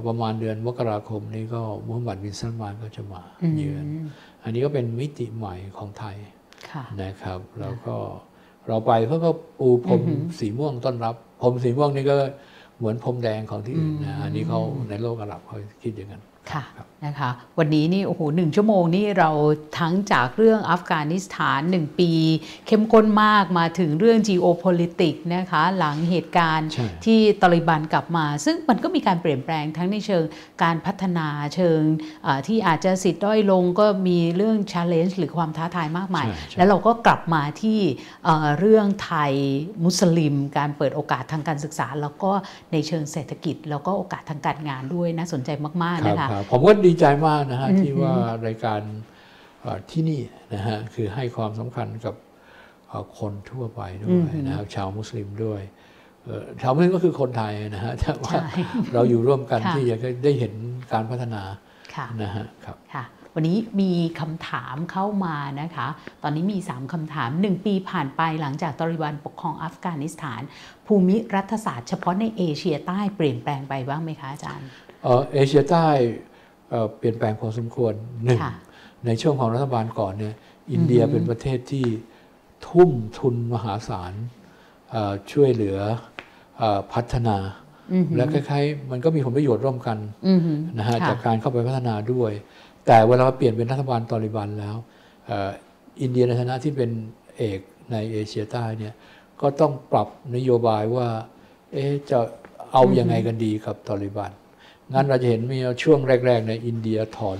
[0.08, 3.84] ประมาณเดือนมกราคมนี้ก็มุฮัมมัดบินซัลมานก็จะมาอืมเยือน
[4.44, 6.16] อันนี้ก็เป็นมิติใหม่ของไทย
[6.70, 7.96] ค่ะนะครับ แล้วก็
[8.68, 12.16] เราไปเขาก็ปูพรมอือหือสีม่วงต้อนรับพรมสีม่วงนี่ก็
[12.78, 16.22] เหมือนพรมแดงของที่อื่นนะอืมอันนี้เขาในโลกอาหรับเขาคิดอย่างนั้น
[16.52, 19.30] ค่ะครับ นะคะวันนี้นี่โอ้โหหนึ่งชั่วโมงนี่เรา
[19.78, 22.12] ทั้งจากเรื่องอัฟกานิสถานหนึ่งปี
[22.66, 30.24] เข้มข้นมากมาถึงเรื่อง geopolitics นะคะหลังเหตุการณ์ใช่ที่ตาลิบันกลับมา ซึ่งมันก็มีการเปลี่ยนแปลงทั้งในเชิง
[30.62, 31.80] การพัฒนาเชิง
[32.22, 37.78] เอ่อที่อาจจะสิทธิ์ด้อยลงก็มีเรื่อง challenge หรือความท้าทายมากมายใช่ใช่แล้วเราก็กลับมาที่
[38.24, 39.32] เอ่อเรื่องไทย
[39.84, 42.32] มุสลิม การเปิดโอกาสทางการศึกษา แล้วก็
[42.72, 45.50] ในเชิงเศรษฐกิจ แล้วก็โอกาสทางการงานด้วยน่าสนใจ
[45.82, 48.14] มากๆครับนะคะครับผมก็ดีใจมากนะฮะอือหือที่ว่า
[48.46, 48.80] รายการ
[49.62, 50.20] เอ่อที่นี่
[50.54, 52.14] นะฮะคือให้ความสำคัญกับ
[52.88, 54.12] เอ่อคนทั่วไปด้วย
[54.46, 55.60] นะครับชาวมุสลิมด้วย
[56.24, 58.44] เอ่อชาวมุสลิมก็คือคนไทยนะฮะแต่ว่าใช่
[58.94, 60.52] เราอยู่ร่วมกันค่ะที่จะได้เห็น
[60.92, 61.42] การพัฒนา
[61.94, 65.86] ค่ะนะฮะครับค่ะวันนี้มีคำถามเข้ามานะคะ
[66.22, 70.40] ตอนนี้มี 3คำถาม 1 ปีผ่านไปหลังจากตาลิบันปกครองอัฟกานิสถาน
[70.86, 74.68] ภูมิรัฐศาสตร์เฉพาะในเอเชียใต้เปลี่ยนแปลงไปบ้างไหมคะอาจารย์
[75.02, 75.86] เอ่อเอเชียใต้
[76.70, 77.92] เอ่อเปลี่ยนแปลงพอสมควร
[78.24, 78.52] หนึ่งค่ะ
[79.06, 80.34] ในช่วงของรัฐบาลก่อนเนี่ย
[80.72, 81.86] อินเดียเป็นประเทศที่
[82.68, 84.12] ทุ่มทุนมหาศาล
[84.90, 85.78] เอ่อช่วยเหลือ
[86.58, 87.36] เออพัฒนา
[87.92, 89.98] อือหือและคล้ายๆ มันก็มีผลประโยชน์ร่วมกัน
[90.28, 92.32] อือหือนะฮะค่จากการเข้าไปพัฒนาด้วย
[92.86, 94.76] แต่เวลาเปลี่ยนเป็นรัฐบาลตอริบันแล้ว
[95.26, 95.50] เอ่อ
[96.00, 96.90] อินเดียในฐานะที่เป็น
[97.36, 97.60] เอก
[97.92, 98.94] ในเอเชียใต้เนี่ย
[99.40, 101.08] ก็ต้องปรับนโยบายว่า
[101.72, 102.18] เอ๊ะจะ
[102.72, 104.30] เอายังไงกันดีกับตอริบัน
[104.94, 107.38] งั้นเราจะเห็นมีช่วงแรก ๆ ในยอินเดียถอน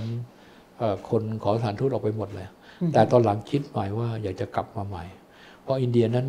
[0.79, 2.49] เออคนขอสถานทูตออกไปหมดเลย
[2.93, 5.05] แต่ตอนหลังคิดใหม่ว่าอยากจะกลับมาใหม่
[5.63, 6.27] เพราะอินเดียนั้น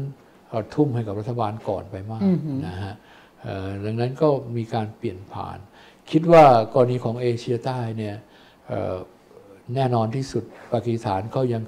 [0.49, 2.93] เอ่อทุ่มให้กับรัฐบาลก่อนไปมากอือหือนะฮะ
[3.41, 5.57] เอ่อดังนั้นก็มีการเปลี่ยนผ่าน
[6.11, 6.43] คิดว่า
[6.73, 8.15] กรณีของเอเชียใต้เนี่ย
[8.67, 8.95] เอ่อ
[9.75, 10.43] แน่นอนที่สุด
[10.73, 11.61] ปากีสถานก็ยัง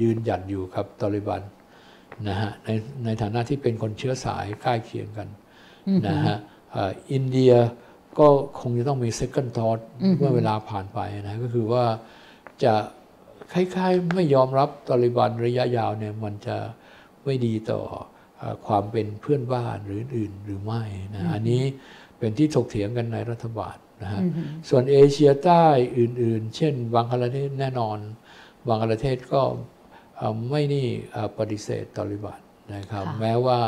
[0.00, 1.42] ยืนหยัดอยู่กับตอริบัน
[2.28, 2.68] นะฮะใน
[3.04, 5.28] ในฐานะที่เป็นคนเชื้อสายใกล้เคียงกัน
[6.06, 6.36] นะฮะ
[6.72, 7.52] เอ่ออินเดีย
[8.18, 8.28] ก็
[8.60, 9.80] คงจะต้องมี second thought
[10.18, 11.84] เมื่อเวลาผ่านไปนะก็คือว่า
[12.64, 12.74] จะ
[13.52, 16.56] คล้ายๆไม่ยอมรับตอริบันระยะยาวเนี่ยมันจะ
[17.24, 17.80] ไม่ดีต่อ
[18.38, 20.82] เอ่อความเป็นเพื่อนบ้านหรืออื่นหรือไม่
[21.14, 21.62] นะอันนี้
[22.18, 24.20] เป็นที่ถกเถียงกันในรัฐบาลนะฮะ
[24.68, 25.64] ส่วนเอเชียใต้
[25.98, 27.98] อื่น ๆ เช่นบังคลาเทศแน่นอน
[28.68, 29.42] บังคลาเทศก็
[30.16, 32.38] เอ่อไม่นี่เอ่อปฏิเสธตอริบัน
[32.74, 33.58] นะครับค่ะแม้ว่า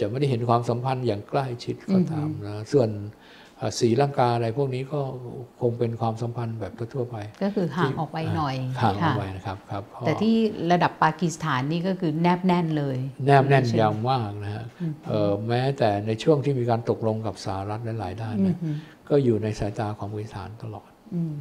[0.00, 2.90] จะไม่ได้เห็นความสัมพันธ์อย่างใกล้ชิดก็ตามนะส่วน
[3.62, 5.00] เอ่อศรีลังกาอะไรพวกนี้ก็
[5.60, 10.34] คงเป็นความสัมพันธ์แบบทั่วๆไป ก็คือห่างออกไปหน่อยห่างออกค่ะไปนะครับครับก็แต่ที่
[10.72, 14.64] ระดับปากีสถานนี่ก็คือแนบแน่นเลย แนบแน่นใช่ไหมยาวมากนะฮะ
[15.08, 18.56] เอ่อแม้แต่ในช่วงที่มีการตกลงกับสหรัฐหลายๆด้านเนี่ย
[19.08, 20.90] ก็อยู่ในสายตาของบริษานตลอด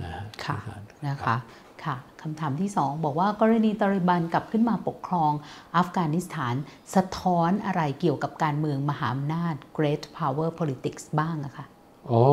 [0.03, 1.37] นะฮะค่ะบริษัทนะคะ
[1.85, 5.31] ค่ะคำถามที่สองบอกว่ากรณีตาลิบันกลับขึ้นมาปกครอง
[5.77, 6.55] อัฟกานิสถาน
[6.95, 11.65] สะท้อนอะไรเกี่ยวกับการเมืองมหาอำนาจ Great Power Politics บ้างอะคะ
[12.11, 12.23] อ๋อ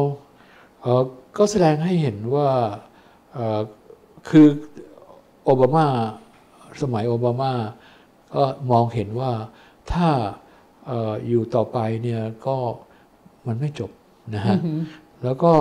[0.83, 1.03] เอ่อ
[1.39, 2.49] ก็แสดงให้เห็นว่า
[3.35, 3.61] เอ่อ
[4.29, 4.47] คือ
[5.45, 5.87] โอบามา
[6.83, 7.53] สมัยโอบามา
[8.35, 9.33] ก็มองเห็นว่า
[9.93, 10.09] ถ้า
[10.87, 12.57] เอออยู่ต่อไปเนี่ยก็
[13.47, 13.91] มันไม่จบ
[14.35, 14.57] นะฮะ
[15.25, 15.53] แล้วก็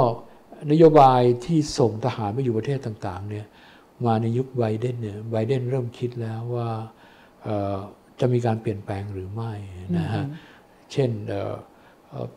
[0.71, 3.45] นโยบายที่ส่งทหารไปอยู่ประเทศต่างๆเนี่ย
[4.05, 6.69] มาในยุคไบเดนเนี่ยไบเดนเริ่มคิดแล้วว่า
[7.43, 7.77] เอ่อ
[8.19, 9.53] จะมีการเปลี่ยนแปลงหรือไม่
[9.97, 10.23] นะฮะ
[10.91, 11.55] เช่นเอ่อเอ่อ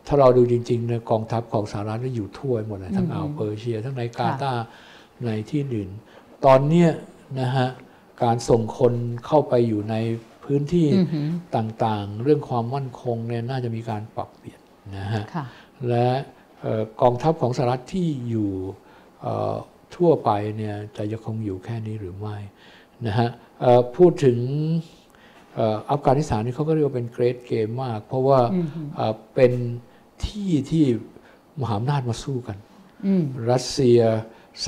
[0.06, 4.64] ถ้าเราดูจริงๆเนี่ยกองทัพของสหรัฐก็อยู่ทั่วหมดเลยทั้งอ่าวเปอร์เซีย ทั้งในกาตาร์
[5.26, 5.90] ในที่อื่น
[6.44, 6.90] ตอนเนี้ย
[7.40, 7.68] นะฮะ
[8.22, 8.94] การส่งคน
[9.26, 9.96] เข้าไปอยู่ใน
[10.44, 10.86] พื้นที่
[11.56, 14.60] ต่างๆ เรื่องความมั่นคงเนี่ยน่าจะมีการปรับเปลี่ยน
[14.96, 15.44] นะฮะค่ะ
[15.88, 16.08] และ
[16.60, 18.50] เอ่อกองทัพของสหรัฐที่อยู่
[19.22, 19.54] เอ่อ
[19.96, 22.36] ทั่วไปเนี่ยจะยังคงอยู่แค่นี้หรือไม่
[23.06, 23.28] นะฮะ
[23.60, 24.38] เอ่อพูดถึง
[24.98, 28.40] เอ่ออัฟกานิสถานนี่เขาก็เรียกว่าเป็นเกรดเกมมาก เพราะว่า
[28.96, 29.52] เอ่อเป็น
[30.24, 30.84] ที่ที่
[31.60, 32.58] มหาอำนาจมาสู้กัน
[33.50, 34.00] รัสเซีย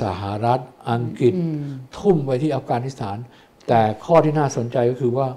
[0.01, 0.59] สหรัฐ
[0.91, 1.33] อังกฤษ
[1.99, 3.17] ทุ่มไปที่อัฟกานิสถาน
[3.67, 5.27] แต่ข้อที่น่าสนใจก็คือว่า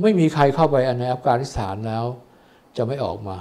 [0.00, 2.04] ไม่มีใครเข้าไปในอัฟกานิสถานแล้ว
[2.76, 3.36] จะไม่ออกมา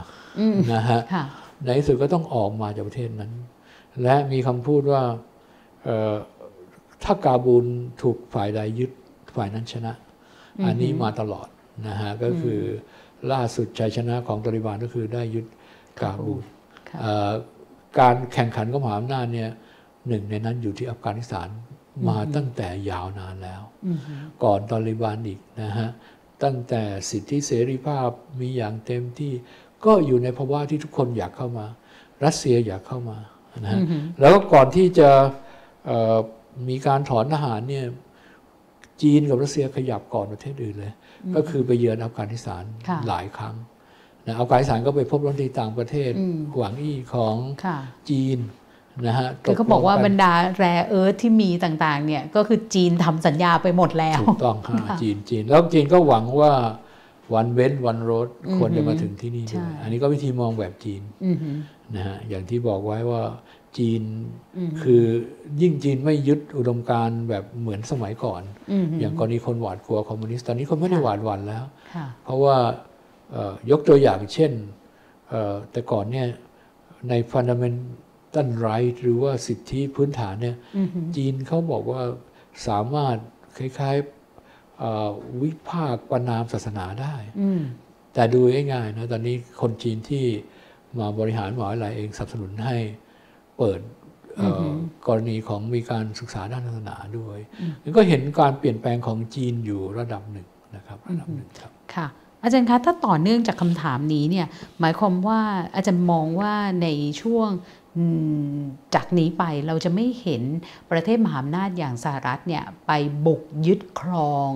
[0.73, 1.25] นะฮะค่ะ
[1.65, 3.31] ในที่สุดก็ต้องออกมาจากประเทศนั้น
[4.03, 5.03] และมีคำพูดว่า
[5.83, 6.13] เอ่อ
[7.03, 7.65] ถ้ากาบูล
[8.01, 8.91] ถูกฝ่ายใดยึด
[9.35, 9.93] ฝ่ายนั้นชนะ
[10.65, 11.47] อันนี้มาตลอด
[11.87, 12.59] นะฮะก็คือ
[13.31, 15.45] ล่าสุดชัยชนะของตาลิบันก็คือได้ยึด
[15.99, 16.43] กาบูล
[16.89, 17.31] ค่ะเอ่อ
[17.99, 19.49] การแข่งขันกับมหาอำนาจเนี่ย
[20.07, 21.49] หนึ่งในนั้นอยู่ที่อัฟกานิสถาน
[22.09, 23.61] มาตั้งแต่ยาวนานแล้ว
[24.43, 25.89] ก่อนตาลิบันอีกนะฮะ
[26.43, 29.33] ตั้งแต่สิทธิเสรีภาพมีอย่างเต็มที่
[29.85, 31.67] ก็อยู่ในภาวะที่ทุกคนอยากเข้ามา
[32.25, 33.17] รัสเซียอยากเข้ามา
[33.63, 33.81] นะฮะ
[34.19, 35.09] แล้วก็ก่อนที่จะ
[35.85, 36.17] เอ่อ
[36.69, 37.85] มีการถอนทหารเนี่ย
[39.01, 40.93] จีนกับรัสเซียขยับก่อนประเทศอื่นเลย
[41.35, 43.55] ก็คือไปเยือนอัฟกานิสถานค่ะหลายครั้ง
[44.25, 46.11] นะอัฟกานิสถานก็ไปพบรัฐมนตรีต่างประเทศ
[46.57, 47.35] หวังอี้ของ
[47.65, 47.77] ค่ะ
[48.09, 48.39] จีน
[49.07, 56.51] นะฮะคือเขาบอกว่าตลงบรรดาแรเอิร์ธที่มีต่างๆเนี่ยก็คือจีนทำสัญญาไปหมดแล้วถูกต้องค่ะจีนจีนแล้วจีนก็หวังว่า
[57.33, 58.27] วันเว้นวันรถ
[58.57, 61.57] ควรจะมาถึงที่นี่ใช่ด้วยอันนี้ก็วิธีมองแบบจีนอือหือ
[61.95, 63.21] นะฮะอย่างที่บอกไว้ว่า
[63.77, 64.01] จีน
[64.81, 65.03] คือ
[65.61, 68.41] ยิ่งจีนไม่ยึดอุดมการณ์แบบเหมือนสมัยก่อน
[68.99, 71.63] อย่างกรณีคนหวาดกลัวคอมมิวนิสต์ตอนนี้คนไม่ได้หวาดหวั่นแล้ว
[71.95, 72.57] ค่ะเพราะว่า
[73.31, 74.51] เอ่อยกตัวอย่างเช่น
[75.29, 76.27] เอ่อแต่ก่อนเนี่ย
[77.09, 80.55] ใน fundamental right หรือว่าสิทธิพื้นฐานเนี่ย
[81.15, 82.01] จีนเขาบอกว่า
[82.67, 83.17] สามารถ
[83.57, 85.09] คล้ายๆเอ่อ
[85.41, 87.61] วิพากษ์ประนามศาสนาได้อืม
[88.13, 88.39] แต่ดู
[88.73, 90.25] ง่ายๆนะตอนนี้คนจีนที่
[90.99, 92.77] มาบริหารมหาวิทยาลัยเองสนับสนุนให้
[93.59, 93.81] เปิด
[94.37, 94.67] เอ่อ
[95.07, 97.39] กรณีของมีการศึกษาด้านศาสนาด้วย
[97.83, 102.07] มันก็เห็นการเปลี่ยนแปลงของจีนอยู่ระดับหนึ่งนะครับระดับหนึ่งครับค่ะ
[102.43, 104.47] อาจารย์คะถ้าต่อเนื่องจากคำถามนี้เนี่ย
[104.79, 105.39] หมายความว่า
[105.75, 106.87] อาจารย์มองว่าใน
[107.21, 107.49] ช่วง
[107.97, 108.03] อื
[108.55, 108.57] ม
[108.95, 110.43] จากนี้ไปเราจะไม่เห็น
[110.91, 112.91] ประเทศมหาอำนาจอย่างสหรัฐเนี่ยไป
[113.25, 114.51] บุกยึดครอง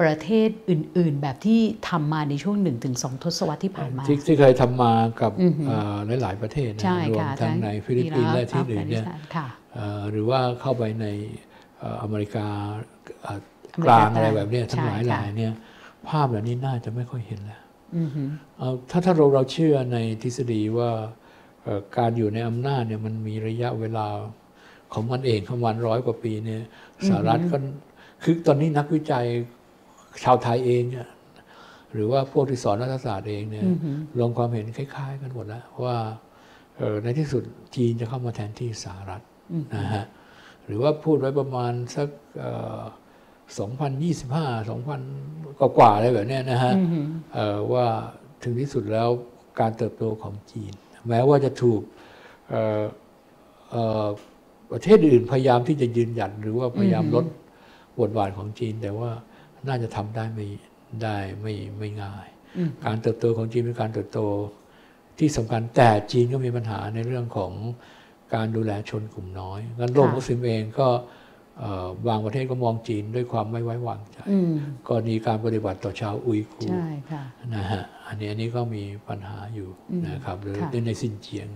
[0.00, 2.56] ประเทศอื่น ๆ แบบที่ทำมาในช่วง
[2.90, 5.32] 1-2 ทศวรรษที่ผ่านมา ที่ที่เคยทำมากับ
[5.66, 11.06] เอ่อหลาย ๆ ประเทศนะใช่รวมค่ะทั้งในฟิลิปปินส์และที่อื่นเนี่ยอัฟกาสถานค่ะเอ่อหรือว่าเข้าไปใน
[11.78, 12.46] เอ่ออเมริกา
[13.22, 13.40] เอ่อ
[13.74, 15.52] อเมริกาลางอเมรใต้แบบเนี้ยทั้งหลายใช่ค่ะทั้งหลายเนี่ย
[16.08, 17.60] ภาพแบบนี้น่าจะไม่ค่อยเห็นแล้ว
[17.96, 18.28] อือหือ
[18.58, 20.90] เอ่อถ้าถ้าเราเราเชื่อในทฤษฎีว่า
[21.62, 24.06] เอ่อการอยู่ในอำนาจเนี่ยมันมีระยะเวลา
[24.92, 26.62] ของมันเองของมันร้อยกว่าปีเนี่ย
[27.08, 27.56] สหรัฐก็
[28.22, 29.26] คือตอนนี้นักวิจัย
[30.24, 31.08] ชาวไทยเองเนี่ย
[31.92, 35.96] หรือว่าพวกที่สอนรัฐศาสตร์เองเนี่ยอือหือลงความเห็นคล้าย ๆ กันหมดแล้วว่า
[36.76, 37.42] เอ่อในที่สุด
[37.76, 40.04] จีนจะเข้ามาแทนที่สหรัฐอืมนะฮะ
[40.66, 42.08] หรือว่าพูดไว้ประมาณสัก
[42.38, 42.82] เอ่อ
[43.56, 47.86] 2025 2000 กว่าๆอะไรแบบเนี้ยนะฮะอือหือเอ่อว่า
[48.42, 49.08] ถึงที่สุดแล้ว
[49.60, 50.72] การเติบโตของจีน
[51.08, 51.80] แม้ว่าจะถูก
[52.48, 52.84] เอ่อ
[53.70, 54.06] เอ่อ
[54.72, 57.26] ประเทศอื่นพยายามที่จะยืนหยัดหรือว่าพยายามลด
[58.00, 59.10] บทบาทของจีน แต่ว่า
[59.66, 60.46] น่าจะทำได้ไม่
[61.02, 62.26] ได้ไม่ไม่ง่าย
[62.56, 64.20] อืมการเติบโตของจีนเป็นการเติบโต
[65.18, 67.52] ที่สำคัญแต่จีนก็มีปัญหาในเรื่องของ
[68.34, 70.88] การดูแลชนกลุ่มน้อยงั้นโลกค่ะมุสลิมเองก็
[71.60, 74.52] เอ่อบางประเทศก็มองจีนด้วยความไม่ไว้วางใจอืม
[74.88, 77.22] กรณีการปฏิบัติต่อชาวอุยกูร์ใช่ค่ะ
[77.54, 81.48] นะฮะอันนี้อันนี้ก็มีปัญหาอยู่อืมนะครับหรือค่ะในซินเจียง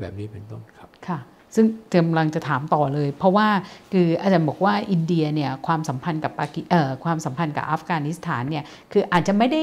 [0.00, 1.18] แบบนี้เป็นต้นครับค่ะ
[1.54, 3.48] ซึ่งกำลังจะถามต่อเลย เพราะว่า
[3.92, 9.62] คืออาจารย์บอกว่าอินเดียเนี่ยความสัมพันธ์กับปากีเอ่อความสัมพันธ์กับอัฟกานิสถานเนี่ยคืออาจจะไม่ได้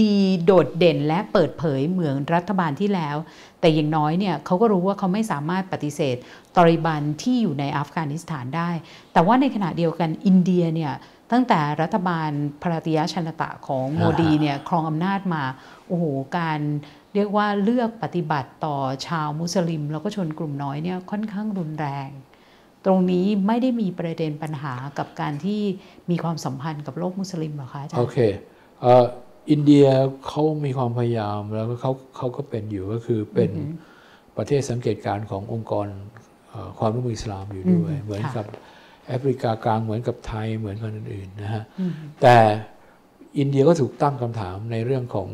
[0.00, 3.16] ดีโดดเด่นและเปิดเผยเหมือนรัฐบาลที่แล้ว
[3.60, 6.16] แต่อย่างน้อยเนี่ยเขาก็รู้ว่าเขาไม่สามารถปฏิเสธ
[6.56, 8.70] ตอริบันที่อยู่ในอัฟกานิสถานได้
[9.12, 10.92] แต่ว่าในขณะเดียวกันอินเดียเนี่ย
[11.32, 12.30] ตั้งแต่รัฐบาล
[12.62, 15.42] พรติยชนตะของโมดีเนี่ยครองอำนาจมา
[15.88, 16.04] โอ้โห
[16.38, 16.60] การ
[17.16, 22.08] เรียกว่าเลือกปฏิบัติต่อชาวมุสลิม แล้วก็ชนกลุ่มน้อยเนี่ยค่อนข้างรุนแรง
[22.84, 25.60] ตรงนี้ไม่ได้มีประเด็นปัญหากับการที่
[26.10, 28.18] มีความสัมพันธ์กับโลกมุสลิมเหรอคะอาจารโอย์เค
[28.80, 29.04] เอ่อ
[29.50, 29.86] อินเดีย
[30.26, 33.50] เขามีความพยายามแล้วก็เขาเขาก็เป็นอยู่ก็คือเป็น
[34.36, 35.86] ประเทศสังเกตการณ์ขององค์กร
[36.48, 38.46] เอ่อความร่วมมืออิสลามอยู่ด้วยอืมเหมือนค่ะกับ
[39.06, 41.92] แอฟริกากลางเหมือนกับไทยเหมือนกันอื่นๆนะฮะอืม
[42.22, 42.36] แต่
[43.38, 45.28] อินเดียก็ถูกตั้งคำถามในเรื่องของ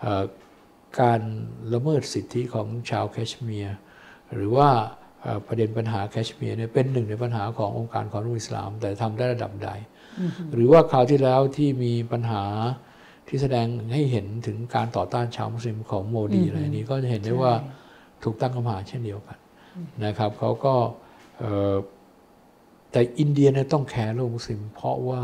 [0.00, 0.24] เออ
[1.00, 1.20] การ
[1.72, 3.76] ละเมิดสิทธิของชาวแคชเมียร์
[4.34, 4.68] หรือว่า
[5.22, 9.70] เอ่อประเด็นปัญหาแคชเมียร์เนี่ยเป็นหนึ่งในปัญหาขององค์การความร่วมมืออิสลาม แต่ทำได้ระดับใด
[10.52, 12.44] หรือว่าคราวที่แล้วที่มีปัญหา
[13.28, 17.52] ที่แสดงให้เห็นถึงการต่อต้านชาวมุสลิมของโมดีอืมอะไรนี้ก็จะเห็นได้ว่า
[18.22, 19.38] ถูกตั้งคำถามเช่นเดียวกัน
[20.04, 20.74] นะครับเขาก็
[21.38, 21.74] เอ่อ
[22.92, 25.22] แต่อินเดียเนี่ยต้องแคร์โลกมุสลิม เพราะว่า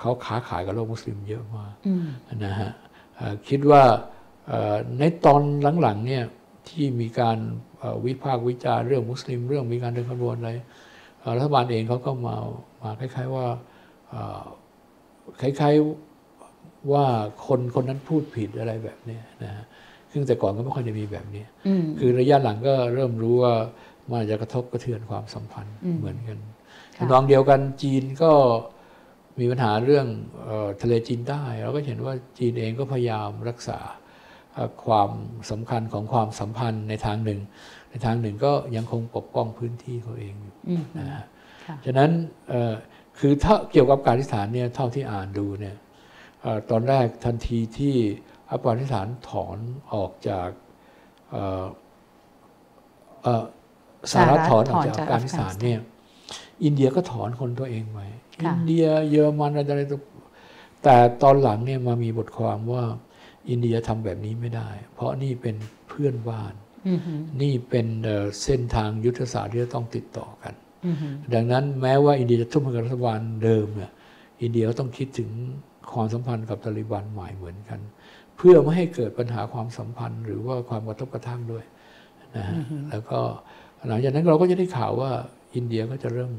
[0.00, 2.06] เขาค้าขายกับโลกมุสลิมเยอะมากอืม
[2.44, 2.70] นะฮะ
[3.16, 4.15] เอ่อคิดว่าเอ่อ
[4.98, 5.42] ในตอน
[5.82, 6.24] หลังๆเนี่ย
[6.68, 7.38] ที่มีการ
[7.78, 10.50] เอ่อวิพากษ์วิจารณ์เรื่องมุสลิม เรื่องมีการเดินขบวนอะไร
[11.20, 12.36] เอ่อรัฐบาลเองเขาก็มา
[12.82, 13.46] มาคล้าย ๆว่า
[14.10, 14.42] เอ่อ
[15.40, 17.04] คล้ายๆว่า
[17.46, 19.64] คนคนนั้นพูดผิดอะไรแบบเนี้ยนะฮะ
[20.12, 23.54] ซึ่งแต่ก่อนก็ไม่ค่อยจะมีแบบนี้อืมคือระยะหลังก็เริ่มรู้ว่า
[24.08, 26.38] มันอาจจะกระทบกระเทือนความสัมพันธ์อืมเหมือนกัน
[26.96, 28.32] ค่ะน้องเดียวกันจีนก็
[29.38, 30.06] มีปัญหาเรื่อง
[30.44, 34.05] เออทะเลจีนใต้เราก็เห็นว่าจีนเองก็พยายามรักษาเอ่อ
[34.84, 35.10] ความ
[35.50, 37.40] สำคัญของความสัมพันธ์ในทางหนึ่ง
[37.90, 41.24] ในทางหนึ่งก็ยังคงปกป้องพื้นที่เขาเองอยู่อืมนะฮะ
[41.66, 42.10] ค่ะฉะนั้น
[42.48, 42.74] เอ่อ
[43.18, 45.76] คือถ้าเกี่ยวกับอัฟกานิสถานเนี่ยเท่าที่อ่านดูเนี่ย
[46.42, 47.94] เอ่อตอนแรกทันทีที่
[48.50, 49.58] อัฟกานิสถานถอน
[49.94, 50.48] ออกจาก
[51.30, 51.66] เอ่อ
[53.22, 53.44] เอ่อ
[54.12, 55.80] สหรัฐถอนออกจากอัฟกานิสถานเนี่ย
[56.64, 57.98] อินเดียก็ถอนคนตัวเองไป
[58.44, 60.00] ค่ะอินเดียเยอรมันอะไรอะไรต่อ
[60.82, 62.84] แต่ตอนหลังเนี่ยมามีบทความว่า
[63.50, 65.56] อินเดียทำแบบนี้ไม่ได้ เพราะนี่เป็น
[65.88, 66.54] เพื่อนบ้าน
[66.86, 67.00] อืม
[67.42, 70.54] นี่เป็นเอ่อเส้นทางยุทธศาสตร์ที่จะต้องติดต่อกัน
[70.86, 70.96] อืม
[71.34, 73.90] ดังนั้นแม้ว่าอินเดียจะทุ่มให้กับรัฐบาลเดิมเนี่ย
[74.42, 75.30] อินเดียก็ต้องคิดถึง
[75.92, 77.80] ความสัมพันธ์กับตาลิบันใหม่เหมือนกัน
[78.36, 81.64] เพื่อไม่ให้เกิดปัญหาความสัมพันธ์ หรือว่าความกระทบกระทั่งด้วย
[82.36, 82.56] นะฮะ
[82.90, 83.20] แล้วก็
[83.88, 85.10] หลังจากนั้นเราก็จะได้ข่าวว่า
[85.54, 86.32] อินเดียก็จะเริ่ม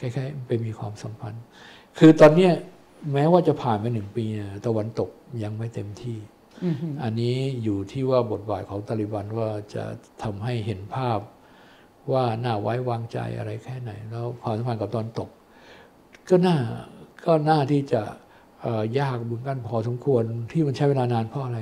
[0.00, 1.42] คล้ายๆไปมีความสัมพันธ์
[1.98, 2.52] คือตอนเนี้ย
[3.12, 5.10] แม้ว่าจะผ่านไปหนึ่งปีเนี่ยตะวันตก
[5.42, 6.18] ยังไม่เต็มที่
[6.64, 9.84] อืมอันนี้อยู่ที่ว่าบทบาทของตาลิบันว่าจะ
[10.22, 11.18] ทำให้เห็นภาพ
[12.12, 15.30] ว่าน่าไว้วางใจอะไรแค่ไหน แล้วความสัมพันธ์กับตอนตก
[16.28, 16.56] ก็น่า
[17.26, 18.02] ก็น่าที่จะ
[18.62, 21.58] เอ่อยากเหมือนกันพอสมควรที่มันใช้เวลานานเพราะอะไร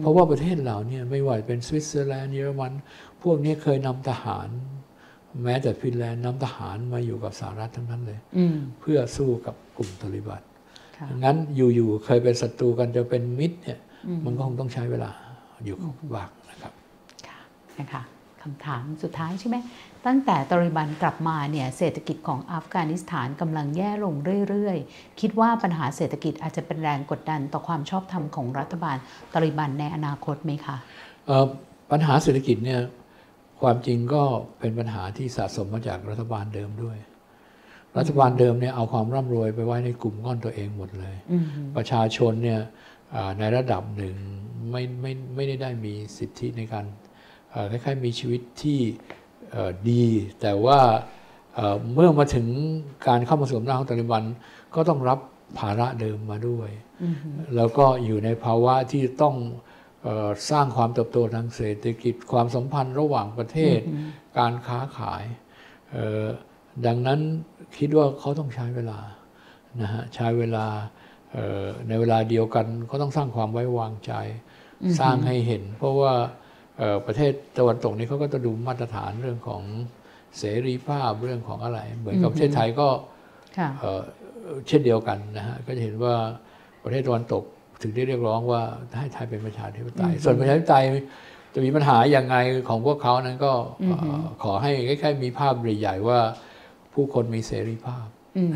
[0.00, 2.72] เพราะว่าประเทศเราเนี่ยไม่ว่าเป็นสวิตเซอร์แลนด์เยอรมัน
[3.22, 4.48] พวกนี้เคยนำทหาร
[5.42, 10.42] แม้แต่ฟินแลนด์นำทหารมาอยู่กับสหรัฐทั้งนั้นเลยอืมเพื่อสู้กับกลุ่มตาลิบัน
[10.96, 13.78] ค่ะงั้นอยู่ๆเคยเป็นศัตรูกันจะเป็นมิตรเนี่ย
[14.24, 15.10] มันก็คงต้องใช้เวลา
[15.64, 15.76] อยู่
[16.14, 16.72] บ้างนะครับ
[17.28, 17.38] ค่ะ
[17.78, 18.02] นะคะ
[18.42, 19.56] คำถามสุดท้ายใช่ไหม
[20.06, 24.14] ตั้งแต่ตาลิบันกลับมาเนี่ยเศรษฐกิจของอัฟกานิสถานกำลังแย่ลง
[24.50, 28.96] เรื่อยๆ คิดว่าปัญหาเศรษฐกิจอาจจะเป็นแรงกดดันต่อความชอบธรรมของรัฐบาล
[29.34, 30.76] ตาลิบันในอนาคตไหมคะ
[31.26, 31.46] เอ่อ
[31.90, 32.80] ปัญหาเศรษฐกิจเนี่ย
[33.60, 34.22] ความจริงก็
[34.60, 36.96] เป็นปัญหาที่สะสมมาจากรัฐบาลเดิมด้วย
[37.98, 41.44] รัฐบาลเดิมเนี่ยเอาความร่ำรวยไปไว้ในกลุ่มก้อนตัวเองหมดเลยอืม
[41.76, 42.60] ประชาชนเนี่ย
[43.14, 44.14] อ่าในระดับหนึ่ง
[44.70, 46.84] ไม่ไม่ไม่ได้ได้มีสิทธิในการ
[47.50, 48.80] เอ่อคล้ายๆมีชีวิตที่
[49.50, 50.04] เอ่อดี
[50.40, 50.80] แต่ว่า
[51.54, 52.46] เอ่อเมื่อมาถึง
[53.08, 54.24] การเข้ามาสวมร่างของตาลิบัน
[54.74, 55.18] ก็ต้องรับ
[55.58, 56.70] ภาระเดิมมาด้วย
[57.02, 57.16] อืม
[57.56, 59.36] แล้วก็อยู่ในภาวะที่ต้อง
[60.02, 63.78] เออสร้างความเติบโตทางเศรษฐกิจความสัมพันธ์ระหว่างประเทศ
[64.38, 65.24] การค้าขาย
[65.92, 66.26] เอ่อ
[66.86, 67.20] ดังนั้น
[67.78, 68.98] คิดว่าเขาต้องใช้เวลา
[69.82, 70.66] นะฮะใช้เวลา
[71.32, 74.12] เอ่อในเวลาเดียวกันก็ต้องสร้างความไว้วางใจ
[75.00, 76.12] สร้างให้เห็น เพราะว่า
[76.78, 79.62] เอ่อประเทศตะวันตกนี้เขาก็จะดูมาตรฐานเรื่องของ
[80.38, 82.88] เสรีภาพเรื่องของอะไร เหมือนกับประเทศไทยก็
[83.58, 84.02] ค่ะเอ่อ
[84.68, 86.14] เช่นเดียวกันนะฮะก็จะเห็นว่า
[86.84, 87.42] ประเทศตะวันตก
[87.82, 88.62] ถึงได้เรียกร้องว่า
[88.98, 90.84] ให้ไทยเป็นประชาธิปไตย ส่วนประชาธิปไตย
[91.54, 92.36] จะมีปัญหาอย่างไง
[92.68, 93.52] ของพวกเขานั้นก็
[93.84, 96.20] เอ่อขอให้ใกล้ๆมีภาพใหญ่ๆว่า
[96.94, 98.06] ผู้คนมีเสรีภาพ
[98.36, 98.52] อืม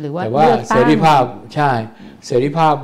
[0.00, 1.70] หรือว่าแต่ว่าเลือกเสตั้งรีภาพใช่
[2.26, 2.76] เสรีภาพ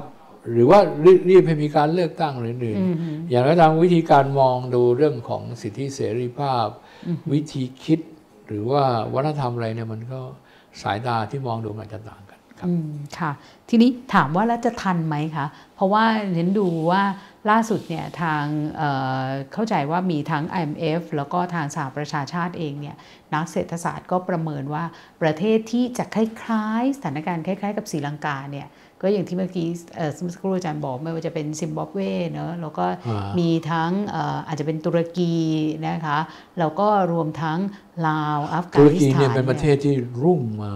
[0.53, 6.67] หรือว่ารีรีบให้มีการเลือกตั้งหรืออื่นๆอย่างไรก็ตามวิธีการมองดูเรื่องของสิทธิเสรีภาพ
[7.33, 8.01] วิธีคิด
[8.47, 8.83] หรือว่า
[9.15, 10.21] วัฒนธรรมอะไรเนี่ยมันก็
[10.83, 12.89] สายตาที่มองดูมันอาจจะต่างกันครับอืม
[13.19, 13.31] ค่ะ
[13.69, 16.05] ทีนี้ถามว่าแล้วจะทันไหมคะเพราะว่า
[16.35, 17.03] เห็นดูว่า
[17.51, 18.45] ล่าสุดเนี่ยทาง
[18.77, 18.91] เอ่
[19.23, 22.97] อเข้าใจว่ามีทั้ง IMF แล้วก็ทางสหประชาชาติเองเนี่ย
[23.35, 24.85] นักเศรษฐศาสตร์ก็ประเมินว่า
[25.23, 28.69] ประเทศที่จะคล้ายๆ สถานการณ์คล้ายๆ กับศรีลังกาเนี่ย
[29.03, 31.99] ก็อย่างที่เมื่อกี้เอ่อเมื่อสักครู่อาจารย์บอกไม่ว่าจะเป็นซิมบับเว
[32.33, 35.35] เนอะแล้วก็อ่ามีทั้งเอ่ออาจจะเป็นตุรกี
[35.89, 36.19] นะคะ
[36.59, 37.59] แล้วก็รวมทั้ง
[38.09, 40.73] ลาวอัฟกานิสถานตุรกีเนี่ยเป็นประเทยศที่รุ่งมา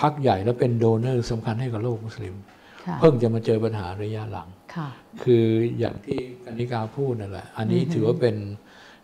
[0.00, 2.61] พักใหญ่แล้วเป็น donor สำคัญให้กับโลกมุสลิมค่ะ
[3.00, 4.88] เพิ่งจะมาเจอปัญหาระยะหลังค่ะ
[5.24, 5.46] คือ
[5.78, 8.36] อย่างที่กนิกาพูดนั่นแหละ อันนี้ถือว่าเป็น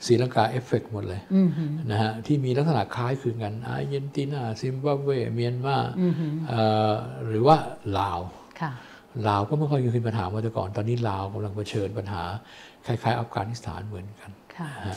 [0.06, 6.60] ศรีลังกาเอฟเฟกต์หมดเลยอืมฮึนะฮะที่มีลักษณะคล้ายคลึงกันอาร์เจนตินาซิมบับเวเมียนมาอืมฮึเอ่
[6.90, 6.92] อ
[7.26, 7.56] หรือว่า
[7.98, 8.20] ลาว
[8.60, 8.72] ค่ะ
[9.28, 12.22] ลาวก็ไม่ค่อยมีปัญหามาแต่ก่อน ตอนนี้ลาวกำลังเผชิญปัญหา
[12.86, 14.96] คล้ายๆอัฟกานิสถานเหมือนกันค่ะนะฮะ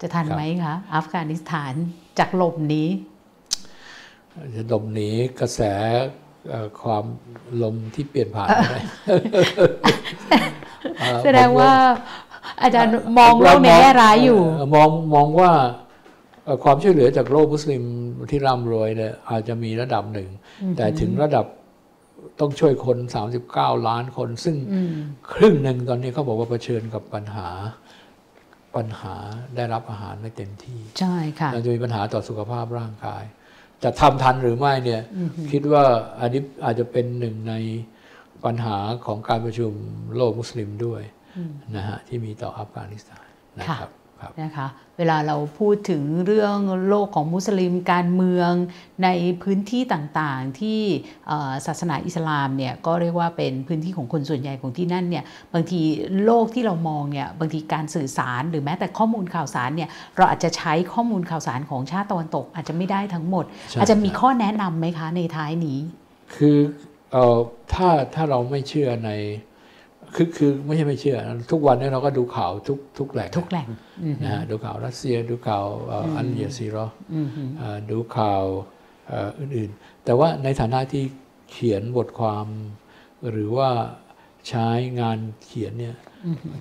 [0.00, 1.72] จะทันไหมคะอัฟกานิสถาน
[2.18, 2.88] จากลมนี้
[4.56, 5.10] จะดมหนี
[5.40, 6.29] กระแสเอ่อ
[6.82, 7.04] ความ
[7.62, 8.80] ลมที่เปลี่ยนผ่านไปได้
[10.98, 11.72] เอ่อแสดงว่า
[12.62, 14.40] อาจารย์มองโลกในแง่ร้ายอยู่
[14.72, 15.50] เมองมองว่า
[16.44, 17.82] เอ่อความช่วยเหลือจากโลกมุสลิม
[18.30, 20.28] ที่ร่ำรวยเนี่ยอาจจะมีระดับหนึ่ง
[20.76, 21.46] แต่ถึงระดับ
[22.40, 22.98] ต้องช่วยคน
[23.42, 24.94] 39 ล้านคน ซึ่งอืม
[25.34, 27.48] ครึ่งหนึ่งตอนนี้เขาบอกว่าเผชิญกับปัญหา
[28.76, 29.14] ปัญหา
[29.56, 33.22] ได้รับอาหารไม่เต็มที่ ใช่ค่ะเราจะมีปัญหาต่อสุขภาพร่างกาย
[33.84, 35.02] จะทำทันหรือไม่เนี่ย
[35.50, 35.84] คิดว่า
[36.20, 37.54] อันนี้อาจจะเป็นหนึ่งใน
[38.44, 38.76] ปัญหา
[39.06, 39.72] ของการประชุม
[40.16, 41.02] โลกมุสลิมด้วย
[41.76, 43.26] นะฮะที่มีต่ออัฟกานิสถาน
[43.60, 43.90] นะครับครับ
[44.42, 44.68] นะคะ
[44.98, 48.52] เวลาเราพูดถึงเรื่องโลกของมุสลิมการเมือง
[49.04, 49.08] ใน
[49.42, 50.80] พื้นที่ต่างๆ ที่
[51.28, 55.24] เอ่อศาสนาอิสลามเนี่ยก็เรียกว่าเป็นพื้นที่ของคนส่วนใหญ่ของที่นั่นเนี่ย
[55.54, 55.80] บางที
[56.24, 65.78] โลกที่เรามองเนี่ยบางทีการสื่อสารหรือแม้แต่ข้อมูลข่าวสารเนี่ยเราอาจจะใช้ข้อมูลข่าวสารของชาติตะวันตก อาจจะไม่ได้ทั้งหมดใช่อาจจะมีข้อแนะนำไหมคะในท้ายนี้
[66.34, 66.58] คือ
[67.12, 67.38] เอ่อ
[67.72, 69.10] ถ้าถ้าเราไม่เชื่อใน
[70.14, 71.18] คือคือไม่ใช่ไม่เชื่อ
[71.52, 73.68] ทุกวันนี้เราก็ดูข่าวทุกทุกแหล่งทุกแหล่ง
[74.02, 77.28] อืมนะฮะดูข่าวรัสเซียดูข่าวเอ่ออันเยซีรออืม
[77.58, 78.44] เอ่อดูข่าว
[79.08, 81.04] เอ่ออื่นๆ แต่ว่าในฐานะที่
[81.50, 82.46] เขียนบทความ
[83.30, 83.70] หรือว่า
[84.48, 84.68] ใช้
[85.00, 85.96] งานเขียนเนี่ย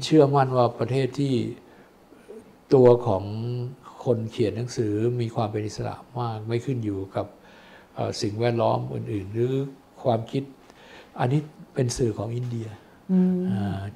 [0.03, 1.33] เชื่อมั่นว่าประเทศที่
[2.73, 3.23] ตัวของ
[4.05, 7.25] คนเขียนหนังสือมีความเป็นอิสระมาก ไม่ขึ้นอยู่กับ
[7.95, 9.53] เอ่อสิ่งแวดล้อมอื่น ๆ หรือ
[10.03, 10.43] ความคิด
[11.19, 11.41] อันนี้
[11.73, 12.78] เป็นสื่อของอินเดียอืมอ่า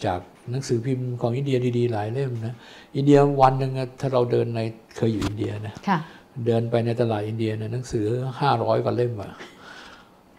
[0.06, 0.20] จาก
[0.52, 2.56] หนังสือพิมพ์ของอินเดียดีๆ หลายเล่มนะ
[2.96, 4.60] อินเดียวันหนึ่งอะถ้าเราเดินใน
[4.96, 6.00] เคยอยู่อินเดียนะค่ะ
[6.46, 8.06] เดินไปในตลาดอินเดียเนี่ยหนังสือ
[8.40, 9.32] ห้าร้อยกว่าเล่มอะ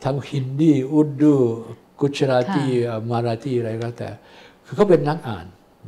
[0.05, 1.35] ทั้งฮินดีอุรดู
[2.01, 2.65] กุจราตี
[3.11, 4.09] มาราตีอะไรก็แต่
[4.65, 5.47] คือเขาเป็นนักอ่าน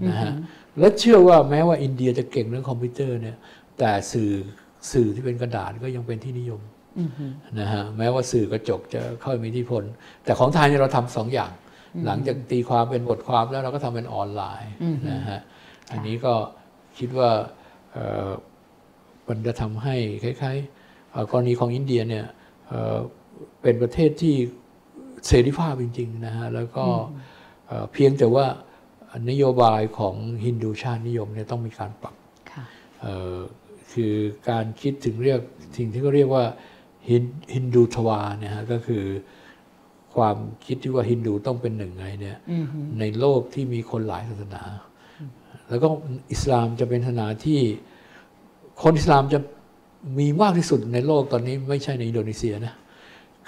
[0.08, 0.32] นะฮะ
[0.78, 3.36] และเชื่อว่าแม้ว่าอินเดียจะเก่งเรื่องคอมพิวเตอร์เนี่ย
[3.78, 4.30] แต่สื่อ
[4.92, 6.60] สื่อที่เป็นกระดาษก็ยังเป็นที่นิยม
[6.98, 7.10] อืม
[7.60, 9.82] นะฮะแม้ว่าสื่อกระจกจะเข้ามีอิทธิพล
[10.24, 11.50] แต่ของไทยเนี่ยเราทำสองอย่าง
[12.04, 14.72] หลังจากตีความเป็นบทความแล้วเราก็ทำเป็นออนไลน์
[15.10, 15.40] นะฮะ
[15.90, 16.34] อันนี้ก็
[16.98, 17.30] คิดว่า
[17.92, 18.30] เอ่อ
[19.28, 22.26] มันจะทำให้คล้ายๆเอ่อกรณีของอินเดียเนี่ย
[22.68, 22.96] เอ่อ
[23.62, 24.34] เป็นประเทศที่
[25.26, 26.86] เสรีภาพจริงๆนะฮะแล้วก็
[27.66, 28.46] เอ่อเพียงแต่ว่า
[29.30, 30.14] นโยบายของ
[30.44, 32.16] ฮินดูชาตินิยมเนี่ยต้องมีการปรับ
[32.52, 32.64] ค่ะ
[33.00, 33.36] เอ่อ
[33.92, 34.14] คือ
[34.50, 35.40] การคิดถึงเรียก
[35.76, 36.44] สิ่งที่เขาเรียกว่า
[37.08, 37.24] ฮิน
[37.54, 39.04] ฮินดูทวาเนี่ยฮะก็คือ
[40.16, 40.36] ความ
[40.66, 42.66] คิดที่ว่าฮินดูต้องเป็นหนึ่งไงเนี่ยอืม
[43.00, 44.62] ในโลกที่มีคนหลายศาสนา
[45.68, 45.88] แล้วก็
[46.32, 47.60] อิสลามจะเป็นศาสนาที่
[48.82, 49.38] คนอิสลามจะ
[50.18, 52.74] มีมากที่สุดในโลกตอนนี้ไม่ใช่ในอินโดนีเซียนะ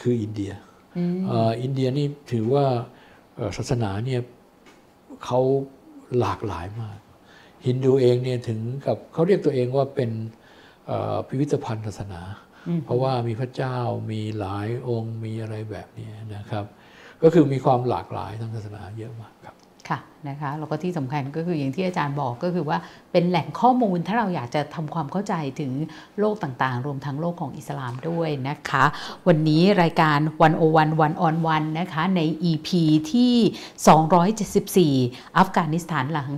[0.01, 0.53] คืออินเดีย
[0.97, 2.65] อืมเอ่ออินเดียนี่ถือว่า
[3.37, 4.21] เอ่อศาสนาเนี่ย
[5.25, 5.41] เขา
[6.19, 6.99] หลากหลายมาก
[7.67, 10.11] ฮินดูเองเนี่ยถึงกับเขาเรียกตัวเองว่าเป็น
[10.87, 12.21] เอ่อพิพิธภัณฑ์ศาสนา
[12.85, 13.77] เพราะว่ามีพระเจ้า
[14.11, 16.65] มีหลายองค์มีอะไรแบบนี้นะครับ
[17.23, 19.55] ก็คือมีความหลากหลายทางศาสนาเยอะมากครับ
[19.89, 22.79] ค่ะนะคะแล้วก็ที่สำคัญก็คืออย่างที่อาจารย์บอกก็คือว่า
[23.13, 25.73] เป็นแหล่งข้อมูลถ้าเราอยากจะทำความเข้าใจถึง
[26.21, 28.85] โลกต่างๆ รวมทั้งโลกของอิสลามด้วยนะคะ
[29.27, 32.21] วันนี้รายการวันโอวันวันออนวันนะคะใน
[32.51, 32.69] EP
[33.13, 33.35] ที่
[34.97, 36.29] 274 อัฟกานิสถานหลัง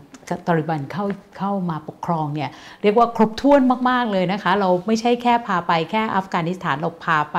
[0.47, 1.05] ตาลิบันเข้า
[1.39, 2.51] เข้ามาปกครองเนี่ย
[2.83, 7.39] เรียกว่าครบถ้วนมาก ๆ เลยนะคะ เราไม่ใช่แค่พาไปแค่อัฟกานิสถานเราพาไป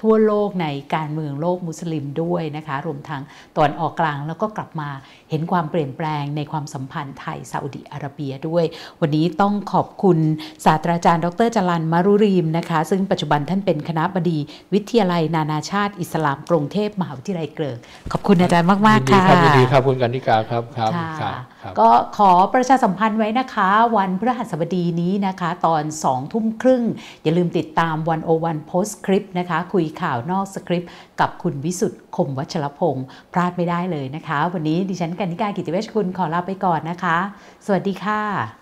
[0.00, 3.22] ทั่วโลกในการเมืองโลกมุสลิมด้วยนะคะ รวมทั้ง
[3.56, 4.88] ตอนออกกลางแล้วก็กลับมา
[5.30, 8.64] เห็นความเปลี่ยนแปลงในความสัมพันธ์ไทยซาอุดิอาระเบียด้วย
[9.00, 10.18] วันนี้ต้องขอบคุณ
[10.64, 14.38] ศาสตราจารย์ ดรจรันมารุรีมนะคะ ซึ่งปัจจุบันท่านเป็นคณะบดี
[14.74, 17.78] วิทยาลัยนานาชาติ อิสลามกรุงเทพมหาวิทยาลัยเกริก
[18.12, 26.82] ขอบคุณอาจารย์มากๆค่ะยินดีครับยินดีครับคุณกันนิกาครับครับค่ะครับครับ ก็ขอประชาสัมพันธ์ไว้นะคะ วันพฤหัสบดีนี้นะคะ ตอน2ทุ่มครึ่ง
[27.22, 30.90] อย่าลืมติดตามวันโอวันโพสคลิปนะคะ คุยข่าวนอกสคริปต์
[31.20, 37.18] กับคุณวิสุทธ์คมวัชรพงศ์พลาดไม่ได้เลยนะคะ วันนี้ดิฉันกันนิกากิติเวชคุณขอลาไปก่อนนะคะ
[37.66, 38.61] สวัสดีค่ะ